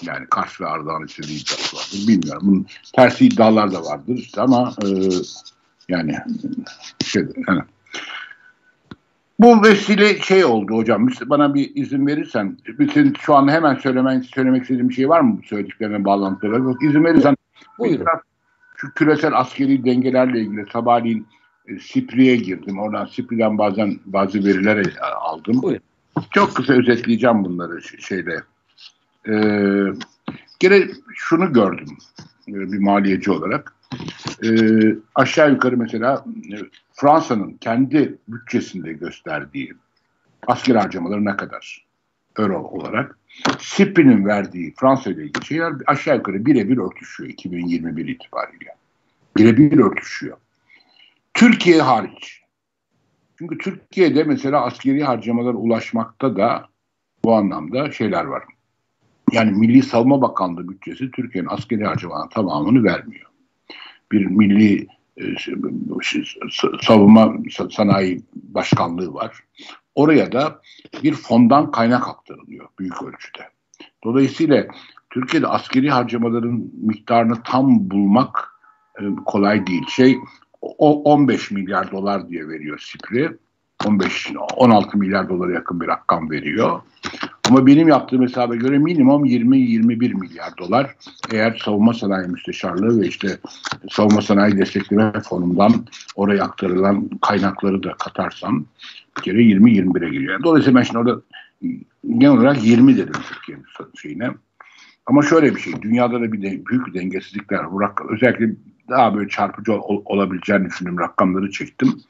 Yani 0.01 0.25
karşı 0.29 0.67
Ardahan 0.67 1.05
istediği 1.05 1.41
iddiası 1.41 1.77
vardır. 1.77 2.07
Bilmiyorum. 2.07 2.41
Bunun 2.47 2.65
tersi 2.95 3.25
iddialar 3.25 3.71
da 3.71 3.85
vardır 3.85 4.13
işte 4.17 4.41
ama 4.41 4.73
e, 4.85 4.87
yani 5.89 6.15
şey 7.05 7.23
yani 7.47 7.61
bu 9.39 9.63
vesile 9.63 10.19
şey 10.19 10.45
oldu 10.45 10.77
hocam. 10.77 11.09
Bana 11.25 11.53
bir 11.53 11.75
izin 11.75 12.07
verirsen, 12.07 12.57
bütün 12.79 13.13
şu 13.19 13.35
an 13.35 13.47
hemen 13.47 13.75
söylemen, 13.75 14.21
söylemek 14.21 14.61
istediğim 14.61 14.89
bir 14.89 14.93
şey 14.93 15.09
var 15.09 15.21
mı 15.21 15.37
bu 15.37 15.47
söylediklerine 15.47 16.05
bağlantılı? 16.05 16.77
İzin 16.81 17.03
verirsen 17.03 17.35
Buyurun. 17.79 18.05
Şu 18.75 18.93
küresel 18.93 19.39
askeri 19.39 19.85
dengelerle 19.85 20.39
ilgili 20.39 20.65
sabahleyin 20.73 21.27
e, 21.67 21.79
Sipri'ye 21.79 22.35
girdim. 22.35 22.79
Oradan 22.79 23.05
Sipri'den 23.05 23.57
bazen 23.57 23.99
bazı 24.05 24.45
veriler 24.45 24.97
aldım. 25.21 25.61
Buyurun. 25.61 25.83
Çok 26.31 26.55
kısa 26.55 26.73
özetleyeceğim 26.73 27.45
bunları 27.45 27.81
şeyde. 27.81 28.43
Ee, 29.29 29.85
gene 30.59 30.87
şunu 31.15 31.53
gördüm 31.53 31.97
e, 32.47 32.53
bir 32.53 32.79
maliyeci 32.79 33.31
olarak. 33.31 33.75
Ee, 34.43 34.95
aşağı 35.15 35.51
yukarı 35.51 35.77
mesela 35.77 36.25
e, 36.53 36.55
Fransa'nın 36.93 37.51
kendi 37.51 38.17
bütçesinde 38.27 38.93
gösterdiği 38.93 39.73
asker 40.47 40.75
harcamaları 40.75 41.25
ne 41.25 41.37
kadar 41.37 41.85
euro 42.39 42.63
olarak 42.63 43.17
SIP'inin 43.59 44.25
verdiği 44.25 44.73
Fransa 44.79 45.11
ile 45.11 45.23
ilgili 45.23 45.45
şeyler 45.45 45.73
aşağı 45.87 46.15
yukarı 46.17 46.45
birebir 46.45 46.77
örtüşüyor 46.77 47.29
2021 47.29 48.07
itibariyle. 48.07 48.75
Birebir 49.37 49.79
örtüşüyor. 49.79 50.37
Türkiye 51.33 51.81
hariç. 51.81 52.41
Çünkü 53.37 53.57
Türkiye'de 53.57 54.23
mesela 54.23 54.65
askeri 54.65 55.03
harcamalar 55.03 55.53
ulaşmakta 55.53 56.35
da 56.35 56.67
bu 57.23 57.35
anlamda 57.35 57.91
şeyler 57.91 58.25
var. 58.25 58.43
Yani 59.31 59.51
Milli 59.51 59.83
Savunma 59.83 60.21
Bakanlığı 60.21 60.69
bütçesi 60.69 61.11
Türkiye'nin 61.11 61.49
askeri 61.49 61.85
harcamalarının 61.85 62.29
tamamını 62.29 62.83
vermiyor. 62.83 63.29
Bir 64.11 64.25
milli 64.25 64.87
e, 65.17 65.23
savunma 66.81 67.33
sanayi 67.71 68.21
başkanlığı 68.33 69.13
var. 69.13 69.39
Oraya 69.95 70.31
da 70.31 70.61
bir 71.03 71.13
fondan 71.13 71.71
kaynak 71.71 72.07
aktarılıyor 72.07 72.67
büyük 72.79 73.03
ölçüde. 73.03 73.49
Dolayısıyla 74.03 74.67
Türkiye'de 75.09 75.47
askeri 75.47 75.89
harcamaların 75.89 76.71
miktarını 76.81 77.43
tam 77.43 77.89
bulmak 77.91 78.59
e, 78.99 79.03
kolay 79.25 79.67
değil. 79.67 79.87
Şey 79.87 80.17
o 80.61 81.03
15 81.03 81.51
milyar 81.51 81.91
dolar 81.91 82.29
diye 82.29 82.47
veriyor 82.47 82.79
SİPR'i. 82.79 83.37
15 83.85 84.31
16 84.57 84.97
milyar 84.97 85.29
dolara 85.29 85.53
yakın 85.53 85.81
bir 85.81 85.87
rakam 85.87 86.29
veriyor. 86.29 86.81
Ama 87.49 87.67
benim 87.67 87.87
yaptığım 87.87 88.21
hesaba 88.21 88.55
göre 88.55 88.77
minimum 88.77 89.25
20-21 89.25 90.13
milyar 90.13 90.57
dolar 90.57 90.95
eğer 91.31 91.61
savunma 91.65 91.93
sanayi 91.93 92.27
müsteşarlığı 92.27 93.01
ve 93.01 93.07
işte 93.07 93.37
savunma 93.89 94.21
sanayi 94.21 94.57
destekleme 94.57 95.11
fonundan 95.29 95.85
oraya 96.15 96.43
aktarılan 96.43 97.09
kaynakları 97.21 97.83
da 97.83 97.93
katarsam 97.93 98.65
bir 99.17 99.21
kere 99.21 99.37
20-21'e 99.37 100.09
giriyor. 100.09 100.43
Dolayısıyla 100.43 100.79
ben 100.79 100.83
şimdi 100.83 100.97
orada 100.97 101.21
genel 102.17 102.33
olarak 102.33 102.63
20 102.63 102.97
dedim 102.97 103.21
Türkiye'nin 103.33 103.65
şeyine. 103.95 104.29
Ama 105.05 105.21
şöyle 105.23 105.55
bir 105.55 105.59
şey, 105.59 105.81
dünyada 105.81 106.21
da 106.21 106.31
bir 106.31 106.41
de, 106.41 106.65
büyük 106.65 106.87
bir 106.87 106.93
dengesizlikler 106.93 107.63
var. 107.63 107.91
Özellikle 108.09 108.49
daha 108.89 109.15
böyle 109.15 109.29
çarpıcı 109.29 109.73
ol, 109.73 110.01
olabileceğini 110.05 110.65
düşündüğüm 110.65 110.99
rakamları 110.99 111.51
çektim. 111.51 112.01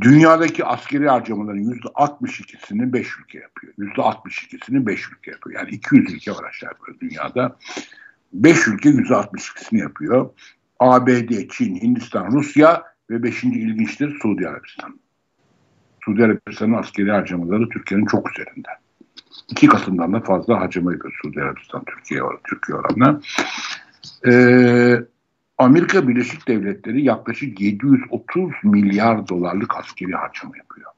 Dünyadaki 0.00 0.64
askeri 0.64 1.08
harcamaların 1.08 1.60
yüzde 1.60 1.88
62'sini 1.88 2.92
5 2.92 3.18
ülke 3.18 3.38
yapıyor. 3.38 3.74
Yüzde 3.78 4.00
62'sini 4.00 4.86
5 4.86 5.08
ülke 5.12 5.30
yapıyor. 5.30 5.60
Yani 5.60 5.70
200 5.70 6.14
ülke 6.14 6.30
var 6.30 6.44
aşağı 6.44 6.70
yukarı 6.70 7.00
dünyada. 7.00 7.56
5 8.32 8.68
ülke 8.68 8.88
yüzde 8.88 9.14
62'sini 9.14 9.78
yapıyor. 9.78 10.30
ABD, 10.80 11.48
Çin, 11.50 11.76
Hindistan, 11.76 12.32
Rusya 12.32 12.82
ve 13.10 13.22
5. 13.22 13.44
ilginçtir 13.44 14.18
Suudi 14.22 14.48
Arabistan. 14.48 15.00
Suudi 16.04 16.24
Arabistan'ın 16.24 16.72
askeri 16.72 17.10
harcamaları 17.10 17.68
Türkiye'nin 17.68 18.06
çok 18.06 18.30
üzerinde. 18.30 18.68
İki 19.50 19.66
katından 19.66 20.12
da 20.12 20.20
fazla 20.20 20.60
harcama 20.60 20.92
yapıyor 20.92 21.14
Suudi 21.22 21.42
Arabistan 21.42 21.84
Türkiye, 21.84 22.20
Türkiye 22.44 22.78
oranla. 22.78 23.20
Ee, 24.26 25.02
Amerika 25.58 26.08
Birleşik 26.08 26.48
Devletleri 26.48 27.04
yaklaşık 27.04 27.60
730 27.60 28.52
milyar 28.62 29.28
dolarlık 29.28 29.76
askeri 29.76 30.12
harcama 30.12 30.56
yapıyor. 30.56 30.90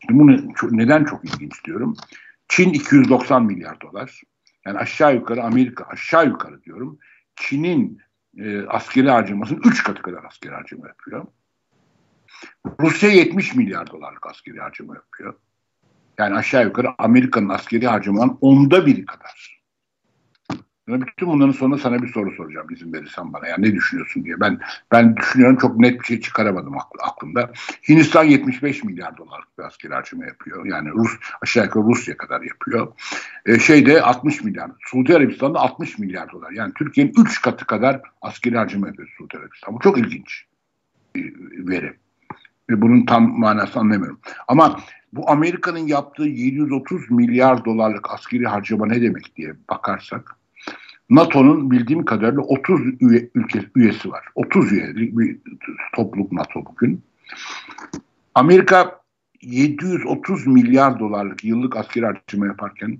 Şimdi 0.00 0.20
bunu 0.20 0.52
neden 0.70 1.04
çok 1.04 1.24
ilginç 1.24 1.64
diyorum? 1.64 1.96
Çin 2.48 2.70
290 2.70 3.44
milyar 3.44 3.80
dolar. 3.80 4.22
Yani 4.66 4.78
aşağı 4.78 5.14
yukarı 5.14 5.42
Amerika 5.42 5.84
aşağı 5.84 6.26
yukarı 6.26 6.62
diyorum. 6.62 6.98
Çin'in 7.36 8.00
e, 8.38 8.66
askeri 8.66 9.10
harcamasının 9.10 9.60
3 9.64 9.82
katı 9.82 10.02
kadar 10.02 10.24
askeri 10.24 10.54
harcama 10.54 10.88
yapıyor. 10.88 11.26
Rusya 12.80 13.10
70 13.10 13.54
milyar 13.54 13.90
dolarlık 13.90 14.26
askeri 14.26 14.60
harcama 14.60 14.94
yapıyor. 14.94 15.34
Yani 16.18 16.34
aşağı 16.34 16.64
yukarı 16.64 16.88
Amerika'nın 16.98 17.48
askeri 17.48 17.86
harcamanın 17.86 18.38
onda 18.40 18.86
biri 18.86 19.04
kadar. 19.04 19.61
Bütün 20.88 21.28
bunların 21.28 21.52
sonunda 21.52 21.78
sana 21.78 22.02
bir 22.02 22.08
soru 22.08 22.32
soracağım 22.32 22.70
izin 22.70 22.92
verirsen 22.92 23.32
bana. 23.32 23.46
Yani 23.46 23.66
ne 23.66 23.74
düşünüyorsun 23.74 24.24
diye. 24.24 24.40
Ben 24.40 24.60
ben 24.92 25.16
düşünüyorum 25.16 25.56
çok 25.56 25.78
net 25.78 26.00
bir 26.00 26.04
şey 26.04 26.20
çıkaramadım 26.20 26.74
aklımda. 27.00 27.50
Hindistan 27.88 28.24
75 28.24 28.84
milyar 28.84 29.16
dolarlık 29.16 29.58
bir 29.58 29.64
askeri 29.64 29.94
harcama 29.94 30.24
yapıyor. 30.24 30.66
Yani 30.66 30.90
Rus 30.90 31.12
aşağı 31.42 31.64
yukarı 31.64 31.84
Rusya 31.84 32.16
kadar 32.16 32.42
yapıyor. 32.42 32.92
E, 33.46 33.58
şeyde 33.58 34.02
60 34.02 34.44
milyar. 34.44 34.70
Suudi 34.80 35.16
Arabistan'da 35.16 35.58
60 35.58 35.98
milyar 35.98 36.32
dolar. 36.32 36.50
Yani 36.50 36.72
Türkiye'nin 36.74 37.12
3 37.18 37.42
katı 37.42 37.66
kadar 37.66 38.00
askeri 38.22 38.56
harcama 38.56 38.86
yapıyor 38.86 39.08
Suudi 39.18 39.38
Arabistan. 39.38 39.74
Bu 39.74 39.80
çok 39.80 39.98
ilginç 39.98 40.44
bir 41.14 41.34
veri. 41.68 41.94
Ve 42.70 42.80
bunun 42.80 43.06
tam 43.06 43.38
manasını 43.38 43.82
anlamıyorum. 43.82 44.20
Ama 44.48 44.80
bu 45.12 45.30
Amerika'nın 45.30 45.86
yaptığı 45.86 46.26
730 46.26 47.10
milyar 47.10 47.64
dolarlık 47.64 48.10
askeri 48.10 48.44
harcama 48.44 48.86
ne 48.86 49.02
demek 49.02 49.36
diye 49.36 49.54
bakarsak 49.70 50.41
NATO'nun 51.12 51.70
bildiğim 51.70 52.04
kadarıyla 52.04 52.42
30 52.42 52.80
üye, 53.00 53.30
ülke 53.34 53.64
üyesi 53.76 54.10
var. 54.10 54.24
30 54.34 54.72
üyelik 54.72 55.18
bir 55.18 55.38
topluluk 55.94 56.32
NATO 56.32 56.64
bugün. 56.66 57.02
Amerika 58.34 59.00
730 59.42 60.46
milyar 60.46 60.98
dolarlık 60.98 61.44
yıllık 61.44 61.76
askeri 61.76 62.06
harcama 62.06 62.46
yaparken 62.46 62.98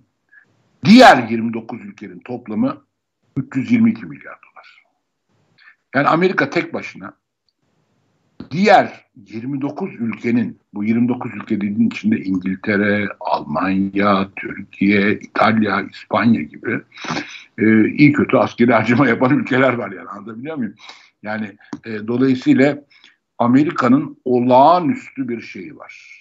diğer 0.85 1.29
29 1.29 1.85
ülkenin 1.85 2.19
toplamı 2.19 2.83
322 3.37 4.07
milyar 4.07 4.35
dolar. 4.35 4.85
Yani 5.95 6.09
Amerika 6.09 6.51
tek 6.51 6.75
başına 6.75 7.13
diğer 8.51 9.07
29 9.17 9.91
ülkenin 9.95 10.59
bu 10.75 10.85
29 10.85 11.35
ülkenin 11.35 11.91
içinde 11.91 12.21
İngiltere, 12.21 13.09
Almanya, 13.21 14.29
Türkiye, 14.37 15.19
İtalya, 15.19 15.83
İspanya 15.83 16.43
gibi 16.43 16.81
e, 17.63 17.89
iyi 17.89 18.13
kötü 18.13 18.37
askeri 18.37 18.73
harcama 18.73 19.09
yapan 19.09 19.39
ülkeler 19.39 19.73
var 19.73 19.93
yani 19.93 20.09
anlatabiliyor 20.09 20.57
muyum? 20.57 20.75
Yani 21.23 21.57
e, 21.85 22.07
dolayısıyla 22.07 22.85
Amerika'nın 23.39 24.21
olağanüstü 24.25 25.29
bir 25.29 25.41
şeyi 25.41 25.77
var. 25.77 26.19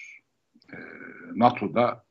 E, 0.72 0.76
NATO'da 1.34 2.04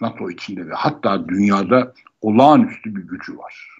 NATO 0.00 0.30
içinde 0.30 0.68
ve 0.68 0.74
hatta 0.74 1.28
dünyada 1.28 1.94
olağanüstü 2.20 2.96
bir 2.96 3.02
gücü 3.02 3.38
var. 3.38 3.78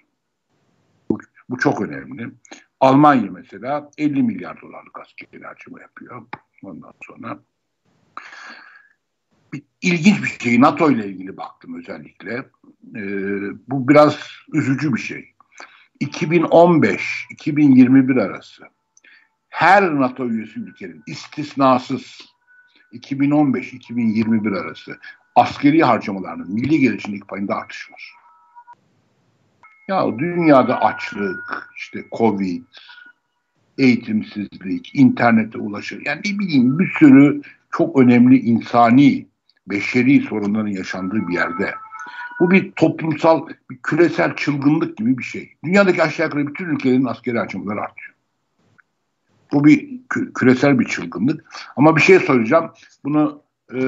Bu, 1.09 1.19
bu 1.49 1.57
çok 1.57 1.81
önemli. 1.81 2.31
Almanya 2.79 3.31
mesela 3.31 3.89
50 3.97 4.23
milyar 4.23 4.61
dolarlık 4.61 4.99
askeri 4.99 5.43
harcama 5.43 5.81
yapıyor. 5.81 6.25
Ondan 6.63 6.93
sonra 7.07 7.39
ilginç 9.81 10.23
bir 10.23 10.37
şey. 10.43 10.61
NATO 10.61 10.91
ile 10.91 11.07
ilgili 11.07 11.37
baktım 11.37 11.79
özellikle. 11.79 12.33
E, 12.95 13.01
bu 13.67 13.87
biraz 13.87 14.19
üzücü 14.53 14.93
bir 14.93 14.99
şey. 14.99 15.33
2015-2021 16.01 18.21
arası 18.21 18.63
her 19.51 19.95
NATO 19.95 20.29
üyesi 20.29 20.59
ülkenin 20.59 21.03
istisnasız 21.07 22.21
2015-2021 22.93 24.59
arası 24.59 24.97
askeri 25.35 25.83
harcamalarının 25.83 26.53
milli 26.53 26.79
gelişimdeki 26.79 27.27
payında 27.27 27.55
artış 27.55 27.91
var. 27.91 28.11
Ya 29.87 30.19
dünyada 30.19 30.81
açlık, 30.81 31.69
işte 31.77 32.05
Covid, 32.17 32.63
eğitimsizlik, 33.77 34.95
internete 34.95 35.57
ulaşır. 35.57 36.01
Yani 36.05 36.21
ne 36.25 36.39
bileyim 36.39 36.79
bir 36.79 36.91
sürü 36.99 37.41
çok 37.71 37.99
önemli 37.99 38.39
insani, 38.39 39.27
beşeri 39.67 40.21
sorunların 40.21 40.67
yaşandığı 40.71 41.27
bir 41.27 41.33
yerde. 41.33 41.73
Bu 42.39 42.51
bir 42.51 42.71
toplumsal, 42.71 43.47
bir 43.69 43.77
küresel 43.77 44.35
çılgınlık 44.35 44.97
gibi 44.97 45.17
bir 45.17 45.23
şey. 45.23 45.53
Dünyadaki 45.65 46.03
aşağı 46.03 46.25
yukarı 46.25 46.47
bütün 46.47 46.65
ülkelerin 46.65 47.05
askeri 47.05 47.37
harcamaları 47.37 47.81
artıyor. 47.81 48.13
Bu 49.53 49.65
bir 49.65 49.99
kü- 50.09 50.33
küresel 50.33 50.79
bir 50.79 50.85
çılgınlık. 50.85 51.45
Ama 51.75 51.95
bir 51.95 52.01
şey 52.01 52.19
soracağım. 52.19 52.71
Bunu 53.03 53.41
e, 53.73 53.81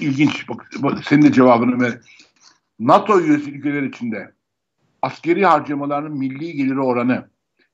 ilginç. 0.00 0.48
Bak, 0.48 0.70
bak, 0.78 1.04
senin 1.04 1.22
de 1.22 1.32
cevabını 1.32 1.80
ver. 1.80 1.98
NATO 2.80 3.20
üyesi 3.20 3.50
ülkeler 3.50 3.82
içinde 3.82 4.32
askeri 5.02 5.46
harcamaların 5.46 6.12
milli 6.12 6.52
geliri 6.52 6.80
oranı 6.80 7.28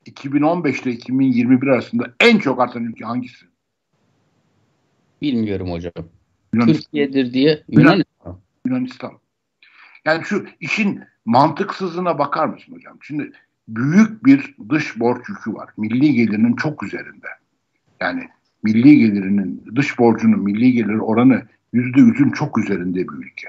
2015 0.07 0.83
ile 0.83 0.93
2021 0.93 1.67
arasında 1.67 2.15
en 2.21 2.39
çok 2.39 2.61
artan 2.61 2.85
ülke 2.85 3.05
hangisi? 3.05 3.47
Bilmiyorum 5.23 5.71
hocam. 5.71 5.93
Yunanistan. 6.55 6.83
Türkiye'dir 6.83 7.33
diye 7.33 7.63
Yunanistan. 7.69 8.39
Yunanistan. 8.67 9.13
Yani 10.05 10.25
şu 10.25 10.47
işin 10.61 11.01
mantıksızlığına 11.25 12.19
bakar 12.19 12.47
mısın 12.47 12.73
hocam? 12.73 12.99
Şimdi 13.03 13.33
büyük 13.69 14.25
bir 14.25 14.55
dış 14.69 15.01
borç 15.01 15.29
yükü 15.29 15.55
var. 15.55 15.71
Milli 15.77 16.13
gelirinin 16.15 16.57
çok 16.57 16.83
üzerinde. 16.83 17.27
Yani 18.01 18.29
milli 18.63 18.99
gelirinin, 18.99 19.65
dış 19.77 19.99
borcunun 19.99 20.41
milli 20.41 20.73
gelir 20.73 20.99
oranı 20.99 21.43
yüzde 21.73 22.01
yüzün 22.01 22.31
çok 22.31 22.59
üzerinde 22.59 22.99
bir 23.09 23.13
ülke. 23.13 23.49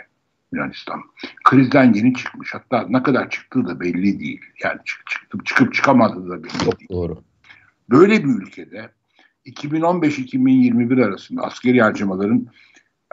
Yunanistan. 0.53 1.01
Krizden 1.43 1.93
yeni 1.93 2.13
çıkmış. 2.13 2.53
Hatta 2.53 2.85
ne 2.89 3.03
kadar 3.03 3.29
çıktığı 3.29 3.67
da 3.67 3.79
belli 3.79 4.19
değil. 4.19 4.41
Yani 4.63 4.79
çık, 4.85 5.01
çıkıp, 5.07 5.45
çıkıp 5.45 5.73
çıkamadığı 5.73 6.29
da 6.29 6.43
belli 6.43 6.59
Çok 6.63 6.79
değil. 6.79 6.89
doğru. 6.89 7.23
Böyle 7.89 8.23
bir 8.23 8.29
ülkede 8.29 8.89
2015-2021 9.45 11.05
arasında 11.05 11.41
askeri 11.41 11.81
harcamaların 11.81 12.47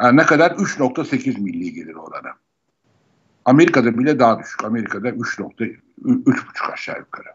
yani 0.02 0.16
ne 0.16 0.22
kadar 0.22 0.50
3.8 0.50 1.40
milli 1.40 1.72
gelir 1.72 1.94
oranı. 1.94 2.32
Amerika'da 3.44 3.98
bile 3.98 4.18
daha 4.18 4.38
düşük. 4.38 4.64
Amerika'da 4.64 5.08
3.3 5.08 6.72
aşağı 6.72 6.98
yukarı. 6.98 7.28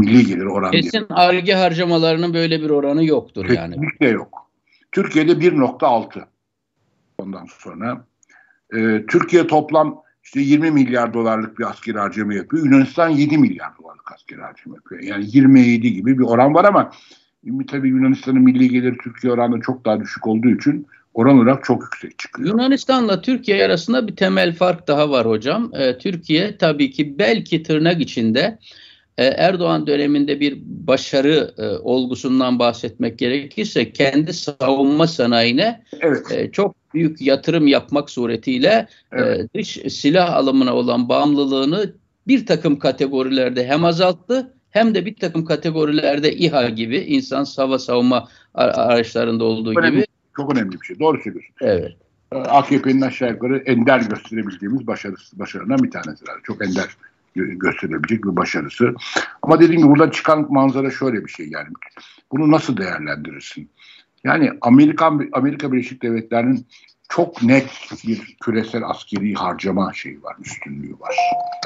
Milli 0.00 0.26
gelir 0.26 0.44
oranı. 0.44 0.70
Kesin 0.70 1.06
arge 1.10 1.54
harcamalarının 1.54 2.34
böyle 2.34 2.60
bir 2.60 2.70
oranı 2.70 3.04
yoktur 3.04 3.42
Kesinlikle 3.42 3.62
yani. 3.62 3.74
Kesinlikle 3.74 4.08
yok. 4.08 4.50
Türkiye'de 4.92 5.32
1.6. 5.32 6.24
Ondan 7.18 7.46
sonra 7.58 8.04
e, 8.76 9.06
Türkiye 9.06 9.46
toplam 9.46 10.02
işte 10.24 10.40
20 10.40 10.70
milyar 10.70 11.14
dolarlık 11.14 11.58
bir 11.58 11.70
askeri 11.70 11.98
harcama 11.98 12.34
yapıyor. 12.34 12.64
Yunanistan 12.64 13.08
7 13.08 13.38
milyar 13.38 13.70
dolarlık 13.82 14.12
askeri 14.12 14.40
harcama 14.40 14.76
yapıyor. 14.76 15.02
Yani 15.02 15.24
27 15.26 15.92
gibi 15.92 16.18
bir 16.18 16.24
oran 16.24 16.54
var 16.54 16.64
ama 16.64 16.90
tabii 17.68 17.88
Yunanistan'ın 17.88 18.42
milli 18.42 18.68
geliri 18.68 18.96
Türkiye 18.98 19.32
oranında 19.32 19.60
çok 19.60 19.84
daha 19.84 20.00
düşük 20.00 20.26
olduğu 20.26 20.48
için 20.48 20.86
oran 21.14 21.38
olarak 21.38 21.64
çok 21.64 21.82
yüksek 21.82 22.18
çıkıyor. 22.18 22.48
Yunanistan'la 22.48 23.20
Türkiye 23.20 23.64
arasında 23.64 24.08
bir 24.08 24.16
temel 24.16 24.54
fark 24.54 24.88
daha 24.88 25.10
var 25.10 25.26
hocam. 25.26 25.70
Ee, 25.74 25.98
Türkiye 25.98 26.56
tabii 26.56 26.90
ki 26.90 27.18
belki 27.18 27.62
tırnak 27.62 28.00
içinde 28.00 28.58
e, 29.18 29.24
Erdoğan 29.24 29.86
döneminde 29.86 30.40
bir 30.40 30.58
başarı 30.64 31.54
e, 31.58 31.66
olgusundan 31.66 32.58
bahsetmek 32.58 33.18
gerekirse 33.18 33.92
kendi 33.92 34.32
savunma 34.32 35.06
sanayine 35.06 35.82
Evet. 36.00 36.32
e, 36.32 36.50
çok 36.50 36.76
büyük 36.94 37.20
yatırım 37.20 37.66
yapmak 37.66 38.10
suretiyle 38.10 38.86
Evet. 39.12 39.40
e, 39.40 39.58
dış 39.58 39.78
silah 39.88 40.34
alımına 40.34 40.74
olan 40.74 41.08
bağımlılığını 41.08 41.92
bir 42.26 42.46
takım 42.46 42.78
kategorilerde 42.78 43.66
hem 43.66 43.84
azalttı 43.84 44.54
hem 44.70 44.94
de 44.94 45.06
bir 45.06 45.16
takım 45.16 45.44
kategorilerde 45.44 46.32
İHA 46.36 46.68
gibi 46.68 46.98
insan 46.98 47.46
hava 47.56 47.78
savunma 47.78 48.28
araçlarında 48.54 49.44
olduğu 49.44 49.78
Önemli. 49.78 49.96
gibi 49.96 50.06
Çok 50.36 50.52
önemli 50.52 50.80
bir 50.80 50.86
şey. 50.86 50.98
Doğru 50.98 51.20
söylüyorsun. 51.22 51.54
evet. 51.60 51.92
Ee, 52.32 52.36
AKP'nin 52.36 53.00
aşağı 53.00 53.30
yukarı 53.30 53.58
ender 53.58 54.00
gösterebildiğimiz 54.00 54.86
başarısı, 54.86 55.38
başarılarından 55.38 55.82
bir 55.82 55.90
tanesi. 55.90 56.24
Yani 56.28 56.40
çok 56.42 56.66
ender 56.66 56.96
gö- 57.36 57.58
gösterebilecek 57.58 58.24
bir 58.24 58.36
başarısı. 58.36 58.94
Ama 59.42 59.60
dediğim 59.60 59.80
gibi 59.82 59.90
buradan 59.90 60.10
çıkan 60.10 60.46
manzara 60.52 60.90
şöyle 60.90 61.24
bir 61.24 61.30
şey 61.30 61.48
yani. 61.48 61.68
Bunu 62.32 62.50
nasıl 62.50 62.76
değerlendirirsin? 62.76 63.70
Yani 64.24 64.50
Amerikan 64.60 65.28
Amerika 65.32 65.72
Birleşik 65.72 66.02
Devletleri'nin 66.02 66.66
çok 67.08 67.42
net 67.42 67.70
bir 68.06 68.36
küresel 68.44 68.82
askeri 68.84 69.34
harcama 69.34 69.92
şeyi 69.92 70.22
var, 70.22 70.36
üstünlüğü 70.44 71.00
var. 71.00 71.16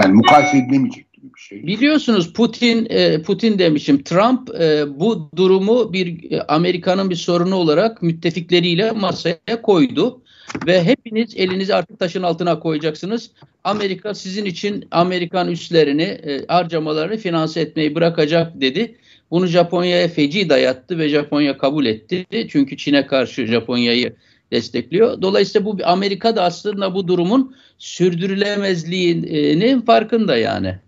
Yani 0.02 0.14
mukayese 0.14 0.58
edilemeyecek 0.58 1.06
şey. 1.36 1.66
Biliyorsunuz 1.66 2.32
Putin 2.32 2.86
e, 2.90 3.22
Putin 3.22 3.58
demişim 3.58 4.02
Trump 4.02 4.60
e, 4.60 4.84
bu 5.00 5.30
durumu 5.36 5.92
bir 5.92 6.32
e, 6.32 6.42
Amerika'nın 6.42 7.10
bir 7.10 7.16
sorunu 7.16 7.54
olarak 7.54 8.02
müttefikleriyle 8.02 8.90
masaya 8.90 9.62
koydu 9.62 10.22
ve 10.66 10.84
hepiniz 10.84 11.36
elinizi 11.36 11.74
artık 11.74 11.98
taşın 11.98 12.22
altına 12.22 12.60
koyacaksınız. 12.60 13.30
Amerika 13.64 14.14
sizin 14.14 14.44
için 14.44 14.88
Amerikan 14.90 15.48
üslerini 15.48 16.20
harcamalarını 16.48 17.16
finanse 17.16 17.60
etmeyi 17.60 17.94
bırakacak 17.94 18.60
dedi. 18.60 18.96
Bunu 19.30 19.46
Japonya'ya 19.46 20.08
feci 20.08 20.48
dayattı 20.48 20.98
ve 20.98 21.08
Japonya 21.08 21.58
kabul 21.58 21.86
etti. 21.86 22.26
Çünkü 22.48 22.76
Çin'e 22.76 23.06
karşı 23.06 23.46
Japonya'yı 23.46 24.12
destekliyor. 24.52 25.22
Dolayısıyla 25.22 25.64
bu 25.64 25.78
Amerika 25.84 26.36
da 26.36 26.42
aslında 26.42 26.94
bu 26.94 27.08
durumun 27.08 27.56
sürdürülemezliğinin 27.78 29.80
farkında 29.80 30.36
yani. 30.36 30.78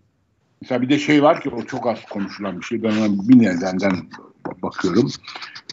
Mesela 0.63 0.83
bir 0.83 0.89
de 0.89 0.99
şey 0.99 1.23
var 1.23 1.41
ki 1.41 1.51
o 1.51 1.63
çok 1.63 1.87
az 1.87 2.05
konuşulan 2.05 2.61
bir 2.61 2.65
şey. 2.65 2.83
Ben 2.83 2.91
ona 2.91 3.29
bir 3.29 3.39
nedenden 3.39 3.93
bakıyorum. 4.63 5.11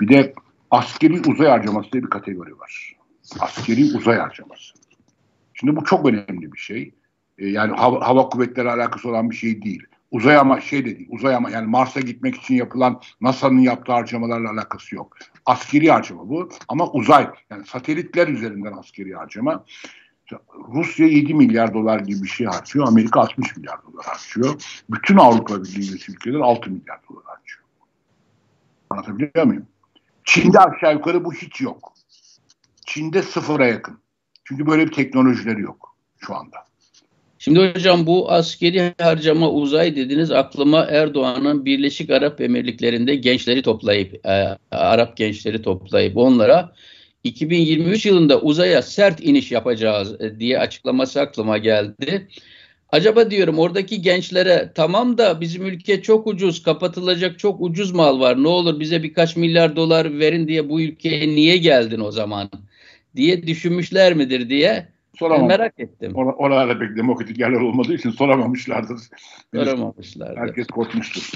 Bir 0.02 0.08
de 0.08 0.34
askeri 0.72 1.22
uzay 1.30 1.48
harcaması 1.48 1.92
diye 1.92 2.04
bir 2.04 2.10
kategori 2.10 2.60
var. 2.60 2.96
Askeri 3.40 3.98
uzay 3.98 4.18
harcaması. 4.18 4.74
Şimdi 5.54 5.76
bu 5.76 5.84
çok 5.84 6.06
önemli 6.06 6.54
bir 6.54 6.58
şey. 6.58 6.94
Ee, 7.38 7.48
yani 7.48 7.76
hava, 7.76 8.08
hava 8.08 8.30
kuvvetleri 8.30 8.72
alakası 8.72 9.10
olan 9.10 9.30
bir 9.30 9.36
şey 9.36 9.62
değil. 9.62 9.84
Uzay 10.12 10.38
ama 10.38 10.62
şey 10.62 10.86
de. 10.86 10.98
Uzay 11.10 11.36
ama 11.36 11.50
yani 11.50 11.68
Mars'a 11.68 12.00
gitmek 12.00 12.36
için 12.36 12.56
yapılan 12.56 13.02
NASA'nın 13.22 13.60
yaptığı 13.60 13.92
harcamalarla 13.92 14.52
alakası 14.52 14.96
yok. 14.96 15.18
Askeri 15.46 15.92
harcama 15.92 16.30
bu 16.30 16.50
ama 16.68 16.92
uzay 16.92 17.28
yani 17.50 17.66
satelitler 17.66 18.28
üzerinden 18.28 18.74
askeri 18.74 19.14
harcama. 19.14 19.66
Rusya 20.74 21.08
7 21.08 21.34
milyar 21.34 21.74
dolar 21.74 22.00
gibi 22.00 22.24
bir 22.24 22.28
şey 22.28 22.48
harcıyor. 22.48 22.88
Amerika 22.88 23.20
60 23.20 23.58
milyar 23.58 23.78
dolar 23.84 24.06
harcıyor. 24.06 24.82
Bütün 24.90 25.18
Avrupa 25.18 25.64
Birliği 25.64 25.94
ülkeler 26.10 26.40
6 26.40 26.70
milyar 26.70 27.00
dolar 27.10 27.24
harcıyor. 27.26 27.64
Anlatabiliyor 28.90 29.46
muyum? 29.46 29.66
Çin'de 30.26 30.60
aşağı 30.60 30.94
yukarı 30.94 31.26
bu 31.26 31.34
hiç 31.34 31.62
yok. 31.62 31.94
Çin'de 32.86 33.22
sıfıra 33.22 33.68
yakın. 33.68 34.00
Çünkü 34.44 34.68
böyle 34.68 34.88
bir 34.88 34.92
teknolojileri 34.92 35.62
yok 35.62 35.96
şu 36.18 36.36
anda. 36.36 36.58
Şimdi 37.40 37.74
hocam 37.74 38.06
bu 38.06 38.32
askeri 38.32 38.94
harcama 39.02 39.52
uzay 39.52 39.96
dediniz 39.96 40.32
aklıma 40.32 40.86
Erdoğan'ın 40.86 41.66
Birleşik 41.66 42.10
Arap 42.10 42.42
Emirlikleri'nde 42.42 43.16
gençleri 43.16 43.62
toplayıp 43.62 44.26
e, 44.26 44.58
Arap 44.72 45.18
gençleri 45.18 45.62
toplayıp 45.62 46.18
onlara 46.18 46.74
2023 47.28 48.06
yılında 48.06 48.42
uzaya 48.42 48.82
sert 48.82 49.24
iniş 49.24 49.52
yapacağız 49.52 50.22
e, 50.22 50.40
diye 50.40 50.60
açıklaması 50.60 51.22
aklıma 51.22 51.58
geldi. 51.58 52.28
Acaba 52.90 53.32
diyorum 53.32 53.60
oradaki 53.60 54.02
gençlere 54.02 54.72
tamam 54.76 55.18
da 55.18 55.42
bizim 55.42 55.66
ülke 55.66 56.02
çok 56.02 56.28
ucuz 56.28 56.64
kapatılacak 56.64 57.40
çok 57.40 57.62
ucuz 57.62 57.92
mal 57.92 58.20
var 58.20 58.44
ne 58.44 58.48
olur 58.48 58.80
bize 58.80 59.04
birkaç 59.04 59.36
milyar 59.36 59.76
dolar 59.76 60.20
verin 60.20 60.48
diye 60.48 60.70
bu 60.70 60.82
ülkeye 60.82 61.28
niye 61.28 61.58
geldin 61.58 62.00
o 62.00 62.12
zaman 62.12 62.50
diye 63.16 63.48
düşünmüşler 63.48 64.14
midir 64.14 64.50
diye 64.50 64.88
Soramam. 65.16 65.48
merak 65.48 65.80
ettim. 65.80 66.16
Or 66.16 66.34
oralarda 66.38 66.80
pek 66.80 66.98
demokratik 66.98 67.40
yerler 67.40 67.62
olmadığı 67.62 67.94
için 67.94 68.10
soramamışlardır. 68.12 69.00
Soramamışlardır. 69.56 70.38
Herkes 70.38 70.68
korkmuştur. 70.68 71.32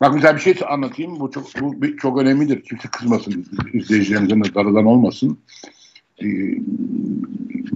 Bak 0.00 0.14
mesela 0.14 0.36
bir 0.36 0.40
şey 0.40 0.54
anlatayım. 0.68 1.20
Bu 1.20 1.30
çok 1.30 1.60
bu 1.60 1.82
bir- 1.82 1.96
çok 1.96 2.18
önemlidir. 2.18 2.62
Kimse 2.62 2.88
kızmasın. 2.88 3.46
izleyicilerimizin 3.72 4.44
de 4.54 4.78
olmasın. 4.78 5.38
Ee, 6.22 6.24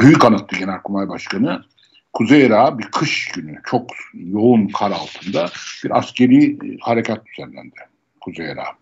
Büyük 0.00 0.24
Anıtlı 0.24 0.58
Genelkurmay 0.58 1.08
Başkanı 1.08 1.64
Kuzey 2.12 2.46
Irak'a 2.46 2.78
bir 2.78 2.84
kış 2.84 3.28
günü 3.28 3.58
çok 3.64 3.90
yoğun 4.14 4.68
kar 4.68 4.90
altında 4.90 5.50
bir 5.84 5.98
askeri 5.98 6.52
e, 6.52 6.78
harekat 6.80 7.26
düzenlendi 7.26 7.74
Kuzey 8.20 8.46
Irak'a. 8.46 8.72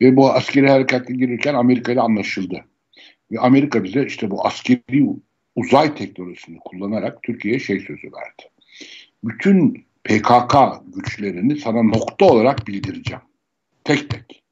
Ve 0.00 0.16
bu 0.16 0.32
askeri 0.32 0.70
harekatta 0.70 1.12
girirken 1.12 1.54
Amerika 1.54 1.92
ile 1.92 2.00
anlaşıldı. 2.00 2.64
Ve 3.32 3.40
Amerika 3.40 3.84
bize 3.84 4.06
işte 4.06 4.30
bu 4.30 4.46
askeri 4.46 5.06
uzay 5.56 5.94
teknolojisini 5.94 6.58
kullanarak 6.64 7.22
Türkiye'ye 7.22 7.60
şey 7.60 7.80
sözü 7.80 8.12
verdi. 8.12 8.50
Bütün 9.24 9.86
PKK 10.04 10.56
güçlerini 10.86 11.56
sana 11.56 11.82
nokta 11.82 12.24
olarak 12.24 12.66
bildireceğim. 12.66 13.22
Tek 13.84 14.10
tek. 14.10 14.44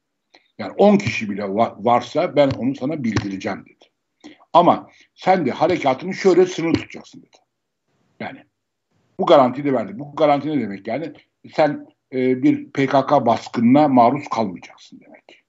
Yani 0.58 0.72
10 0.72 0.96
kişi 0.96 1.30
bile 1.30 1.44
varsa 1.78 2.36
ben 2.36 2.50
onu 2.50 2.74
sana 2.74 3.04
bildireceğim 3.04 3.64
dedi. 3.64 3.84
Ama 4.52 4.90
sen 5.14 5.46
de 5.46 5.50
harekatını 5.50 6.14
şöyle 6.14 6.46
sınır 6.46 6.74
tutacaksın 6.74 7.22
dedi. 7.22 7.36
Yani 8.20 8.44
bu 9.20 9.26
garantiyi 9.26 9.64
de 9.64 9.72
verdi. 9.72 9.98
Bu 9.98 10.14
garanti 10.14 10.48
ne 10.48 10.60
demek 10.60 10.86
yani? 10.86 11.12
Sen 11.54 11.86
e, 12.12 12.42
bir 12.42 12.70
PKK 12.70 13.26
baskınına 13.26 13.88
maruz 13.88 14.28
kalmayacaksın 14.28 15.00
demek. 15.00 15.44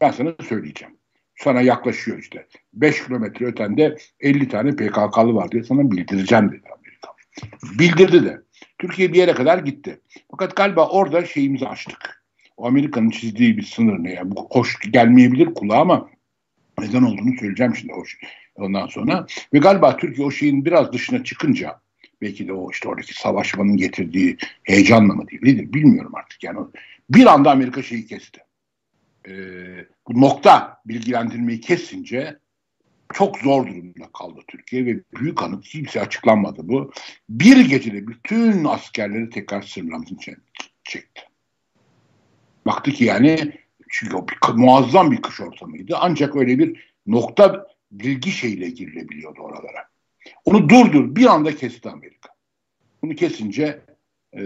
Ben 0.00 0.10
sana 0.10 0.34
söyleyeceğim. 0.48 0.96
Sana 1.36 1.60
yaklaşıyor 1.60 2.18
işte. 2.18 2.46
5 2.72 3.04
kilometre 3.04 3.46
ötende 3.46 3.96
50 4.20 4.48
tane 4.48 4.76
PKK'lı 4.76 5.34
var 5.34 5.50
diye 5.50 5.62
sana 5.62 5.90
bildireceğim 5.90 6.52
dedi. 6.52 6.68
Bildirdi 7.78 8.24
de. 8.24 8.40
Türkiye 8.78 9.12
bir 9.12 9.18
yere 9.18 9.32
kadar 9.32 9.58
gitti. 9.58 10.00
Fakat 10.30 10.56
galiba 10.56 10.88
orada 10.88 11.26
şeyimizi 11.26 11.68
açtık. 11.68 12.24
O 12.56 12.66
Amerika'nın 12.66 13.10
çizdiği 13.10 13.56
bir 13.56 13.62
sınır 13.62 13.98
ne? 13.98 14.12
Yani 14.12 14.30
bu 14.30 14.48
hoş 14.50 14.78
gelmeyebilir 14.90 15.54
kulağa 15.54 15.80
ama 15.80 16.10
neden 16.78 17.02
olduğunu 17.02 17.36
söyleyeceğim 17.40 17.76
şimdi 17.76 17.92
hoş. 17.92 18.18
Ondan 18.54 18.86
sonra 18.86 19.26
ve 19.54 19.58
galiba 19.58 19.96
Türkiye 19.96 20.26
o 20.26 20.30
şeyin 20.30 20.64
biraz 20.64 20.92
dışına 20.92 21.24
çıkınca 21.24 21.80
belki 22.20 22.48
de 22.48 22.52
o 22.52 22.70
işte 22.70 22.88
oradaki 22.88 23.14
savaşmanın 23.14 23.76
getirdiği 23.76 24.36
heyecanla 24.62 25.14
mı 25.14 25.28
değil 25.28 25.42
nedir 25.42 25.72
bilmiyorum 25.72 26.12
artık 26.14 26.44
yani 26.44 26.58
bir 27.10 27.26
anda 27.26 27.50
Amerika 27.50 27.82
şeyi 27.82 28.06
kesti. 28.06 28.40
Ee, 29.28 29.32
bu 30.08 30.20
nokta 30.20 30.82
bilgilendirmeyi 30.86 31.60
kesince 31.60 32.38
çok 33.14 33.38
zor 33.38 33.66
durumda 33.66 34.08
kaldı 34.18 34.40
Türkiye 34.48 34.86
ve 34.86 35.00
büyük 35.20 35.42
anıt 35.42 35.64
kimse 35.64 36.00
açıklanmadı 36.00 36.68
bu. 36.68 36.92
Bir 37.28 37.68
gecede 37.68 38.06
bütün 38.06 38.64
askerleri 38.64 39.30
tekrar 39.30 39.62
sınırlamasını 39.62 40.18
çekti. 40.84 41.22
Baktı 42.66 42.90
ki 42.90 43.04
yani 43.04 43.52
çünkü 43.88 44.16
bir, 44.16 44.54
muazzam 44.54 45.10
bir 45.10 45.22
kış 45.22 45.40
ortamıydı. 45.40 45.96
Ancak 46.00 46.36
öyle 46.36 46.58
bir 46.58 46.90
nokta 47.06 47.66
bilgi 47.92 48.30
şeyle 48.30 48.70
girilebiliyordu 48.70 49.40
oralara. 49.40 49.88
Onu 50.44 50.68
durdur 50.68 51.16
bir 51.16 51.26
anda 51.26 51.56
kesti 51.56 51.88
Amerika. 51.88 52.28
Bunu 53.02 53.14
kesince 53.14 53.80
e, 54.34 54.40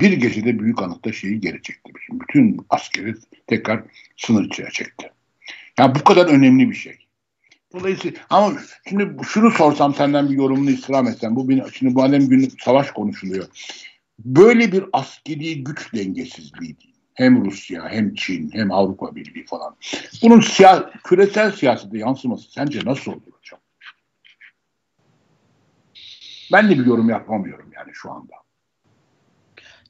bir 0.00 0.12
gecede 0.12 0.58
büyük 0.58 0.82
anıtta 0.82 1.12
şeyi 1.12 1.40
geri 1.40 1.62
çekti. 1.62 1.92
Bütün 2.12 2.60
askeri 2.70 3.14
tekrar 3.46 3.82
sınır 4.16 4.44
içine 4.44 4.70
çekti. 4.70 5.10
Yani 5.78 5.94
bu 5.94 6.04
kadar 6.04 6.26
önemli 6.26 6.70
bir 6.70 6.74
şey. 6.74 7.07
Dolayısıyla 7.72 8.20
ama 8.30 8.52
şimdi 8.88 9.16
şunu 9.28 9.50
sorsam 9.50 9.94
senden 9.94 10.30
bir 10.30 10.34
yorumunu 10.34 10.70
istirham 10.70 11.06
etsem. 11.06 11.36
Bu 11.36 11.48
benim, 11.48 11.72
şimdi 11.72 11.94
bu 11.94 12.02
alem 12.02 12.28
günü 12.28 12.48
savaş 12.64 12.90
konuşuluyor. 12.90 13.46
Böyle 14.18 14.72
bir 14.72 14.84
askeri 14.92 15.64
güç 15.64 15.94
dengesizliği 15.94 16.76
hem 17.14 17.44
Rusya 17.44 17.88
hem 17.88 18.14
Çin 18.14 18.50
hem 18.52 18.72
Avrupa 18.72 19.16
Birliği 19.16 19.46
falan. 19.46 19.76
Bunun 20.22 20.40
siya 20.40 20.92
küresel 21.04 21.52
siyasete 21.52 21.98
yansıması 21.98 22.52
sence 22.52 22.80
nasıl 22.84 23.12
olur 23.12 23.32
hocam? 23.32 23.60
Ben 26.52 26.70
de 26.70 26.78
bir 26.78 26.86
yorum 26.86 27.10
yapamıyorum 27.10 27.70
yani 27.76 27.90
şu 27.94 28.10
anda. 28.10 28.34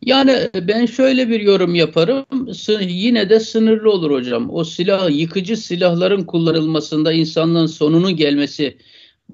Yani 0.02 0.48
ben 0.68 0.86
şöyle 0.86 1.28
bir 1.28 1.40
yorum 1.40 1.74
yaparım. 1.74 2.26
Yine 2.80 3.30
de 3.30 3.40
sınırlı 3.40 3.90
olur 3.90 4.10
hocam. 4.10 4.50
O 4.50 4.64
silah, 4.64 5.10
yıkıcı 5.10 5.56
silahların 5.56 6.24
kullanılmasında 6.24 7.12
insanlığın 7.12 7.66
sonunun 7.66 8.16
gelmesi 8.16 8.78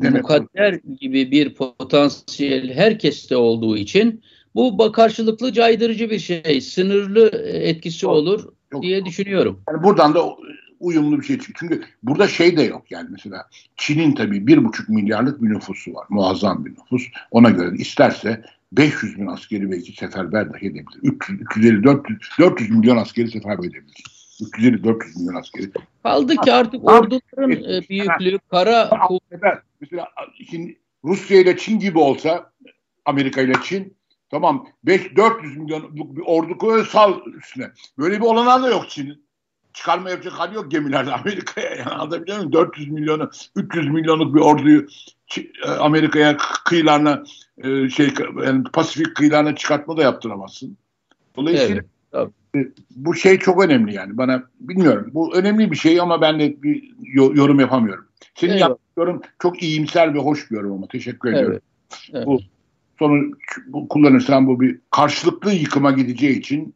Demek 0.02 0.22
mukadder 0.22 0.80
gibi 1.00 1.30
bir 1.30 1.54
potansiyel 1.54 2.74
herkeste 2.74 3.36
olduğu 3.36 3.76
için 3.76 4.22
bu 4.54 4.92
karşılıklı 4.92 5.52
caydırıcı 5.52 6.10
bir 6.10 6.18
şey. 6.18 6.60
Sınırlı 6.60 7.28
etkisi 7.52 8.06
olur 8.06 8.44
yok, 8.72 8.82
diye 8.82 8.98
yok. 8.98 9.06
düşünüyorum. 9.06 9.60
Yani 9.70 9.82
buradan 9.82 10.14
da 10.14 10.20
uyumlu 10.80 11.20
bir 11.20 11.26
şey 11.26 11.38
çıkıyor. 11.38 11.56
Çünkü 11.58 11.88
burada 12.02 12.28
şey 12.28 12.56
de 12.56 12.62
yok 12.62 12.90
yani 12.90 13.08
mesela 13.12 13.48
Çin'in 13.76 14.14
tabii 14.14 14.46
bir 14.46 14.64
buçuk 14.64 14.88
milyarlık 14.88 15.42
bir 15.42 15.48
nüfusu 15.48 15.94
var. 15.94 16.06
Muazzam 16.10 16.64
bir 16.64 16.70
nüfus. 16.70 17.02
Ona 17.30 17.50
göre 17.50 17.76
isterse 17.76 18.44
500 18.72 19.18
bin 19.18 19.26
askeri 19.26 19.70
belki 19.70 19.92
seferber 19.92 20.52
dahi 20.52 20.66
edebilir. 20.66 21.00
300, 21.02 21.40
350, 21.40 21.84
400, 21.84 22.18
400 22.38 22.70
milyon 22.70 22.96
askeri 22.96 23.30
seferber 23.30 23.64
edebilir. 23.64 24.04
350-400 24.40 25.18
milyon 25.18 25.34
askeri. 25.34 25.70
Kaldı 26.02 26.36
ki 26.36 26.52
artık 26.52 26.84
orduların 26.84 27.50
e, 27.50 27.88
büyüklüğü, 27.88 28.38
kara 28.50 28.88
kuvvet. 28.88 29.42
Mesela 29.80 30.08
şimdi 30.50 30.78
Rusya 31.04 31.40
ile 31.40 31.56
Çin 31.56 31.78
gibi 31.78 31.98
olsa 31.98 32.52
Amerika 33.04 33.40
ile 33.40 33.52
Çin 33.64 33.96
tamam 34.30 34.68
5 34.84 35.16
400 35.16 35.56
milyonluk 35.56 36.16
bir 36.16 36.22
ordu 36.26 36.58
koyuyor 36.58 36.86
sal 36.86 37.20
üstüne. 37.26 37.70
Böyle 37.98 38.16
bir 38.16 38.24
olanağı 38.24 38.62
da 38.62 38.70
yok 38.70 38.90
Çin'in 38.90 39.24
çıkarma 39.74 40.10
yapacak 40.10 40.32
hali 40.32 40.54
yok 40.54 40.70
gemilerde 40.70 41.12
Amerika'ya. 41.14 41.70
Yani 41.70 41.90
anlatabiliyor 41.90 42.36
muyum? 42.36 42.52
400 42.52 42.90
milyonu, 42.90 43.30
300 43.56 43.88
milyonluk 43.88 44.34
bir 44.34 44.40
orduyu 44.40 44.86
e, 45.66 45.70
Amerika'ya 45.70 46.36
kıyılarına 46.64 47.24
e, 47.58 47.88
şey 47.88 48.14
yani 48.44 48.64
Pasifik 48.72 49.16
kıyılarına 49.16 49.56
çıkartma 49.56 49.96
da 49.96 50.02
yaptıramazsın. 50.02 50.76
Dolayısıyla 51.36 51.82
evet, 52.12 52.28
e, 52.56 52.58
bu 52.90 53.14
şey 53.14 53.38
çok 53.38 53.64
önemli 53.64 53.94
yani. 53.94 54.18
Bana 54.18 54.42
bilmiyorum. 54.60 55.10
Bu 55.14 55.36
önemli 55.36 55.70
bir 55.70 55.76
şey 55.76 56.00
ama 56.00 56.20
ben 56.20 56.40
de 56.40 56.62
bir 56.62 56.92
yorum 57.12 57.60
yapamıyorum. 57.60 58.06
Senin 58.34 58.52
evet. 58.52 58.60
yaptığın 58.60 59.22
çok 59.42 59.62
iyimser 59.62 60.14
ve 60.14 60.18
hoş 60.18 60.50
bir 60.50 60.56
yorum 60.56 60.72
ama 60.72 60.86
teşekkür 60.86 61.28
evet. 61.28 61.38
ediyorum. 61.38 61.60
Evet. 62.12 62.26
Bu 62.26 62.40
sonu 62.98 63.30
bu, 63.66 63.88
kullanırsan 63.88 64.46
bu 64.46 64.60
bir 64.60 64.78
karşılıklı 64.90 65.52
yıkıma 65.52 65.92
gideceği 65.92 66.38
için 66.38 66.74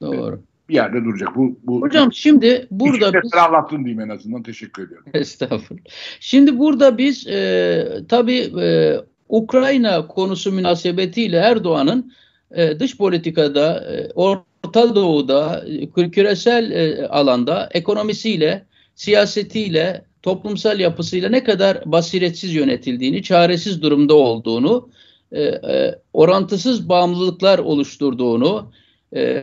Doğru 0.00 0.42
bir 0.72 0.76
yerde 0.76 1.04
duracak. 1.04 1.36
Bu, 1.36 1.58
bu 1.62 1.82
Hocam 1.82 2.12
şimdi 2.12 2.66
burada 2.70 3.22
biz... 3.22 3.34
anlattın 3.34 3.84
diyeyim 3.84 4.00
en 4.00 4.08
azından. 4.08 4.42
Teşekkür 4.42 4.86
ediyorum. 4.86 5.06
Estağfurullah. 5.14 5.84
Şimdi 6.20 6.58
burada 6.58 6.98
biz 6.98 7.26
e, 7.26 7.84
tabii 8.08 8.38
e, 8.60 8.96
Ukrayna 9.28 10.06
konusu 10.06 10.52
münasebetiyle 10.52 11.36
Erdoğan'ın 11.36 12.12
e, 12.50 12.80
dış 12.80 12.96
politikada, 12.96 13.84
e, 13.92 14.10
Orta 14.14 14.94
Doğu'da, 14.94 15.64
e, 15.96 16.10
küresel 16.10 16.70
e, 16.70 17.06
alanda 17.08 17.68
ekonomisiyle, 17.72 18.64
siyasetiyle, 18.94 20.04
toplumsal 20.22 20.80
yapısıyla 20.80 21.28
ne 21.28 21.44
kadar 21.44 21.82
basiretsiz 21.86 22.54
yönetildiğini, 22.54 23.22
çaresiz 23.22 23.82
durumda 23.82 24.14
olduğunu, 24.14 24.88
e, 25.32 25.42
e, 25.42 25.94
orantısız 26.12 26.88
bağımlılıklar 26.88 27.58
oluşturduğunu, 27.58 28.72
e, 29.16 29.42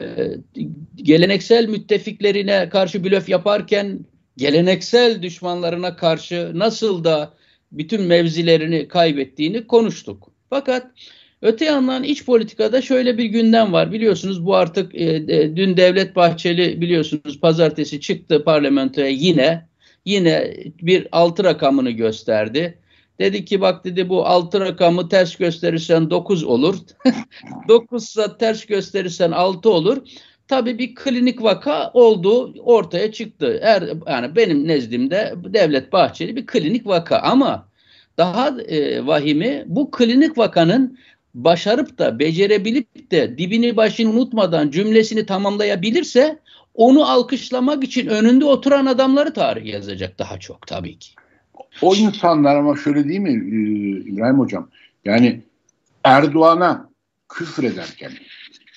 geleneksel 0.96 1.68
müttefiklerine 1.68 2.70
karşı 2.70 3.04
blöf 3.04 3.30
yaparken 3.30 4.00
geleneksel 4.38 5.22
düşmanlarına 5.22 5.96
karşı 5.96 6.52
nasıl 6.56 7.04
da 7.04 7.34
bütün 7.72 8.02
mevzilerini 8.02 8.88
kaybettiğini 8.88 9.68
konuştuk. 9.68 10.32
Fakat 10.50 10.88
öte 11.42 11.66
yandan 11.66 12.04
iç 12.04 12.26
politikada 12.26 12.82
şöyle 12.82 13.18
bir 13.18 13.26
gündem 13.26 13.74
var. 13.74 13.92
Biliyorsunuz 13.92 14.46
bu 14.46 14.56
artık 14.56 14.96
e, 14.96 15.04
e, 15.04 15.56
dün 15.56 15.78
Devlet 15.78 16.16
Bahçeli 16.16 16.82
biliyorsunuz 16.82 17.40
pazartesi 17.40 18.02
çıktı 18.02 18.44
parlamentoya 18.44 19.08
yine 19.08 19.70
yine 20.06 20.54
bir 20.82 21.08
altı 21.12 21.44
rakamını 21.44 21.92
gösterdi. 21.92 22.78
Dedi 23.20 23.46
ki 23.46 23.62
bak 23.62 23.86
dedi 23.86 24.10
bu 24.10 24.26
altı 24.26 24.60
rakamı 24.60 25.10
ters 25.10 25.36
gösterirsen 25.36 26.10
9 26.10 26.44
olur. 26.44 26.78
9 27.68 28.04
ise 28.04 28.28
ters 28.40 28.66
gösterirsen 28.66 29.32
6 29.32 29.70
olur. 29.70 29.98
Tabii 30.48 30.78
bir 30.78 30.96
klinik 30.96 31.44
vaka 31.44 31.92
oldu 31.94 32.54
ortaya 32.64 33.12
çıktı. 33.12 33.60
Er, 33.62 33.84
yani 34.08 34.36
benim 34.36 34.68
nezdimde 34.68 35.34
Devlet 35.44 35.94
Bahçeli 35.94 36.36
bir 36.36 36.46
klinik 36.46 36.88
vaka 36.88 37.18
ama 37.18 37.70
daha 38.18 38.62
e, 38.62 39.06
vahimi 39.06 39.64
bu 39.68 39.92
klinik 39.92 40.38
vakanın 40.38 40.98
başarıp 41.34 41.98
da 41.98 42.20
becerebilip 42.20 43.12
de 43.12 43.38
dibini 43.38 43.78
başını 43.78 44.10
unutmadan 44.10 44.72
cümlesini 44.72 45.26
tamamlayabilirse 45.26 46.40
onu 46.74 47.10
alkışlamak 47.10 47.84
için 47.84 48.08
önünde 48.08 48.46
oturan 48.46 48.86
adamları 48.86 49.34
tarih 49.34 49.66
yazacak 49.66 50.20
daha 50.20 50.40
çok 50.40 50.68
tabii 50.68 51.00
ki. 51.00 51.12
O 51.82 51.96
insanlar 51.96 52.56
ama 52.56 52.78
şöyle 52.78 53.10
değil 53.10 53.20
mi 53.20 53.30
e, 53.30 53.60
İbrahim 54.12 54.40
Hocam? 54.40 54.70
Yani 55.06 55.42
Erdoğan'a 56.04 56.90
küfür 57.30 57.64
ederken, 57.64 58.12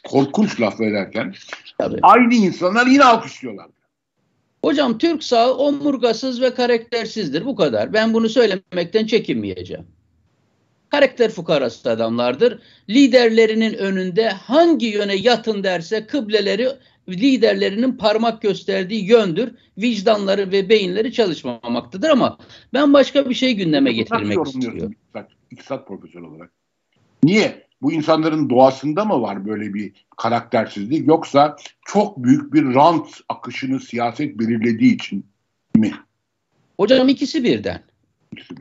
korkunç 0.05 0.61
laf 0.61 0.81
ederken 0.81 1.35
Tabii. 1.79 1.99
aynı 2.03 2.35
insanlar 2.35 2.87
yine 2.87 3.05
alkışlıyorlar. 3.05 3.67
Hocam 4.65 4.99
Türk 4.99 5.25
sağ 5.25 5.55
omurgasız 5.55 6.41
ve 6.41 6.55
karaktersizdir. 6.55 7.45
Bu 7.45 7.57
kadar. 7.57 7.93
Ben 7.93 8.15
bunu 8.15 8.29
söylemekten 8.29 9.07
çekinmeyeceğim. 9.07 9.87
Karakter 10.91 11.31
fukarası 11.31 11.91
adamlardır. 11.91 12.59
Liderlerinin 12.89 13.75
önünde 13.75 14.29
hangi 14.29 14.87
yöne 14.87 15.15
yatın 15.15 15.65
derse 15.65 16.07
kıbleleri 16.07 16.69
liderlerinin 17.09 17.93
parmak 17.93 18.43
gösterdiği 18.43 19.05
yöndür. 19.11 19.55
Vicdanları 19.79 20.53
ve 20.53 20.69
beyinleri 20.69 21.13
çalışmamaktadır 21.13 22.11
ama 22.11 22.39
ben 22.73 22.93
başka 22.93 23.31
bir 23.31 23.35
şey 23.35 23.55
gündeme 23.55 23.93
getirmek 23.93 24.47
istiyorum. 24.47 24.95
İktisat 25.51 25.89
profesörü 25.89 26.25
olarak. 26.25 26.51
Niye? 27.25 27.67
Bu 27.83 27.93
insanların 27.93 28.51
doğasında 28.51 29.05
mı 29.05 29.23
var 29.23 29.47
böyle 29.47 29.75
bir 29.75 29.93
karaktersizlik 30.17 31.09
yoksa 31.09 31.57
çok 31.87 32.25
büyük 32.25 32.55
bir 32.55 32.75
rant 32.75 33.09
akışını 33.29 33.81
siyaset 33.81 34.39
belirlediği 34.39 34.95
için 34.95 35.27
mi? 35.77 35.93
Hocam 36.77 37.09
ikisi 37.09 37.45
birden. 37.45 37.83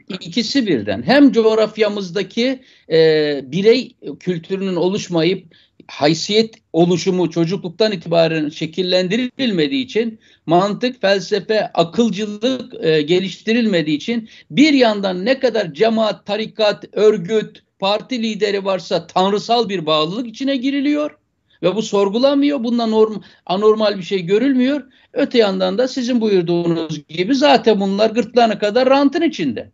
İkisi 0.10 0.68
birden. 0.68 1.04
Hem 1.04 1.32
coğrafyamızdaki 1.32 2.60
e, 2.92 3.42
birey 3.52 3.96
kültürünün 4.20 4.76
oluşmayıp 4.76 5.46
haysiyet 5.88 6.56
oluşumu 6.74 7.30
çocukluktan 7.30 7.92
itibaren 7.92 8.50
şekillendirilmediği 8.50 9.86
için 9.86 10.20
mantık, 10.46 11.02
felsefe, 11.02 11.72
akılcılık 11.74 12.86
e, 12.86 13.02
geliştirilmediği 13.02 13.98
için 13.98 14.30
bir 14.52 14.74
yandan 14.74 15.26
ne 15.26 15.40
kadar 15.40 15.74
cemaat, 15.74 16.26
tarikat, 16.26 16.86
örgüt, 16.92 17.64
parti 17.80 18.24
lideri 18.24 18.66
varsa 18.66 19.08
tanrısal 19.08 19.70
bir 19.70 19.86
bağlılık 19.86 20.28
içine 20.28 20.56
giriliyor 20.56 21.18
ve 21.64 21.76
bu 21.76 21.82
sorgulanmıyor. 21.82 22.64
Bundan 22.64 22.92
norm, 22.92 23.22
anormal 23.46 23.98
bir 23.98 24.04
şey 24.04 24.22
görülmüyor. 24.22 24.84
Öte 25.14 25.38
yandan 25.38 25.78
da 25.78 25.88
sizin 25.88 26.22
buyurduğunuz 26.22 27.08
gibi 27.08 27.36
zaten 27.36 27.80
bunlar 27.80 28.10
gırtlağına 28.10 28.60
kadar 28.60 28.90
rantın 28.90 29.22
içinde. 29.22 29.72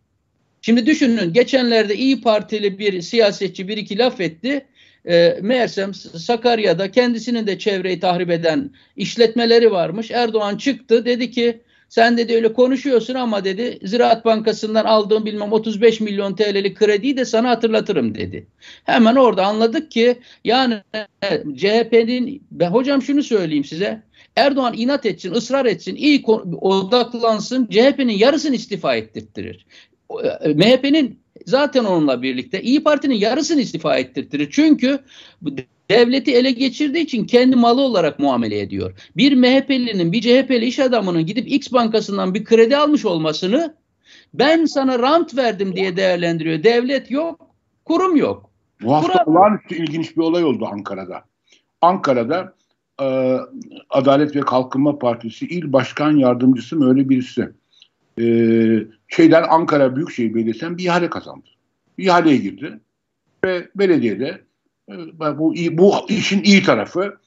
Şimdi 0.62 0.86
düşünün 0.86 1.32
geçenlerde 1.32 1.96
İyi 1.96 2.20
Partili 2.20 2.78
bir 2.78 3.02
siyasetçi 3.02 3.68
bir 3.68 3.76
iki 3.76 3.98
laf 3.98 4.20
etti. 4.20 4.66
E, 5.08 5.38
meğersem 5.42 5.94
Sakarya'da 5.94 6.90
kendisinin 6.90 7.46
de 7.46 7.58
çevreyi 7.58 8.00
tahrip 8.00 8.30
eden 8.30 8.70
işletmeleri 8.96 9.70
varmış. 9.70 10.10
Erdoğan 10.10 10.56
çıktı 10.56 11.04
dedi 11.04 11.30
ki 11.30 11.60
sen 11.88 12.16
dedi 12.16 12.34
öyle 12.34 12.52
konuşuyorsun 12.52 13.14
ama 13.14 13.44
dedi 13.44 13.78
Ziraat 13.82 14.24
Bankası'ndan 14.24 14.84
aldığım 14.84 15.26
bilmem 15.26 15.52
35 15.52 16.00
milyon 16.00 16.34
TL'lik 16.36 16.76
krediyi 16.76 17.16
de 17.16 17.24
sana 17.24 17.50
hatırlatırım 17.50 18.14
dedi. 18.14 18.46
Hemen 18.84 19.16
orada 19.16 19.46
anladık 19.46 19.90
ki 19.90 20.18
yani 20.44 20.74
CHP'nin 21.56 22.42
ben 22.50 22.70
hocam 22.70 23.02
şunu 23.02 23.22
söyleyeyim 23.22 23.64
size. 23.64 24.02
Erdoğan 24.38 24.74
inat 24.76 25.06
etsin, 25.06 25.32
ısrar 25.32 25.66
etsin, 25.66 25.96
iyi 25.96 26.24
odaklansın, 26.60 27.66
CHP'nin 27.66 28.12
yarısını 28.12 28.54
istifa 28.54 28.96
ettirttirir. 28.96 29.66
E, 30.42 30.48
MHP'nin 30.54 31.20
zaten 31.46 31.84
onunla 31.84 32.22
birlikte 32.22 32.62
İyi 32.62 32.82
Parti'nin 32.82 33.14
yarısını 33.14 33.60
istifa 33.60 33.96
ettirtirir. 33.96 34.48
Çünkü 34.50 34.98
devleti 35.90 36.34
ele 36.34 36.50
geçirdiği 36.50 37.04
için 37.04 37.24
kendi 37.24 37.56
malı 37.56 37.80
olarak 37.80 38.18
muamele 38.18 38.60
ediyor. 38.60 38.92
Bir 39.16 39.34
MHP'linin, 39.34 40.12
bir 40.12 40.20
CHP'li 40.20 40.66
iş 40.66 40.78
adamının 40.78 41.26
gidip 41.26 41.52
X 41.52 41.72
bankasından 41.72 42.34
bir 42.34 42.44
kredi 42.44 42.76
almış 42.76 43.04
olmasını 43.04 43.74
ben 44.34 44.64
sana 44.64 44.98
rant 44.98 45.36
verdim 45.36 45.76
diye 45.76 45.96
değerlendiriyor. 45.96 46.62
Devlet 46.62 47.10
yok, 47.10 47.50
kurum 47.84 48.16
yok. 48.16 48.50
Bu 48.82 48.94
hafta 48.94 49.24
olağanüstü 49.26 49.74
ilginç 49.74 50.16
bir 50.16 50.22
olay 50.22 50.44
oldu 50.44 50.68
Ankara'da. 50.72 51.24
Ankara'da 51.80 52.54
e, 53.00 53.38
Adalet 53.90 54.36
ve 54.36 54.40
Kalkınma 54.40 54.98
Partisi 54.98 55.46
il 55.46 55.72
başkan 55.72 56.16
yardımcısı 56.16 56.76
mı 56.76 56.88
öyle 56.88 57.08
birisi 57.08 57.48
e, 58.20 58.24
şeyden 59.08 59.44
Ankara 59.48 59.96
Büyükşehir 59.96 60.34
Belediyesi'nden 60.34 60.78
bir 60.78 60.84
ihale 60.84 61.10
kazandı. 61.10 61.46
Bir 61.98 62.04
ihaleye 62.04 62.36
girdi 62.36 62.80
ve 63.44 63.68
belediyede 63.74 64.42
e, 64.88 65.18
bu, 65.18 65.54
bu 65.72 65.94
işin 66.08 66.42
iyi 66.42 66.62
tarafı 66.62 67.18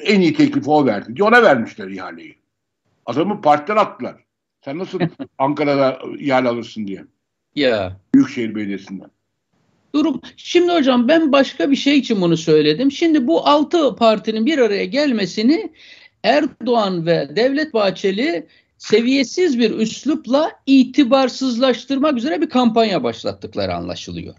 en 0.00 0.20
iyi 0.20 0.34
teklifi 0.34 0.70
o 0.70 0.86
verdi 0.86 1.16
diye 1.16 1.28
ona 1.28 1.42
vermişler 1.42 1.88
ihaleyi. 1.88 2.38
Adamı 3.06 3.40
partiden 3.40 3.76
attılar. 3.76 4.16
Sen 4.64 4.78
nasıl 4.78 5.00
Ankara'da 5.38 5.98
ihale 6.18 6.48
alırsın 6.48 6.86
diye. 6.86 7.04
Ya. 7.54 8.00
Büyükşehir 8.14 8.54
Belediyesi'nden. 8.54 9.10
Durum. 9.94 10.20
Şimdi 10.36 10.72
hocam 10.72 11.08
ben 11.08 11.32
başka 11.32 11.70
bir 11.70 11.76
şey 11.76 11.98
için 11.98 12.20
bunu 12.20 12.36
söyledim. 12.36 12.92
Şimdi 12.92 13.26
bu 13.26 13.46
altı 13.46 13.96
partinin 13.96 14.46
bir 14.46 14.58
araya 14.58 14.84
gelmesini 14.84 15.72
Erdoğan 16.22 17.06
ve 17.06 17.36
Devlet 17.36 17.74
Bahçeli 17.74 18.46
seviyesiz 18.78 19.58
bir 19.58 19.70
üslupla 19.70 20.52
itibarsızlaştırmak 20.66 22.16
üzere 22.18 22.40
bir 22.40 22.48
kampanya 22.48 23.02
başlattıkları 23.02 23.74
anlaşılıyor. 23.74 24.34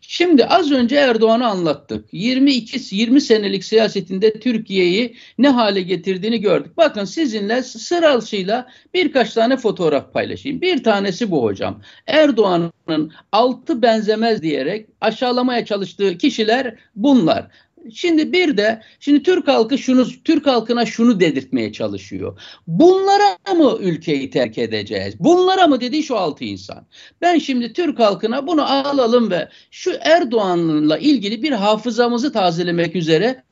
Şimdi 0.00 0.44
az 0.44 0.72
önce 0.72 0.96
Erdoğan'ı 0.96 1.46
anlattık. 1.46 2.08
22 2.12 2.96
20 2.96 3.20
senelik 3.20 3.64
siyasetinde 3.64 4.40
Türkiye'yi 4.40 5.16
ne 5.38 5.48
hale 5.48 5.82
getirdiğini 5.82 6.40
gördük. 6.40 6.76
Bakın 6.76 7.04
sizinle 7.04 7.62
sırasıyla 7.62 8.68
birkaç 8.94 9.34
tane 9.34 9.56
fotoğraf 9.56 10.12
paylaşayım. 10.12 10.60
Bir 10.60 10.84
tanesi 10.84 11.30
bu 11.30 11.42
hocam. 11.42 11.82
Erdoğan'ın 12.06 13.12
altı 13.32 13.82
benzemez 13.82 14.42
diyerek 14.42 14.86
aşağılamaya 15.00 15.64
çalıştığı 15.64 16.18
kişiler 16.18 16.74
bunlar. 16.96 17.48
Şimdi 17.92 18.32
bir 18.32 18.56
de 18.56 18.82
şimdi 19.00 19.22
Türk 19.22 19.48
halkı 19.48 19.78
şunu 19.78 20.06
Türk 20.24 20.46
halkına 20.46 20.86
şunu 20.86 21.20
dedirtmeye 21.20 21.72
çalışıyor. 21.72 22.40
Bunlara 22.66 23.54
mı 23.54 23.78
ülkeyi 23.80 24.30
terk 24.30 24.58
edeceğiz? 24.58 25.14
Bunlara 25.18 25.66
mı 25.66 25.80
dedi 25.80 26.02
şu 26.02 26.16
altı 26.16 26.44
insan. 26.44 26.86
Ben 27.20 27.38
şimdi 27.38 27.72
Türk 27.72 27.98
halkına 27.98 28.46
bunu 28.46 28.72
alalım 28.72 29.30
ve 29.30 29.48
şu 29.70 29.92
Erdoğan'la 30.00 30.98
ilgili 30.98 31.42
bir 31.42 31.52
hafızamızı 31.52 32.32
tazelemek 32.32 32.96
üzere 32.96 33.42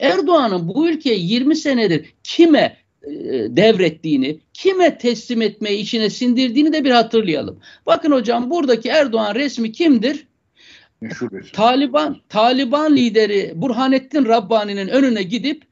Erdoğan'ın 0.00 0.68
bu 0.68 0.88
ülkeyi 0.88 1.32
20 1.32 1.56
senedir 1.56 2.14
kime 2.22 2.76
e, 3.02 3.12
devrettiğini, 3.56 4.40
kime 4.52 4.98
teslim 4.98 5.42
etmeyi 5.42 5.78
içine 5.78 6.10
sindirdiğini 6.10 6.72
de 6.72 6.84
bir 6.84 6.90
hatırlayalım. 6.90 7.60
Bakın 7.86 8.12
hocam 8.12 8.50
buradaki 8.50 8.88
Erdoğan 8.88 9.34
resmi 9.34 9.72
kimdir? 9.72 10.26
Taliban 11.52 12.16
Taliban 12.28 12.96
lideri 12.96 13.52
Burhanettin 13.54 14.24
Rabbani'nin 14.24 14.88
önüne 14.88 15.22
gidip 15.22 15.62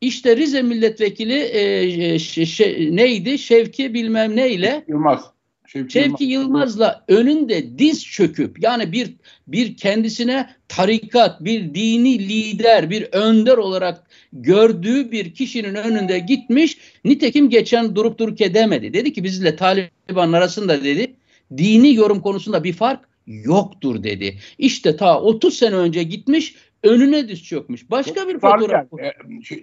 işte 0.00 0.36
Rize 0.36 0.62
milletvekili 0.62 1.40
e, 1.52 2.18
şey, 2.18 2.46
şey, 2.46 2.96
neydi? 2.96 3.38
Şevki 3.38 3.94
bilmem 3.94 4.36
neyle 4.36 4.84
Yılmaz. 4.88 5.20
Şevki, 5.66 5.92
Şevki 5.92 6.24
Yılmaz'la 6.24 7.04
önünde 7.08 7.78
diz 7.78 8.04
çöküp 8.04 8.62
yani 8.62 8.92
bir 8.92 9.14
bir 9.48 9.76
kendisine 9.76 10.50
tarikat, 10.68 11.44
bir 11.44 11.74
dini 11.74 12.18
lider, 12.18 12.90
bir 12.90 13.08
önder 13.12 13.56
olarak 13.56 14.02
gördüğü 14.32 15.12
bir 15.12 15.34
kişinin 15.34 15.74
önünde 15.74 16.18
gitmiş. 16.18 16.78
Nitekim 17.04 17.50
geçen 17.50 17.96
durup 17.96 18.18
dururken 18.18 18.54
demedi. 18.54 18.94
Dedi 18.94 19.12
ki 19.12 19.24
bizle 19.24 19.56
Taliban 19.56 20.32
arasında 20.32 20.84
dedi 20.84 21.14
dini 21.56 21.94
yorum 21.94 22.20
konusunda 22.20 22.64
bir 22.64 22.72
fark 22.72 23.08
yoktur 23.28 24.02
dedi. 24.02 24.38
İşte 24.58 24.96
ta 24.96 25.20
30 25.20 25.54
sene 25.54 25.74
önce 25.74 26.02
gitmiş 26.02 26.54
önüne 26.82 27.28
diz 27.28 27.44
çökmüş. 27.44 27.90
Başka 27.90 28.28
bir 28.28 28.38
fotoğraf. 28.38 28.86
Yani, 28.98 29.40
e, 29.40 29.44
şey, 29.44 29.62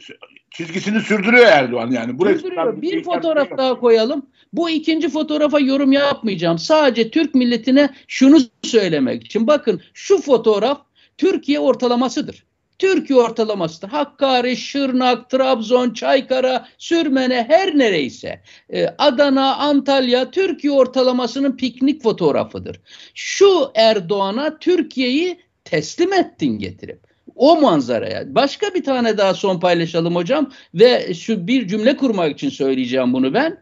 çizgisini 0.51 0.99
sürdürüyor 0.99 1.45
Erdoğan 1.45 1.91
yani. 1.91 2.20
Burası 2.20 2.39
sürdürüyor. 2.39 2.82
Bir, 2.82 2.91
bir 2.91 3.03
fotoğraf 3.03 3.57
daha 3.57 3.68
yok. 3.68 3.80
koyalım. 3.80 4.26
Bu 4.53 4.70
ikinci 4.70 5.09
fotoğrafa 5.09 5.59
yorum 5.59 5.91
yapmayacağım. 5.91 6.57
Sadece 6.59 7.11
Türk 7.11 7.36
milletine 7.36 7.89
şunu 8.07 8.39
söylemek 8.63 9.24
için. 9.26 9.47
Bakın 9.47 9.82
şu 9.93 10.22
fotoğraf 10.22 10.82
Türkiye 11.18 11.59
ortalamasıdır. 11.59 12.45
Türkiye 12.80 13.19
ortalamasıdır. 13.19 13.88
Hakkari, 13.88 14.57
Şırnak, 14.57 15.30
Trabzon, 15.30 15.89
Çaykara, 15.89 16.67
Sürmene 16.78 17.45
her 17.47 17.78
nereyse 17.78 18.41
e, 18.69 18.88
Adana, 18.97 19.55
Antalya 19.55 20.32
Türkiye 20.32 20.73
ortalamasının 20.73 21.57
piknik 21.57 22.03
fotoğrafıdır. 22.03 22.82
Şu 23.13 23.71
Erdoğan'a 23.76 24.59
Türkiye'yi 24.59 25.39
teslim 25.63 26.13
ettin 26.13 26.59
getirip 26.59 26.99
o 27.36 27.61
manzaraya. 27.61 28.36
Başka 28.36 28.73
bir 28.73 28.84
tane 28.84 29.17
daha 29.17 29.34
son 29.34 29.59
paylaşalım 29.59 30.15
hocam 30.15 30.51
ve 30.73 31.13
şu 31.13 31.47
bir 31.47 31.67
cümle 31.67 31.97
kurmak 31.97 32.34
için 32.34 32.49
söyleyeceğim 32.49 33.13
bunu 33.13 33.34
ben. 33.34 33.57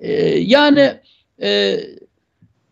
Ee, 0.00 0.12
yani 0.38 0.92
e, 1.42 1.80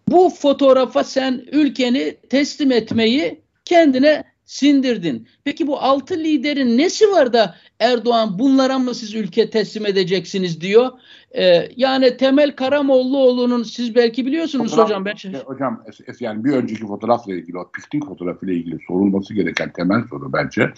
bu 0.09 0.31
fotoğrafa 0.31 1.05
sen 1.05 1.45
ülkeni 1.53 2.17
teslim 2.31 2.73
etmeyi 2.73 3.41
kendine 3.65 4.25
sindirdin. 4.51 5.29
Peki 5.45 5.67
bu 5.67 5.79
altı 5.79 6.15
liderin 6.15 6.79
nesi 6.79 7.11
var 7.11 7.33
da 7.33 7.55
Erdoğan 7.81 8.39
bunlara 8.39 8.79
mı 8.79 8.95
siz 8.95 9.15
ülke 9.15 9.51
teslim 9.51 9.87
edeceksiniz 9.87 10.61
diyor. 10.61 10.91
Ee, 11.39 11.69
yani 11.77 12.17
Temel 12.17 12.57
Karamollaoğlu'nun 12.57 13.63
siz 13.63 13.95
belki 13.95 14.27
biliyorsunuz 14.27 14.71
Fotoğraf, 14.71 14.89
hocam. 14.89 15.05
Ben... 15.05 15.15
Şey- 15.15 15.33
hocam 15.33 15.85
yani 16.21 16.45
bir 16.45 16.53
önceki 16.53 16.87
fotoğrafla 16.87 17.35
ilgili 17.35 17.59
o 17.59 17.71
piknik 17.71 18.07
fotoğrafıyla 18.07 18.55
ilgili 18.55 18.79
sorulması 18.87 19.35
gereken 19.35 19.73
temel 19.73 20.03
soru 20.11 20.33
bence. 20.33 20.73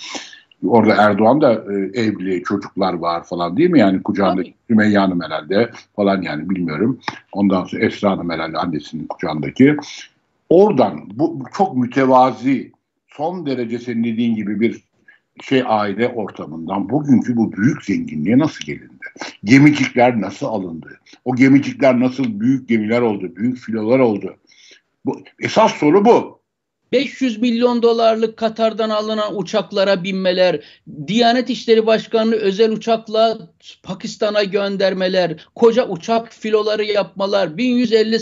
Orada 0.66 0.94
Erdoğan 0.94 1.40
da 1.40 1.52
e, 1.52 2.00
evli, 2.00 2.42
çocuklar 2.42 2.92
var 2.92 3.24
falan 3.24 3.56
değil 3.56 3.70
mi? 3.70 3.80
Yani 3.80 4.02
kucağında 4.02 4.42
Sümeyye 4.68 4.98
Hanım 4.98 5.22
herhalde 5.22 5.70
falan 5.96 6.22
yani 6.22 6.50
bilmiyorum. 6.50 7.00
Ondan 7.32 7.64
sonra 7.64 7.84
Esra 7.84 8.10
Hanım 8.10 8.30
herhalde 8.30 8.58
annesinin 8.58 9.06
kucağındaki. 9.06 9.76
Oradan 10.48 11.10
bu, 11.14 11.40
bu 11.40 11.44
çok 11.56 11.76
mütevazi 11.76 12.72
son 13.16 13.46
derece 13.46 13.78
senin 13.78 14.04
dediğin 14.04 14.34
gibi 14.34 14.60
bir 14.60 14.82
şey 15.40 15.62
aile 15.66 16.08
ortamından 16.08 16.88
bugünkü 16.88 17.36
bu 17.36 17.52
büyük 17.52 17.84
zenginliğe 17.84 18.38
nasıl 18.38 18.64
gelindi? 18.64 19.04
Gemicikler 19.44 20.20
nasıl 20.20 20.46
alındı? 20.46 21.00
O 21.24 21.36
gemicikler 21.36 22.00
nasıl 22.00 22.40
büyük 22.40 22.68
gemiler 22.68 23.00
oldu, 23.00 23.36
büyük 23.36 23.58
filolar 23.58 23.98
oldu? 23.98 24.36
Bu, 25.04 25.20
esas 25.38 25.72
soru 25.72 26.04
bu. 26.04 26.41
500 26.92 27.38
milyon 27.38 27.82
dolarlık 27.82 28.36
Katar'dan 28.36 28.90
alınan 28.90 29.38
uçaklara 29.38 30.04
binmeler, 30.04 30.60
Diyanet 31.06 31.50
İşleri 31.50 31.86
Başkanı'nı 31.86 32.34
özel 32.34 32.72
uçakla 32.72 33.38
Pakistan'a 33.82 34.42
göndermeler, 34.42 35.46
koca 35.54 35.88
uçak 35.88 36.32
filoları 36.32 36.84
yapmalar, 36.84 37.56
1150 37.56 38.18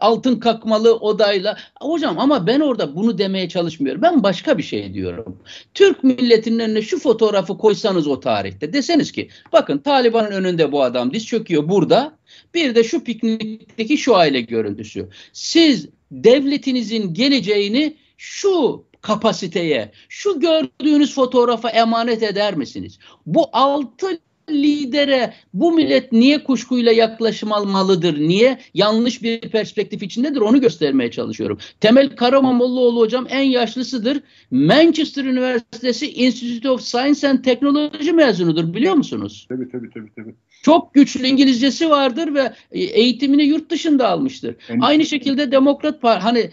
altın 0.00 0.40
kakmalı 0.40 0.96
odayla. 0.96 1.56
Hocam 1.80 2.18
ama 2.18 2.46
ben 2.46 2.60
orada 2.60 2.96
bunu 2.96 3.18
demeye 3.18 3.48
çalışmıyorum. 3.48 4.02
Ben 4.02 4.22
başka 4.22 4.58
bir 4.58 4.62
şey 4.62 4.94
diyorum. 4.94 5.38
Türk 5.74 6.04
milletinin 6.04 6.58
önüne 6.58 6.82
şu 6.82 6.98
fotoğrafı 6.98 7.58
koysanız 7.58 8.06
o 8.06 8.20
tarihte 8.20 8.72
deseniz 8.72 9.12
ki 9.12 9.28
bakın 9.52 9.78
Taliban'ın 9.78 10.30
önünde 10.30 10.72
bu 10.72 10.82
adam 10.82 11.14
diz 11.14 11.26
çöküyor 11.26 11.68
burada. 11.68 12.12
Bir 12.54 12.74
de 12.74 12.84
şu 12.84 13.04
piknikteki 13.04 13.98
şu 13.98 14.16
aile 14.16 14.40
görüntüsü. 14.40 15.08
Siz 15.32 15.88
devletinizin 16.14 17.14
geleceğini 17.14 17.96
şu 18.16 18.84
kapasiteye, 19.00 19.92
şu 20.08 20.40
gördüğünüz 20.40 21.14
fotoğrafa 21.14 21.68
emanet 21.68 22.22
eder 22.22 22.56
misiniz? 22.56 22.98
Bu 23.26 23.48
altı 23.52 24.18
lidere 24.50 25.34
bu 25.54 25.72
millet 25.72 26.12
niye 26.12 26.44
kuşkuyla 26.44 26.92
yaklaşmalıdır? 26.92 28.20
Niye 28.20 28.58
yanlış 28.74 29.22
bir 29.22 29.40
perspektif 29.40 30.02
içindedir? 30.02 30.40
Onu 30.40 30.60
göstermeye 30.60 31.10
çalışıyorum. 31.10 31.58
Temel 31.80 32.16
Karamanlıoğlu 32.16 33.00
hocam 33.00 33.26
en 33.30 33.42
yaşlısıdır. 33.42 34.20
Manchester 34.50 35.24
Üniversitesi 35.24 36.12
Institute 36.12 36.70
of 36.70 36.82
Science 36.82 37.28
and 37.28 37.44
Technology 37.44 38.10
mezunudur 38.10 38.74
biliyor 38.74 38.94
musunuz? 38.94 39.46
Tabii 39.48 39.68
tabii 39.68 39.90
tabii. 39.90 40.10
tabii. 40.16 40.34
Çok 40.64 40.94
güçlü 40.94 41.26
İngilizcesi 41.26 41.90
vardır 41.90 42.34
ve 42.34 42.52
eğitimini 42.72 43.44
yurt 43.44 43.70
dışında 43.70 44.08
almıştır. 44.08 44.56
En 44.68 44.80
Aynı 44.80 45.06
şekilde 45.06 45.52
Demokrat 45.52 46.02
Parti 46.02 46.22
hani 46.22 46.50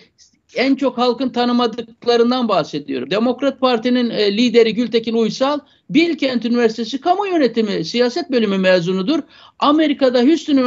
en 0.55 0.75
çok 0.75 0.97
halkın 0.97 1.29
tanımadıklarından 1.29 2.49
bahsediyorum. 2.49 3.11
Demokrat 3.11 3.59
Parti'nin 3.59 4.09
e, 4.09 4.37
lideri 4.37 4.73
Gültekin 4.73 5.13
Uysal 5.13 5.59
Bilkent 5.89 6.45
Üniversitesi 6.45 7.01
Kamu 7.01 7.27
Yönetimi 7.27 7.85
Siyaset 7.85 8.31
Bölümü 8.31 8.57
mezunudur. 8.57 9.19
Amerika'da 9.59 10.21
Houston 10.21 10.57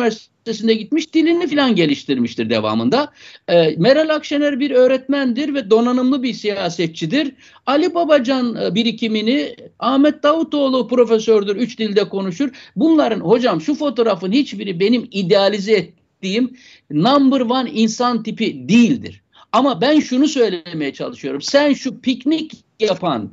Üniversitesi'nde 0.47 0.75
gitmiş 0.75 1.15
dilini 1.15 1.47
falan 1.47 1.75
geliştirmiştir 1.75 2.51
devamında. 2.51 3.13
E, 3.49 3.75
Meral 3.79 4.09
Akşener 4.09 4.61
bir 4.61 4.71
öğretmendir 4.71 5.55
ve 5.55 5.71
donanımlı 5.71 6.23
bir 6.23 6.35
siyasetçidir. 6.35 7.33
Ali 7.67 7.95
Babacan 7.95 8.57
e, 8.57 8.75
birikimini 8.75 9.57
Ahmet 9.79 10.23
Davutoğlu 10.23 10.89
profesördür. 10.89 11.57
Üç 11.57 11.79
dilde 11.79 12.09
konuşur. 12.09 12.51
Bunların 12.77 13.21
hocam 13.21 13.61
şu 13.61 13.75
fotoğrafın 13.75 14.33
hiçbiri 14.33 14.81
benim 14.81 15.09
idealize 15.11 15.73
ettiğim 15.73 16.57
number 16.91 17.41
one 17.41 17.71
insan 17.71 18.23
tipi 18.23 18.69
değildir. 18.69 19.23
Ama 19.53 19.81
ben 19.81 20.01
şunu 20.01 20.29
söylemeye 20.29 20.93
çalışıyorum. 20.93 21.43
Sen 21.43 21.73
şu 21.73 22.01
piknik 22.01 22.53
yapan 22.81 23.31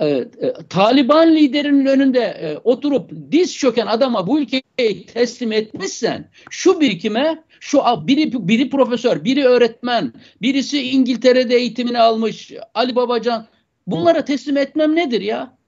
e, 0.00 0.06
e, 0.06 0.28
Taliban 0.68 1.36
liderinin 1.36 1.86
önünde 1.86 2.20
e, 2.20 2.58
oturup 2.64 3.10
diz 3.32 3.56
çöken 3.56 3.86
adama 3.86 4.26
bu 4.26 4.40
ülkeyi 4.40 5.06
teslim 5.06 5.52
etmişsen 5.52 6.30
şu 6.50 6.80
birikime 6.80 7.44
şu 7.60 7.82
biri 8.06 8.48
biri 8.48 8.70
profesör, 8.70 9.24
biri 9.24 9.44
öğretmen, 9.44 10.12
birisi 10.42 10.90
İngiltere'de 10.90 11.56
eğitimini 11.56 11.98
almış 11.98 12.52
Ali 12.74 12.96
Babacan 12.96 13.46
bunlara 13.86 14.24
teslim 14.24 14.56
etmem 14.56 14.96
nedir 14.96 15.20
ya? 15.20 15.60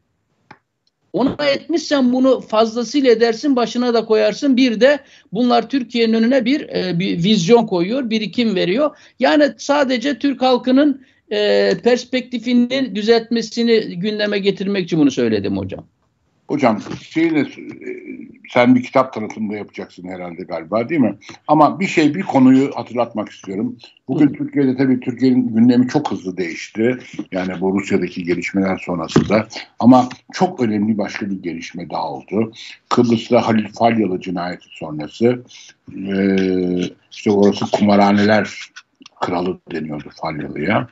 Ona 1.12 1.46
etmişsen 1.46 2.12
bunu 2.12 2.40
fazlasıyla 2.40 3.10
edersin, 3.12 3.56
başına 3.56 3.94
da 3.94 4.04
koyarsın. 4.04 4.56
Bir 4.56 4.80
de 4.80 5.00
bunlar 5.32 5.68
Türkiye'nin 5.68 6.12
önüne 6.12 6.44
bir, 6.44 6.68
e, 6.68 6.98
bir 6.98 7.24
vizyon 7.24 7.66
koyuyor, 7.66 8.10
birikim 8.10 8.54
veriyor. 8.54 8.96
Yani 9.18 9.52
sadece 9.58 10.18
Türk 10.18 10.42
halkının 10.42 11.04
e, 11.30 11.70
perspektifini 11.84 12.94
düzeltmesini 12.94 13.98
gündeme 13.98 14.38
getirmek 14.38 14.84
için 14.84 14.98
bunu 14.98 15.10
söyledim 15.10 15.56
hocam. 15.56 15.84
Hocam 16.48 16.82
şeyle 17.00 17.40
e, 17.40 17.46
sen 18.52 18.74
bir 18.74 18.82
kitap 18.82 19.12
tanıtımında 19.12 19.56
yapacaksın 19.56 20.08
herhalde 20.08 20.42
galiba 20.42 20.88
değil 20.88 21.00
mi? 21.00 21.14
Ama 21.48 21.80
bir 21.80 21.86
şey 21.86 22.14
bir 22.14 22.22
konuyu 22.22 22.70
hatırlatmak 22.74 23.28
istiyorum. 23.28 23.76
Bugün 24.08 24.28
Hı. 24.28 24.32
Türkiye'de 24.32 24.76
tabii 24.76 25.00
Türkiye'nin 25.00 25.54
gündemi 25.54 25.88
çok 25.88 26.10
hızlı 26.10 26.36
değişti. 26.36 26.98
Yani 27.32 27.60
bu 27.60 27.80
Rusya'daki 27.80 28.24
gelişmeler 28.24 28.82
sonrasında. 28.86 29.48
Ama 29.78 30.08
çok 30.32 30.60
önemli 30.60 30.98
başka 30.98 31.30
bir 31.30 31.42
gelişme 31.42 31.90
daha 31.90 32.10
oldu. 32.10 32.52
Kıbrıs'ta 32.88 33.46
Halil 33.46 33.68
Falyalı 33.68 34.20
cinayeti 34.20 34.66
sonrası 34.70 35.42
e, 35.96 36.14
işte 37.10 37.30
orası 37.30 37.70
kumarhaneler 37.70 38.50
kralı 39.22 39.60
deniyordu 39.72 40.10
Falyalı'ya. 40.20 40.88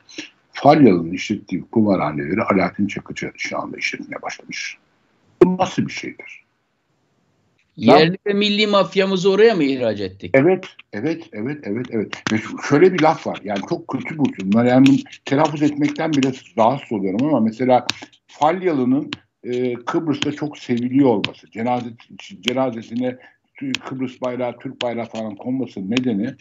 Falyalı'nın 0.51 1.11
işlettiği 1.11 1.63
kumarhaneleri 1.71 2.41
Alaaddin 2.41 2.87
Çakıcı 2.87 3.31
şu 3.37 3.59
anda 3.59 3.77
işletmeye 3.77 4.21
başlamış. 4.21 4.77
Bu 5.43 5.57
nasıl 5.57 5.87
bir 5.87 5.91
şeydir? 5.91 6.43
Yerli 7.77 8.17
ve 8.27 8.33
milli 8.33 8.67
mafyamızı 8.67 9.31
oraya 9.31 9.55
mı 9.55 9.63
ihraç 9.63 9.99
ettik? 9.99 10.31
Evet, 10.33 10.65
evet, 10.93 11.29
evet, 11.33 11.57
evet, 11.63 11.85
evet. 11.89 12.13
Ve 12.33 12.37
şöyle 12.69 12.93
bir 12.93 13.01
laf 13.01 13.27
var. 13.27 13.39
Yani 13.43 13.59
çok 13.69 13.87
kötü 13.87 14.17
bu 14.17 14.23
cümle. 14.33 14.69
Yani 14.69 14.99
telaffuz 15.25 15.61
etmekten 15.61 16.13
bile 16.13 16.31
rahatsız 16.57 16.91
oluyorum 16.91 17.25
ama 17.25 17.39
mesela 17.39 17.85
Falyalı'nın 18.27 19.11
e, 19.43 19.73
Kıbrıs'ta 19.73 20.31
çok 20.31 20.57
seviliyor 20.57 21.09
olması, 21.09 21.51
cenaze, 21.51 21.89
cenazesine 22.41 23.17
Kıbrıs 23.85 24.21
bayrağı, 24.21 24.59
Türk 24.59 24.81
bayrağı 24.81 25.05
falan 25.05 25.35
konması 25.35 25.91
nedeni 25.91 26.35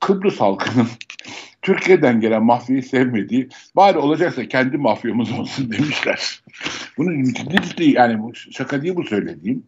Kıbrıs 0.00 0.40
halkının 0.40 0.86
Türkiye'den 1.62 2.20
gelen 2.20 2.42
mafyayı 2.42 2.82
sevmediği, 2.82 3.48
bari 3.76 3.98
olacaksa 3.98 4.48
kendi 4.48 4.76
mafyamız 4.76 5.32
olsun 5.32 5.72
demişler. 5.72 6.42
Bunu 6.98 7.24
ciddi 7.24 7.62
ciddi 7.62 7.90
yani 7.90 8.22
bu 8.22 8.34
şaka 8.34 8.82
değil 8.82 8.96
bu 8.96 9.04
söylediğim. 9.04 9.64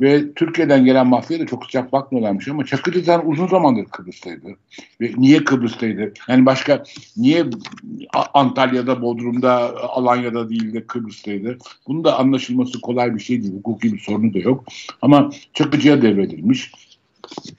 Ve 0.00 0.34
Türkiye'den 0.34 0.84
gelen 0.84 1.06
mafya 1.06 1.40
da 1.40 1.46
çok 1.46 1.64
sıcak 1.64 1.92
bakmıyorlarmış 1.92 2.48
ama 2.48 2.64
Çakıcı 2.64 3.00
zaten 3.00 3.30
uzun 3.30 3.46
zamandır 3.46 3.84
Kıbrıs'taydı. 3.84 4.48
Ve 5.00 5.12
niye 5.16 5.44
Kıbrıs'taydı? 5.44 6.12
Yani 6.28 6.46
başka 6.46 6.82
niye 7.16 7.46
Antalya'da, 8.34 9.02
Bodrum'da, 9.02 9.82
Alanya'da 9.88 10.50
değil 10.50 10.74
de 10.74 10.86
Kıbrıs'taydı? 10.86 11.58
Bunun 11.88 12.04
da 12.04 12.18
anlaşılması 12.18 12.80
kolay 12.80 13.14
bir 13.14 13.20
şey 13.20 13.42
değil. 13.42 13.54
Hukuki 13.54 13.92
bir 13.92 13.98
sorunu 13.98 14.34
da 14.34 14.38
yok. 14.38 14.64
Ama 15.02 15.30
Çakıcı'ya 15.54 16.02
devredilmiş. 16.02 16.72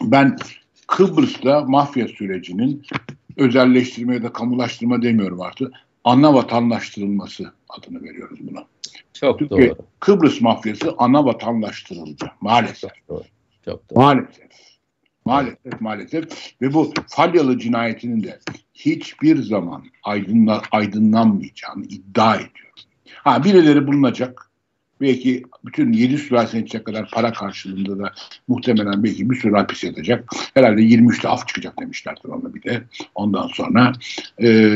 Ben 0.02 0.36
Kıbrıs'ta 0.92 1.62
mafya 1.62 2.08
sürecinin 2.08 2.86
özelleştirme 3.38 4.16
ya 4.16 4.24
da 4.24 4.34
kamulaştırma 4.34 5.02
demiyorum 5.02 5.42
artık. 5.42 5.74
Ana 6.04 6.34
vatandaştırılması 6.34 7.54
adını 7.70 8.04
veriyoruz 8.04 8.40
buna. 8.42 8.66
Çok 9.14 9.40
Çünkü 9.40 9.50
doğru. 9.50 9.76
Kıbrıs 10.00 10.42
mafyası 10.42 10.96
ana 10.98 11.26
vatandaştırıldı 11.26 12.32
maalesef. 12.42 12.90
Çok 12.90 13.10
doğru. 13.10 13.24
Çok 13.66 13.90
doğru. 13.90 14.00
Maalesef. 14.00 14.52
Maalesef 15.26 15.82
maalesef 15.82 16.26
ve 16.62 16.74
bu 16.74 16.94
Falyalı 17.08 17.60
cinayetinin 17.60 18.24
de 18.24 18.40
hiçbir 18.74 19.44
zaman 19.44 19.84
aydınla, 20.04 20.62
aydınlanmayacağını 20.72 21.84
iddia 21.84 22.36
ediyor. 22.36 22.72
Ha 23.16 23.44
birileri 23.44 23.88
bulunacak. 23.88 24.51
Belki 25.02 25.44
bütün 25.66 25.94
yedi 25.94 26.18
sülalesine 26.18 26.60
yetecek 26.60 26.86
kadar 26.86 27.10
para 27.10 27.34
karşılığında 27.34 28.00
da 28.00 28.14
muhtemelen 28.48 29.04
belki 29.04 29.30
bir 29.30 29.36
sürü 29.36 29.56
hapis 29.56 29.84
yatacak. 29.84 30.30
Herhalde 30.54 30.82
23'te 30.82 31.28
af 31.28 31.48
çıkacak 31.48 31.80
demişlerdir 31.80 32.30
ona 32.30 32.54
bir 32.54 32.64
de. 32.64 32.84
Ondan 33.16 33.48
sonra 33.48 33.94
e, 34.44 34.68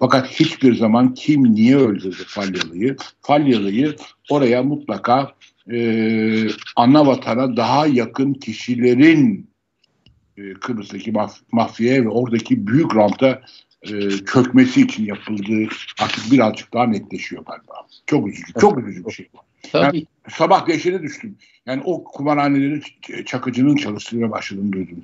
fakat 0.00 0.26
hiçbir 0.26 0.74
zaman 0.74 1.14
kim 1.14 1.54
niye 1.54 1.76
öldürdü 1.76 2.24
Falyalı'yı? 2.26 2.96
Falyalı'yı 3.22 3.96
oraya 4.30 4.62
mutlaka 4.62 5.32
e, 5.72 6.48
ana 6.76 7.06
vatana 7.06 7.56
daha 7.56 7.86
yakın 7.86 8.34
kişilerin 8.34 9.50
e, 10.36 10.52
Kıbrıs'taki 10.52 11.12
maf 11.12 11.36
mafyaya 11.52 12.04
ve 12.04 12.08
oradaki 12.08 12.66
büyük 12.66 12.96
ranta 12.96 13.42
e, 13.82 14.08
kökmesi 14.24 14.80
için 14.80 15.04
yapıldığı 15.04 15.68
artık 16.00 16.32
birazcık 16.32 16.74
daha 16.74 16.86
netleşiyor 16.86 17.44
galiba. 17.44 17.86
Çok 18.06 18.28
üzücü, 18.28 18.52
çok 18.60 18.78
üzücü 18.78 19.06
bir 19.06 19.12
şey. 19.12 19.28
Yani 19.74 20.06
sabah 20.28 20.66
dehşete 20.66 21.02
düştüm. 21.02 21.36
Yani 21.66 21.82
o 21.84 22.04
kumarhaneleri 22.04 22.80
Çakıcı'nın 23.26 23.76
çalıştığına 23.76 24.30
başladığını 24.30 24.72
duydum. 24.72 25.02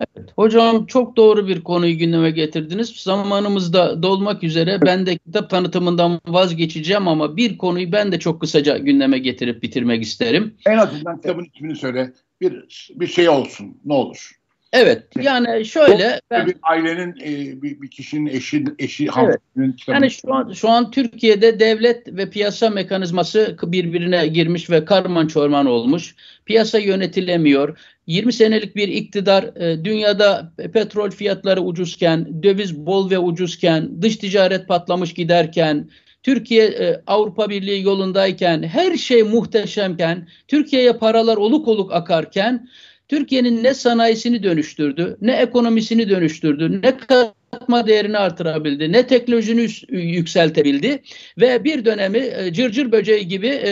Evet, 0.00 0.30
hocam 0.36 0.86
çok 0.86 1.16
doğru 1.16 1.48
bir 1.48 1.62
konuyu 1.62 1.98
gündeme 1.98 2.30
getirdiniz. 2.30 2.88
Zamanımız 2.88 3.72
da 3.72 4.02
dolmak 4.02 4.44
üzere. 4.44 4.78
Ben 4.86 5.06
de 5.06 5.18
kitap 5.18 5.50
tanıtımından 5.50 6.20
vazgeçeceğim 6.26 7.08
ama 7.08 7.36
bir 7.36 7.58
konuyu 7.58 7.92
ben 7.92 8.12
de 8.12 8.18
çok 8.18 8.40
kısaca 8.40 8.78
gündeme 8.78 9.18
getirip 9.18 9.62
bitirmek 9.62 10.02
isterim. 10.02 10.54
En 10.66 10.78
azından 10.78 11.16
kitabın 11.16 11.46
ismini 11.54 11.76
söyle. 11.76 12.12
Bir 12.40 12.90
bir 12.90 13.06
şey 13.06 13.28
olsun. 13.28 13.76
Ne 13.84 13.92
olur. 13.92 14.39
Evet 14.72 15.02
yani 15.22 15.64
şöyle 15.64 16.20
ben, 16.30 16.46
bir 16.46 16.56
ailenin 16.62 17.10
e, 17.10 17.62
bir, 17.62 17.80
bir 17.82 17.90
kişinin 17.90 18.26
eşi 18.26 18.64
eşi 18.78 19.08
evet. 19.18 19.40
yani 19.86 20.10
şu 20.10 20.34
an 20.34 20.52
şu 20.52 20.68
an 20.68 20.90
Türkiye'de 20.90 21.60
devlet 21.60 22.16
ve 22.16 22.30
piyasa 22.30 22.70
mekanizması 22.70 23.56
birbirine 23.62 24.26
girmiş 24.26 24.70
ve 24.70 24.84
karman 24.84 25.26
çorman 25.26 25.66
olmuş. 25.66 26.14
Piyasa 26.46 26.78
yönetilemiyor. 26.78 27.78
20 28.06 28.32
senelik 28.32 28.76
bir 28.76 28.88
iktidar 28.88 29.44
e, 29.56 29.84
dünyada 29.84 30.52
petrol 30.72 31.10
fiyatları 31.10 31.60
ucuzken, 31.60 32.42
döviz 32.42 32.76
bol 32.76 33.10
ve 33.10 33.18
ucuzken, 33.18 34.02
dış 34.02 34.16
ticaret 34.16 34.68
patlamış 34.68 35.14
giderken, 35.14 35.90
Türkiye 36.22 36.64
e, 36.66 37.02
Avrupa 37.06 37.50
Birliği 37.50 37.82
yolundayken, 37.82 38.62
her 38.62 38.96
şey 38.96 39.22
muhteşemken, 39.22 40.28
Türkiye'ye 40.48 40.92
paralar 40.92 41.36
oluk 41.36 41.68
oluk 41.68 41.92
akarken 41.92 42.68
Türkiye'nin 43.10 43.64
ne 43.64 43.74
sanayisini 43.74 44.42
dönüştürdü, 44.42 45.16
ne 45.20 45.32
ekonomisini 45.32 46.08
dönüştürdü, 46.08 46.82
ne 46.82 46.96
katma 46.96 47.86
değerini 47.86 48.18
artırabildi, 48.18 48.92
ne 48.92 49.06
teknolojini 49.06 49.68
yükseltebildi 49.88 51.02
ve 51.40 51.64
bir 51.64 51.84
dönemi 51.84 52.18
e, 52.18 52.52
cırcır 52.52 52.92
böceği 52.92 53.28
gibi 53.28 53.46
e, 53.46 53.70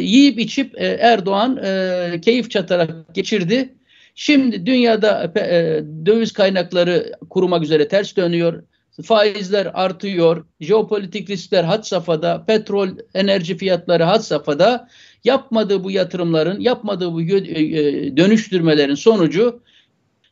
yiyip 0.00 0.38
içip 0.38 0.80
e, 0.80 0.86
Erdoğan 0.86 1.60
e, 1.64 2.20
keyif 2.20 2.50
çatarak 2.50 3.14
geçirdi. 3.14 3.74
Şimdi 4.14 4.66
dünyada 4.66 5.32
e, 5.36 5.80
döviz 6.06 6.32
kaynakları 6.32 7.12
kurumak 7.30 7.62
üzere 7.62 7.88
ters 7.88 8.16
dönüyor. 8.16 8.62
Faizler 9.04 9.70
artıyor, 9.74 10.44
jeopolitik 10.60 11.30
riskler 11.30 11.64
had 11.64 11.82
safhada, 11.82 12.44
petrol, 12.44 12.88
enerji 13.14 13.56
fiyatları 13.56 14.02
had 14.02 14.20
safhada 14.20 14.88
yapmadığı 15.24 15.84
bu 15.84 15.90
yatırımların, 15.90 16.60
yapmadığı 16.60 17.12
bu 17.12 17.22
e, 17.22 17.24
e, 17.24 18.16
dönüştürmelerin 18.16 18.94
sonucu 18.94 19.60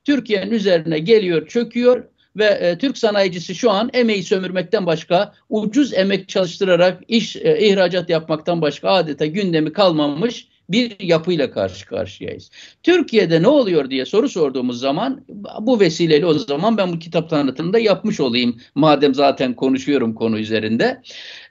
Türkiye'nin 0.04 0.50
üzerine 0.50 0.98
geliyor, 0.98 1.46
çöküyor 1.46 2.04
ve 2.36 2.44
e, 2.44 2.78
Türk 2.78 2.98
sanayicisi 2.98 3.54
şu 3.54 3.70
an 3.70 3.90
emeği 3.92 4.22
sömürmekten 4.22 4.86
başka, 4.86 5.34
ucuz 5.48 5.94
emek 5.94 6.28
çalıştırarak 6.28 7.02
iş 7.08 7.36
e, 7.36 7.58
ihracat 7.66 8.10
yapmaktan 8.10 8.62
başka 8.62 8.90
adeta 8.90 9.26
gündemi 9.26 9.72
kalmamış 9.72 10.48
bir 10.72 11.00
yapıyla 11.00 11.50
karşı 11.50 11.86
karşıyayız. 11.86 12.50
Türkiye'de 12.82 13.42
ne 13.42 13.48
oluyor 13.48 13.90
diye 13.90 14.06
soru 14.06 14.28
sorduğumuz 14.28 14.80
zaman 14.80 15.24
bu 15.60 15.80
vesileyle 15.80 16.26
o 16.26 16.34
zaman 16.34 16.76
ben 16.76 16.92
bu 16.92 16.98
kitap 16.98 17.30
tanıtımında 17.30 17.78
yapmış 17.78 18.20
olayım. 18.20 18.60
Madem 18.74 19.14
zaten 19.14 19.54
konuşuyorum 19.54 20.14
konu 20.14 20.38
üzerinde. 20.38 21.02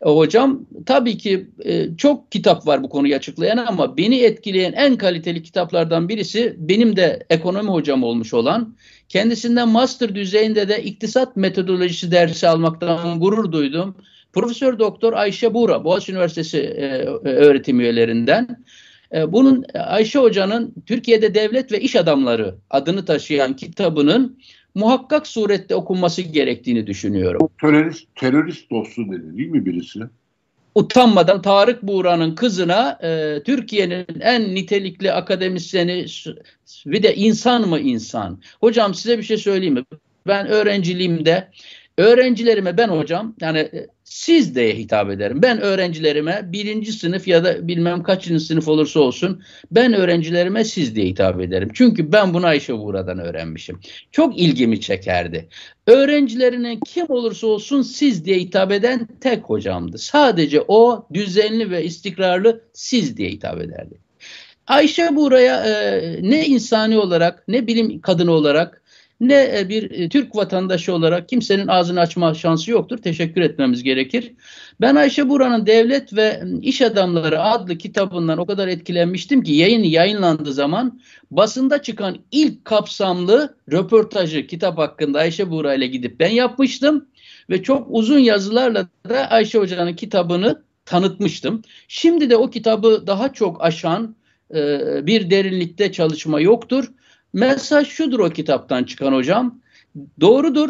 E, 0.05 0.09
hocam 0.09 0.65
tabii 0.85 1.17
ki 1.17 1.47
e, 1.65 1.97
çok 1.97 2.31
kitap 2.31 2.67
var 2.67 2.83
bu 2.83 2.89
konuyu 2.89 3.15
açıklayan 3.15 3.57
ama 3.57 3.97
beni 3.97 4.19
etkileyen 4.19 4.73
en 4.73 4.97
kaliteli 4.97 5.43
kitaplardan 5.43 6.09
birisi 6.09 6.55
benim 6.57 6.95
de 6.95 7.25
ekonomi 7.29 7.69
hocam 7.69 8.03
olmuş 8.03 8.33
olan 8.33 8.75
kendisinden 9.09 9.69
master 9.69 10.15
düzeyinde 10.15 10.69
de 10.69 10.83
iktisat 10.83 11.35
metodolojisi 11.35 12.11
dersi 12.11 12.47
almaktan 12.47 13.19
gurur 13.19 13.51
duydum. 13.51 13.95
Profesör 14.33 14.79
Doktor 14.79 15.13
Ayşe 15.13 15.53
Buğra, 15.53 15.83
Boğaziçi 15.83 16.11
Üniversitesi 16.11 16.57
e, 16.57 17.05
öğretim 17.23 17.79
üyelerinden. 17.79 18.63
E, 19.13 19.31
bunun 19.31 19.65
Ayşe 19.73 20.19
Hoca'nın 20.19 20.73
Türkiye'de 20.85 21.35
Devlet 21.35 21.71
ve 21.71 21.79
İş 21.79 21.95
Adamları 21.95 22.55
adını 22.69 23.05
taşıyan 23.05 23.55
kitabının 23.55 24.39
muhakkak 24.75 25.27
surette 25.27 25.75
okunması 25.75 26.21
gerektiğini 26.21 26.87
düşünüyorum. 26.87 27.49
Terörist, 27.61 28.15
terörist 28.15 28.71
dostu 28.71 29.11
dedi 29.11 29.37
değil 29.37 29.49
mi 29.49 29.65
birisi? 29.65 29.99
Utanmadan 30.75 31.41
Tarık 31.41 31.83
Buğra'nın 31.83 32.35
kızına 32.35 32.99
e, 33.03 33.41
Türkiye'nin 33.45 34.05
en 34.19 34.55
nitelikli 34.55 35.11
akademisyeni 35.11 36.05
bir 36.85 37.03
de 37.03 37.15
insan 37.15 37.69
mı 37.69 37.79
insan? 37.79 38.41
Hocam 38.59 38.93
size 38.93 39.17
bir 39.17 39.23
şey 39.23 39.37
söyleyeyim 39.37 39.73
mi? 39.73 39.83
Ben 40.27 40.47
öğrenciliğimde 40.47 41.47
öğrencilerime 41.99 42.77
ben 42.77 42.87
hocam 42.87 43.35
yani 43.41 43.59
e, 43.59 43.87
siz 44.03 44.55
diye 44.55 44.75
hitap 44.75 45.09
ederim. 45.09 45.41
Ben 45.41 45.61
öğrencilerime 45.61 46.41
birinci 46.45 46.91
sınıf 46.91 47.27
ya 47.27 47.43
da 47.43 47.67
bilmem 47.67 48.03
kaçıncı 48.03 48.45
sınıf 48.45 48.67
olursa 48.67 48.99
olsun 48.99 49.41
ben 49.71 49.93
öğrencilerime 49.93 50.63
siz 50.63 50.95
diye 50.95 51.05
hitap 51.05 51.41
ederim. 51.41 51.69
Çünkü 51.73 52.11
ben 52.11 52.33
bunu 52.33 52.45
Ayşe 52.45 52.77
Buğra'dan 52.77 53.19
öğrenmişim. 53.19 53.79
Çok 54.11 54.39
ilgimi 54.39 54.81
çekerdi. 54.81 55.49
Öğrencilerine 55.87 56.79
kim 56.85 57.05
olursa 57.09 57.47
olsun 57.47 57.81
siz 57.81 58.25
diye 58.25 58.39
hitap 58.39 58.71
eden 58.71 59.07
tek 59.21 59.43
hocamdı. 59.43 59.97
Sadece 59.97 60.61
o 60.67 61.07
düzenli 61.13 61.71
ve 61.71 61.83
istikrarlı 61.83 62.61
siz 62.73 63.17
diye 63.17 63.29
hitap 63.29 63.61
ederdi. 63.61 63.99
Ayşe 64.67 65.15
Buğra'ya 65.15 65.63
e, 65.65 66.19
ne 66.21 66.45
insani 66.45 66.97
olarak 66.97 67.47
ne 67.47 67.67
bilim 67.67 68.01
kadını 68.01 68.31
olarak 68.31 68.81
ne 69.19 69.59
e, 69.59 69.69
bir 69.69 69.91
e, 69.91 70.09
Türk 70.09 70.35
vatandaşı 70.35 70.93
olarak 70.93 71.29
kimsenin 71.29 71.67
ağzını 71.67 71.99
açma 71.99 72.33
şansı 72.33 72.71
yoktur. 72.71 72.97
Teşekkür 72.97 73.41
etmemiz 73.41 73.83
gerekir. 73.83 74.33
Ben 74.81 74.95
Ayşe 74.95 75.29
Buran'ın 75.29 75.65
Devlet 75.65 76.15
ve 76.15 76.43
İş 76.61 76.81
Adamları 76.81 77.41
adlı 77.41 77.77
kitabından 77.77 78.37
o 78.37 78.45
kadar 78.45 78.67
etkilenmiştim 78.67 79.43
ki 79.43 79.53
yayın 79.53 79.83
yayınlandığı 79.83 80.53
zaman 80.53 81.01
basında 81.31 81.81
çıkan 81.81 82.17
ilk 82.31 82.65
kapsamlı 82.65 83.55
röportajı 83.71 84.47
kitap 84.47 84.77
hakkında 84.77 85.19
Ayşe 85.19 85.49
Buğra 85.49 85.73
ile 85.73 85.87
gidip 85.87 86.19
ben 86.19 86.31
yapmıştım 86.31 87.07
ve 87.49 87.63
çok 87.63 87.87
uzun 87.89 88.19
yazılarla 88.19 88.87
da 89.09 89.29
Ayşe 89.29 89.59
Hoca'nın 89.59 89.93
kitabını 89.93 90.63
tanıtmıştım. 90.85 91.61
Şimdi 91.87 92.29
de 92.29 92.37
o 92.37 92.49
kitabı 92.49 93.03
daha 93.07 93.33
çok 93.33 93.63
aşan 93.63 94.15
e, 94.55 94.79
bir 95.07 95.29
derinlikte 95.29 95.91
çalışma 95.91 96.39
yoktur. 96.39 96.91
Mesaj 97.33 97.87
şudur 97.87 98.19
o 98.19 98.29
kitaptan 98.29 98.83
çıkan 98.83 99.13
hocam. 99.13 99.61
Doğrudur. 100.21 100.69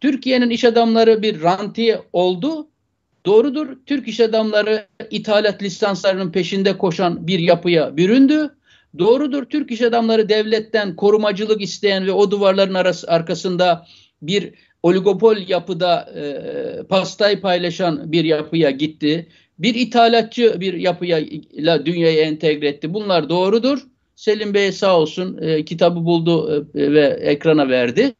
Türkiye'nin 0.00 0.50
iş 0.50 0.64
adamları 0.64 1.22
bir 1.22 1.42
rantiye 1.42 2.00
oldu. 2.12 2.68
Doğrudur. 3.26 3.68
Türk 3.86 4.08
iş 4.08 4.20
adamları 4.20 4.86
ithalat 5.10 5.62
lisanslarının 5.62 6.32
peşinde 6.32 6.78
koşan 6.78 7.26
bir 7.26 7.38
yapıya 7.38 7.96
büründü. 7.96 8.56
Doğrudur. 8.98 9.44
Türk 9.44 9.70
iş 9.70 9.82
adamları 9.82 10.28
devletten 10.28 10.96
korumacılık 10.96 11.62
isteyen 11.62 12.06
ve 12.06 12.12
o 12.12 12.30
duvarların 12.30 12.74
arası, 12.74 13.08
arkasında 13.08 13.86
bir 14.22 14.54
oligopol 14.82 15.36
yapıda 15.48 16.12
e, 16.16 16.82
pastayı 16.82 17.40
paylaşan 17.40 18.12
bir 18.12 18.24
yapıya 18.24 18.70
gitti. 18.70 19.28
Bir 19.58 19.74
ithalatçı 19.74 20.60
bir 20.60 20.74
yapıya 20.74 21.20
dünyaya 21.86 22.22
entegre 22.22 22.68
etti. 22.68 22.94
Bunlar 22.94 23.28
doğrudur. 23.28 23.86
Selim 24.22 24.54
Bey 24.54 24.72
sağ 24.72 24.98
olsun 24.98 25.38
e, 25.40 25.64
kitabı 25.64 26.04
buldu 26.04 26.66
e, 26.74 26.92
ve 26.92 27.06
ekrana 27.06 27.68
verdi. 27.68 28.14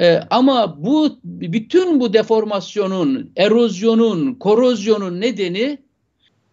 E, 0.00 0.20
ama 0.30 0.84
bu 0.84 1.18
bütün 1.24 2.00
bu 2.00 2.12
deformasyonun, 2.12 3.32
erozyonun, 3.36 4.34
korozyonun 4.34 5.20
nedeni 5.20 5.78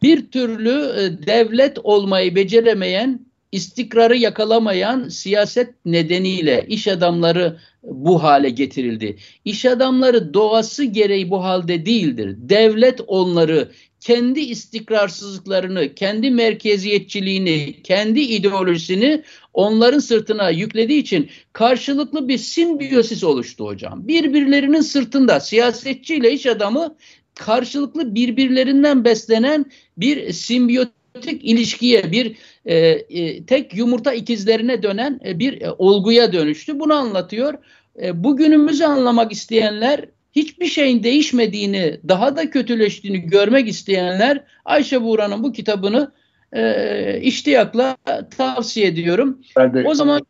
bir 0.02 0.32
türlü 0.32 0.70
e, 0.70 1.28
devlet 1.28 1.78
olmayı 1.84 2.36
beceremeyen, 2.36 3.26
istikrarı 3.52 4.18
yakalamayan 4.18 5.10
siyaset 5.10 5.86
nedeniyle 5.86 6.66
iş 6.68 6.88
adamları 6.88 7.58
bu 7.84 8.24
hale 8.24 8.50
getirildi. 8.50 9.18
İş 9.46 9.66
adamları 9.66 10.34
doğası 10.34 10.84
gereği 10.84 11.30
bu 11.30 11.44
halde 11.44 11.86
değildir. 11.86 12.36
Devlet 12.38 13.02
onları 13.08 13.72
kendi 14.00 14.40
istikrarsızlıklarını, 14.40 15.96
kendi 15.96 16.32
merkeziyetçiliğini, 16.32 17.82
kendi 17.84 18.20
ideolojisini 18.20 19.24
onların 19.54 20.00
sırtına 20.00 20.50
yüklediği 20.50 21.02
için 21.02 21.30
karşılıklı 21.54 22.28
bir 22.28 22.38
simbiyosis 22.38 23.24
oluştu 23.24 23.66
hocam. 23.66 24.08
Birbirlerinin 24.08 24.82
sırtında 24.82 25.40
siyasetçi 25.40 26.16
ile 26.16 26.32
iş 26.32 26.46
adamı 26.46 26.96
karşılıklı 27.36 28.16
birbirlerinden 28.16 29.06
beslenen 29.06 29.66
bir 29.98 30.34
simbiyotik 30.34 31.46
ilişkiye, 31.46 32.12
bir 32.12 32.36
e, 32.66 32.78
e, 32.78 33.46
tek 33.46 33.74
yumurta 33.74 34.14
ikizlerine 34.14 34.84
dönen 34.84 35.20
e, 35.26 35.40
bir 35.40 35.62
e, 35.62 35.72
olguya 35.72 36.34
dönüştü. 36.34 36.80
Bunu 36.80 36.94
anlatıyor. 36.94 37.54
E, 38.02 38.24
bugünümüzü 38.24 38.84
anlamak 38.84 39.32
isteyenler 39.32 40.06
hiçbir 40.32 40.66
şeyin 40.66 41.04
değişmediğini, 41.04 42.00
daha 42.08 42.36
da 42.36 42.50
kötüleştiğini 42.50 43.20
görmek 43.22 43.68
isteyenler 43.68 44.44
Ayşe 44.66 45.04
Buğra'nın 45.04 45.44
bu 45.44 45.52
kitabını 45.52 46.12
e, 46.54 47.22
iştiyakla 47.22 47.98
tavsiye 48.38 48.88
ediyorum. 48.88 49.42
Ben 49.58 49.74
de 49.74 49.84
o 49.88 49.94
zaman 49.94 50.22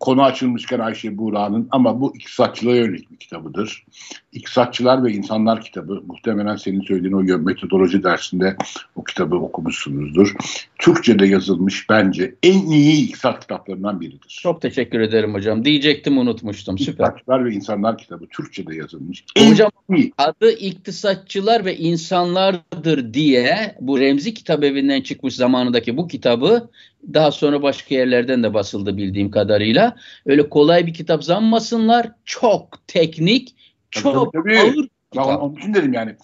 konu 0.00 0.22
açılmışken 0.22 0.78
Ayşe 0.78 1.18
Buğra'nın 1.18 1.68
ama 1.70 2.00
bu 2.00 2.16
iktisatçılığa 2.16 2.74
yönelik 2.74 3.10
bir 3.10 3.16
kitabıdır. 3.16 3.84
İktisatçılar 4.32 5.04
ve 5.04 5.12
İnsanlar 5.12 5.60
kitabı 5.60 6.02
muhtemelen 6.06 6.56
senin 6.56 6.80
söylediğin 6.80 7.12
o 7.12 7.38
metodoloji 7.38 8.04
dersinde 8.04 8.56
o 8.96 9.04
kitabı 9.04 9.36
okumuşsunuzdur. 9.36 10.34
Türkçe'de 10.78 11.26
yazılmış 11.26 11.90
bence 11.90 12.34
en 12.42 12.70
iyi 12.70 13.04
iktisat 13.04 13.40
kitaplarından 13.40 14.00
biridir. 14.00 14.40
Çok 14.42 14.62
teşekkür 14.62 15.00
ederim 15.00 15.34
hocam. 15.34 15.64
Diyecektim 15.64 16.18
unutmuştum. 16.18 16.78
Süper. 16.78 16.92
İktisatçılar 16.92 17.44
ve 17.44 17.52
İnsanlar 17.52 17.98
kitabı 17.98 18.26
Türkçe'de 18.26 18.74
yazılmış. 18.74 19.24
En 19.36 19.50
hocam 19.50 19.70
iyi. 19.96 20.12
adı 20.18 20.52
İktisatçılar 20.52 21.64
ve 21.64 21.76
İnsanlardır 21.76 23.14
diye 23.14 23.76
bu 23.80 24.00
Remzi 24.00 24.34
Kitap 24.34 24.64
Evi'nden 24.64 25.00
çıkmış 25.00 25.34
zamanındaki 25.34 25.96
bu 25.96 26.08
kitabı 26.08 26.70
daha 27.14 27.30
sonra 27.30 27.62
başka 27.62 27.94
yerlerden 27.94 28.42
de 28.42 28.54
basıldı 28.54 28.96
bildiğim 28.96 29.30
kadarıyla. 29.30 29.96
Öyle 30.26 30.48
kolay 30.48 30.86
bir 30.86 30.94
kitap 30.94 31.24
zanmasınlar. 31.24 32.10
Çok 32.24 32.78
teknik, 32.86 33.56
çok 33.90 34.32
tabii, 34.32 34.44
tabii. 34.44 34.58
ağır 34.58 34.88
kitap. 35.12 35.26
Ya 35.28 35.38
onun 35.38 35.56
için 35.56 35.74
dedim 35.74 35.92
yani 35.92 36.16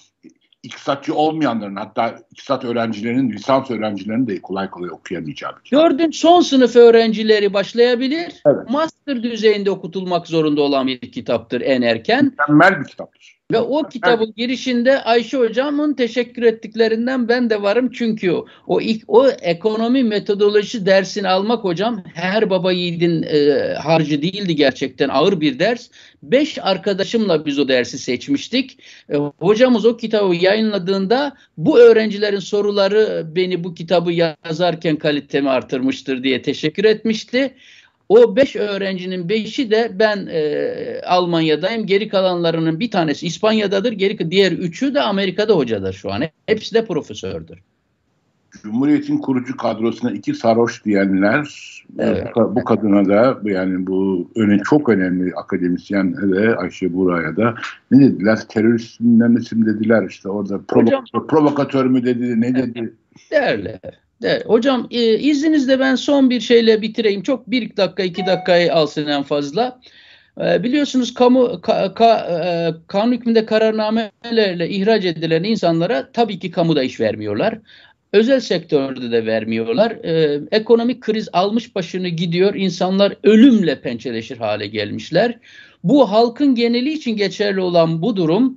iktisatçı 0.63 1.15
olmayanların 1.15 1.77
hatta 1.77 2.19
iktisat 2.31 2.65
öğrencilerinin, 2.65 3.33
lisans 3.33 3.71
öğrencilerinin 3.71 4.27
de 4.27 4.43
kolay 4.43 4.71
kolay 4.71 4.91
okuyamayacağı 4.91 5.57
bir 5.57 5.65
kitap. 5.65 5.81
Gördün 5.81 6.11
son 6.11 6.41
sınıf 6.41 6.77
öğrencileri 6.77 7.53
başlayabilir. 7.53 8.43
Evet. 8.47 8.71
Master 8.71 9.23
düzeyinde 9.23 9.71
okutulmak 9.71 10.27
zorunda 10.27 10.63
olan 10.63 10.87
bir 10.87 11.01
kitaptır 11.01 11.61
en 11.61 11.83
erken. 11.83 12.25
Mükemmel 12.25 12.81
bir 12.81 12.87
kitaptır. 12.87 13.42
Ve 13.53 13.59
o 13.61 13.89
kitabın 13.89 14.35
girişinde 14.37 15.03
Ayşe 15.03 15.37
hocamın 15.37 15.95
teşekkür 15.95 16.43
ettiklerinden 16.43 17.29
ben 17.29 17.51
de 17.51 17.63
varım. 17.63 17.91
Çünkü 17.91 18.33
o 18.67 18.81
ilk 18.81 19.05
o 19.09 19.29
ekonomi 19.29 20.05
metodoloji 20.05 20.87
dersini 20.87 21.29
almak 21.29 21.65
hocam 21.65 22.03
her 22.15 22.51
baba 22.51 22.73
yiğidin 22.73 23.23
e, 23.23 23.75
harcı 23.75 24.23
değildi 24.23 24.57
gerçekten 24.57 25.09
ağır 25.09 25.41
bir 25.41 25.59
ders. 25.59 25.91
Beş 26.23 26.59
arkadaşımla 26.59 27.47
biz 27.47 27.59
o 27.59 27.69
dersi 27.69 27.99
seçmiştik. 27.99 28.79
E, 29.11 29.17
hocamız 29.39 29.85
o 29.85 29.97
kitabı 29.97 30.35
yayınladığında 30.35 31.37
bu 31.57 31.79
öğrencilerin 31.79 32.39
soruları 32.39 33.27
beni 33.37 33.65
bu 33.65 33.75
kitabı 33.75 34.13
yazarken 34.13 34.97
kalitemi 34.97 35.51
artırmıştır 35.51 36.23
diye 36.23 36.43
teşekkür 36.43 36.85
etmişti. 36.85 37.55
O 38.09 38.37
beş 38.37 38.57
öğrencinin 38.57 39.29
beşi 39.29 39.71
de 39.71 39.91
ben 39.95 40.27
e, 40.31 41.01
Almanya'dayım. 41.07 41.87
Geri 41.87 42.09
kalanlarının 42.09 42.81
bir 42.81 42.91
tanesi 42.91 43.27
İspanya'dadır. 43.27 43.93
Geri 43.93 44.31
diğer 44.31 44.53
üçü 44.53 44.95
de 44.95 45.01
Amerika'da 45.01 45.57
hocadır 45.57 45.93
şu 45.93 46.13
an. 46.13 46.23
Hepsi 46.47 46.75
de 46.75 46.85
profesördür. 46.85 47.59
Cumhuriyet'in 48.63 49.19
kurucu 49.19 49.57
kadrosuna 49.57 50.11
iki 50.11 50.35
sarhoş 50.35 50.85
diyenler 50.85 51.49
evet. 51.99 52.27
bu 52.37 52.65
kadına 52.65 53.09
da 53.09 53.51
yani 53.51 53.87
bu 53.87 54.31
öne, 54.37 54.59
çok 54.59 54.89
önemli 54.89 55.35
akademisyen 55.35 56.33
de 56.33 56.57
Ayşe 56.57 56.95
Buraya 56.95 57.37
da 57.37 57.55
ne 57.91 58.01
dediler? 58.01 58.39
Teröristler 58.49 59.29
misin 59.29 59.67
dediler 59.67 60.07
işte 60.09 60.29
orada 60.29 60.61
provokatör, 60.69 61.27
provokatör 61.29 61.87
mü 61.87 62.05
dedi 62.05 62.41
ne 62.41 62.55
dedi? 62.55 62.95
Derler. 63.31 63.81
Evet, 64.25 64.47
hocam 64.47 64.89
e, 64.91 65.19
izninizle 65.19 65.81
ben 65.81 65.95
son 65.95 66.31
bir 66.31 66.41
şeyle 66.41 66.83
bitireyim. 66.83 67.23
Çok 67.23 67.51
bir 67.51 67.77
dakika 67.77 68.03
iki 68.03 68.27
dakikayı 68.27 68.75
alsın 68.75 69.07
en 69.07 69.23
fazla. 69.23 69.81
E, 70.41 70.63
biliyorsunuz 70.63 71.15
kamu 71.15 71.61
ka, 71.61 71.95
ka, 71.95 72.19
e, 72.19 72.39
kanun 72.87 73.13
hükmünde 73.13 73.47
kararnamelerle 73.47 74.69
ihraç 74.69 75.05
edilen 75.05 75.45
insanlara 75.45 76.13
tabii 76.13 76.39
ki 76.39 76.51
kamuda 76.51 76.83
iş 76.83 77.01
vermiyorlar. 77.01 77.59
Özel 78.13 78.41
sektörde 78.41 79.13
de 79.13 79.27
vermiyorlar. 79.27 79.91
E, 79.91 80.41
ekonomik 80.51 81.01
kriz 81.01 81.29
almış 81.33 81.75
başını 81.75 82.09
gidiyor. 82.09 82.55
İnsanlar 82.55 83.17
ölümle 83.23 83.81
pençeleşir 83.81 84.37
hale 84.37 84.67
gelmişler. 84.67 85.39
Bu 85.85 86.11
halkın 86.11 86.55
geneli 86.55 86.93
için 86.93 87.17
geçerli 87.17 87.61
olan 87.61 88.03
bu 88.03 88.17
durum 88.17 88.57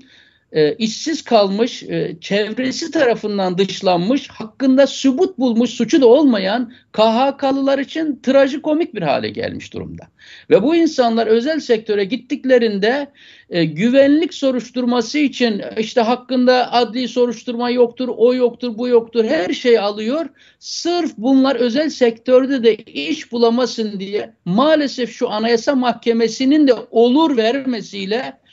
e, 0.55 0.75
işsiz 0.75 1.21
kalmış, 1.21 1.83
e, 1.83 2.17
çevresi 2.21 2.91
tarafından 2.91 3.57
dışlanmış, 3.57 4.27
hakkında 4.27 4.87
sübut 4.87 5.39
bulmuş 5.39 5.69
suçu 5.69 6.01
da 6.01 6.07
olmayan 6.07 6.73
KHK'lılar 6.91 7.79
için 7.79 8.19
trajikomik 8.23 8.95
bir 8.95 9.01
hale 9.01 9.29
gelmiş 9.29 9.73
durumda. 9.73 10.03
Ve 10.49 10.63
bu 10.63 10.75
insanlar 10.75 11.27
özel 11.27 11.59
sektöre 11.59 12.03
gittiklerinde 12.03 13.07
e, 13.49 13.65
güvenlik 13.65 14.33
soruşturması 14.33 15.19
için 15.19 15.61
işte 15.77 16.01
hakkında 16.01 16.73
adli 16.73 17.07
soruşturma 17.07 17.69
yoktur, 17.69 18.09
o 18.17 18.33
yoktur, 18.33 18.77
bu 18.77 18.87
yoktur, 18.87 19.25
her 19.25 19.53
şey 19.53 19.79
alıyor. 19.79 20.25
Sırf 20.59 21.11
bunlar 21.17 21.55
özel 21.55 21.89
sektörde 21.89 22.63
de 22.63 22.75
iş 22.75 23.31
bulamasın 23.31 23.99
diye 23.99 24.33
maalesef 24.45 25.11
şu 25.11 25.29
Anayasa 25.29 25.75
Mahkemesi'nin 25.75 26.67
de 26.67 26.73
olur 26.91 27.37
vermesiyle 27.37 28.44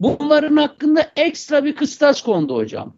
Bunların 0.00 0.56
hakkında 0.56 1.12
ekstra 1.16 1.64
bir 1.64 1.76
kıstas 1.76 2.22
kondu 2.22 2.56
hocam. 2.56 2.96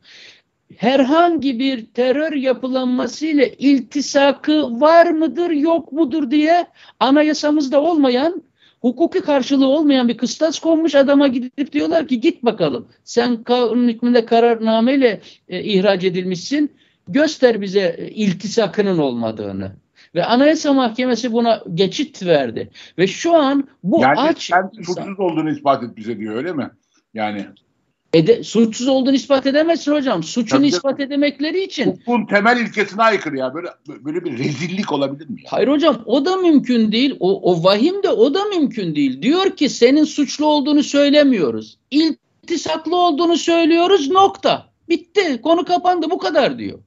Herhangi 0.76 1.58
bir 1.58 1.86
terör 1.86 2.32
yapılanmasıyla 2.32 3.46
iltisakı 3.46 4.80
var 4.80 5.06
mıdır 5.06 5.50
yok 5.50 5.92
mudur 5.92 6.30
diye 6.30 6.66
anayasamızda 7.00 7.82
olmayan 7.82 8.42
hukuki 8.80 9.20
karşılığı 9.20 9.66
olmayan 9.66 10.08
bir 10.08 10.16
kıstas 10.16 10.58
konmuş 10.58 10.94
adama 10.94 11.28
gidip 11.28 11.72
diyorlar 11.72 12.08
ki 12.08 12.20
git 12.20 12.42
bakalım 12.42 12.88
sen 13.04 13.42
kanun 13.42 13.88
hükmünde 13.88 14.24
kararnameyle 14.24 15.20
e, 15.48 15.62
ihraç 15.62 16.04
edilmişsin 16.04 16.72
göster 17.08 17.60
bize 17.60 17.96
e, 17.98 18.08
iltisakının 18.08 18.98
olmadığını. 18.98 19.72
Ve 20.14 20.24
Anayasa 20.24 20.72
Mahkemesi 20.72 21.32
buna 21.32 21.62
geçit 21.74 22.26
verdi. 22.26 22.70
Ve 22.98 23.06
şu 23.06 23.34
an 23.34 23.68
bu 23.82 24.00
yani 24.00 24.20
aç... 24.20 24.42
sen 24.42 24.70
suçsuz 24.76 25.20
olduğunu 25.20 25.50
ispat 25.50 25.82
et 25.82 25.96
bize 25.96 26.18
diyor 26.18 26.36
öyle 26.36 26.52
mi? 26.52 26.70
Yani 27.14 27.46
Ede, 28.12 28.44
suçsuz 28.44 28.88
olduğunu 28.88 29.14
ispat 29.14 29.46
edemezsin 29.46 29.92
hocam. 29.92 30.22
Suçunu 30.22 30.58
Tabii 30.58 30.68
ispat 30.68 31.00
edemekleri 31.00 31.64
için. 31.64 31.86
Hukukun 31.86 32.26
temel 32.26 32.60
ilkesine 32.60 33.02
aykırı 33.02 33.36
ya. 33.36 33.54
Böyle 33.54 33.68
böyle 33.88 34.24
bir 34.24 34.38
rezillik 34.38 34.92
olabilir 34.92 35.28
mi? 35.28 35.40
Ya? 35.44 35.52
Hayır 35.52 35.68
hocam 35.68 36.02
o 36.06 36.24
da 36.24 36.36
mümkün 36.36 36.92
değil. 36.92 37.16
O, 37.20 37.52
o 37.52 37.64
vahim 37.64 38.02
de 38.02 38.08
o 38.08 38.34
da 38.34 38.44
mümkün 38.44 38.94
değil. 38.94 39.22
Diyor 39.22 39.56
ki 39.56 39.68
senin 39.68 40.04
suçlu 40.04 40.46
olduğunu 40.46 40.82
söylemiyoruz. 40.82 41.78
İltisaklı 41.90 42.96
olduğunu 42.96 43.36
söylüyoruz 43.36 44.10
nokta. 44.10 44.68
Bitti. 44.88 45.40
Konu 45.42 45.64
kapandı 45.64 46.10
bu 46.10 46.18
kadar 46.18 46.58
diyor. 46.58 46.78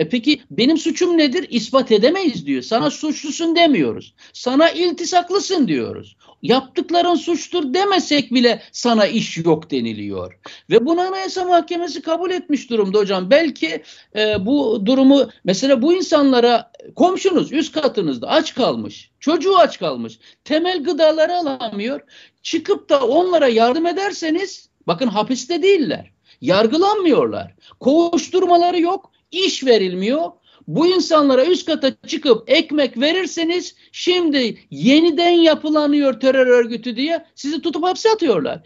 E 0.00 0.08
peki 0.08 0.40
benim 0.50 0.78
suçum 0.78 1.18
nedir? 1.18 1.46
İspat 1.50 1.92
edemeyiz 1.92 2.46
diyor. 2.46 2.62
Sana 2.62 2.90
suçlusun 2.90 3.56
demiyoruz. 3.56 4.14
Sana 4.32 4.70
iltisaklısın 4.70 5.68
diyoruz. 5.68 6.16
Yaptıkların 6.42 7.14
suçtur 7.14 7.74
demesek 7.74 8.34
bile 8.34 8.62
sana 8.72 9.06
iş 9.06 9.38
yok 9.38 9.70
deniliyor. 9.70 10.38
Ve 10.70 10.86
bunu 10.86 11.00
Anayasa 11.00 11.44
Mahkemesi 11.44 12.02
kabul 12.02 12.30
etmiş 12.30 12.70
durumda 12.70 12.98
hocam. 12.98 13.30
Belki 13.30 13.82
e, 14.16 14.46
bu 14.46 14.86
durumu 14.86 15.30
mesela 15.44 15.82
bu 15.82 15.92
insanlara 15.92 16.72
komşunuz 16.96 17.52
üst 17.52 17.72
katınızda 17.72 18.28
aç 18.28 18.54
kalmış. 18.54 19.10
Çocuğu 19.20 19.58
aç 19.58 19.78
kalmış. 19.78 20.18
Temel 20.44 20.84
gıdaları 20.84 21.34
alamıyor. 21.34 22.00
Çıkıp 22.42 22.88
da 22.88 23.06
onlara 23.06 23.48
yardım 23.48 23.86
ederseniz 23.86 24.68
bakın 24.86 25.06
hapiste 25.06 25.62
değiller. 25.62 26.10
Yargılanmıyorlar. 26.40 27.54
Kovuşturmaları 27.80 28.80
yok 28.80 29.09
iş 29.30 29.64
verilmiyor. 29.64 30.30
Bu 30.68 30.86
insanlara 30.86 31.46
üst 31.46 31.66
kata 31.66 31.92
çıkıp 32.06 32.50
ekmek 32.50 33.00
verirseniz 33.00 33.74
şimdi 33.92 34.58
yeniden 34.70 35.30
yapılanıyor 35.30 36.20
terör 36.20 36.46
örgütü 36.46 36.96
diye 36.96 37.24
sizi 37.34 37.60
tutup 37.60 37.84
hapse 37.84 38.10
atıyorlar. 38.10 38.60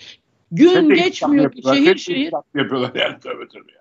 Gün 0.53 0.89
Tek 0.89 1.05
geçmiyor 1.05 1.53
ki 1.53 1.63
şehir 1.63 1.97
şehir. 1.97 2.33
Yapıyorlar 2.55 2.93
yani 2.95 3.21
tövbe 3.21 3.49
tövbe. 3.49 3.73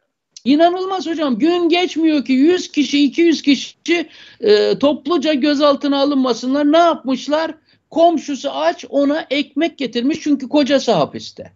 İnanılmaz 0.45 1.07
hocam. 1.07 1.39
Gün 1.39 1.69
geçmiyor 1.69 2.25
ki 2.25 2.33
100 2.33 2.71
kişi 2.71 3.03
200 3.03 3.41
kişi 3.41 4.09
e, 4.39 4.79
topluca 4.79 5.33
gözaltına 5.33 6.01
alınmasınlar. 6.01 6.71
Ne 6.71 6.77
yapmışlar? 6.77 7.55
Komşusu 7.89 8.51
aç 8.51 8.85
ona 8.89 9.27
ekmek 9.29 9.77
getirmiş 9.77 10.19
çünkü 10.21 10.49
kocası 10.49 10.91
hapiste 10.91 11.53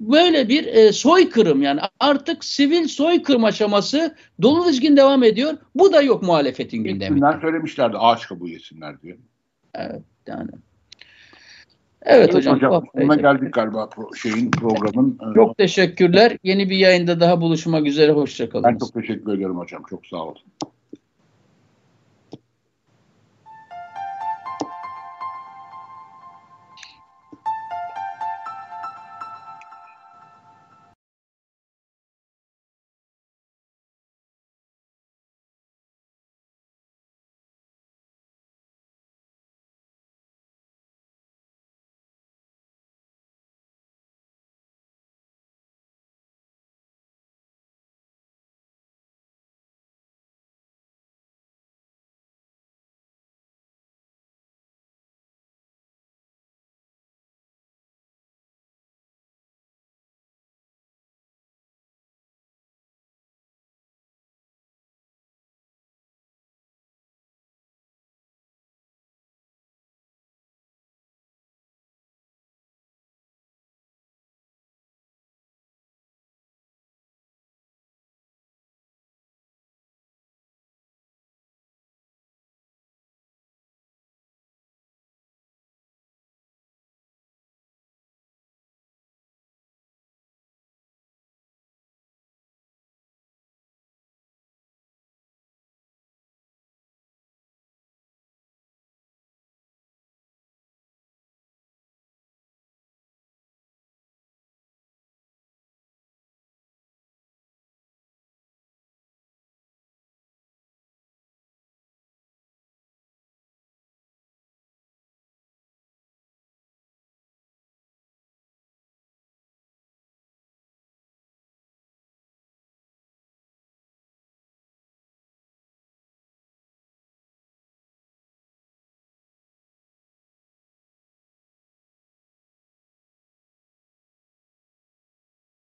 böyle 0.00 0.48
bir 0.48 0.66
e, 0.66 0.92
soykırım 0.92 1.62
yani 1.62 1.80
artık 2.00 2.44
sivil 2.44 2.88
soykırım 2.88 3.44
aşaması 3.44 4.16
dolu 4.42 4.68
dizgin 4.68 4.96
devam 4.96 5.22
ediyor. 5.22 5.54
Bu 5.74 5.92
da 5.92 6.02
yok 6.02 6.22
muhalefetin 6.22 6.84
gündeminde. 6.84 7.16
Bunlar 7.16 7.40
söylemişlerdi 7.40 7.96
ağaç 7.98 8.28
kabuğu 8.28 8.48
yesinler 8.48 9.02
diye. 9.02 9.16
Evet 9.74 10.02
yani. 10.26 10.50
Evet, 12.04 12.24
evet 12.24 12.34
hocam. 12.34 12.56
hocam 12.56 12.84
sonuna 12.96 13.14
geldik 13.14 13.54
galiba 13.54 13.88
pro, 13.88 14.14
şeyin 14.14 14.50
programın. 14.50 15.18
E, 15.30 15.34
çok 15.34 15.58
teşekkürler. 15.58 16.38
Yeni 16.42 16.70
bir 16.70 16.76
yayında 16.76 17.20
daha 17.20 17.40
buluşmak 17.40 17.86
üzere. 17.86 18.12
Hoşçakalın. 18.12 18.64
Ben 18.64 18.78
çok 18.78 18.94
teşekkür 18.94 19.38
ederim 19.38 19.58
hocam. 19.58 19.82
Çok 19.90 20.06
sağ 20.06 20.16
olun. 20.16 20.38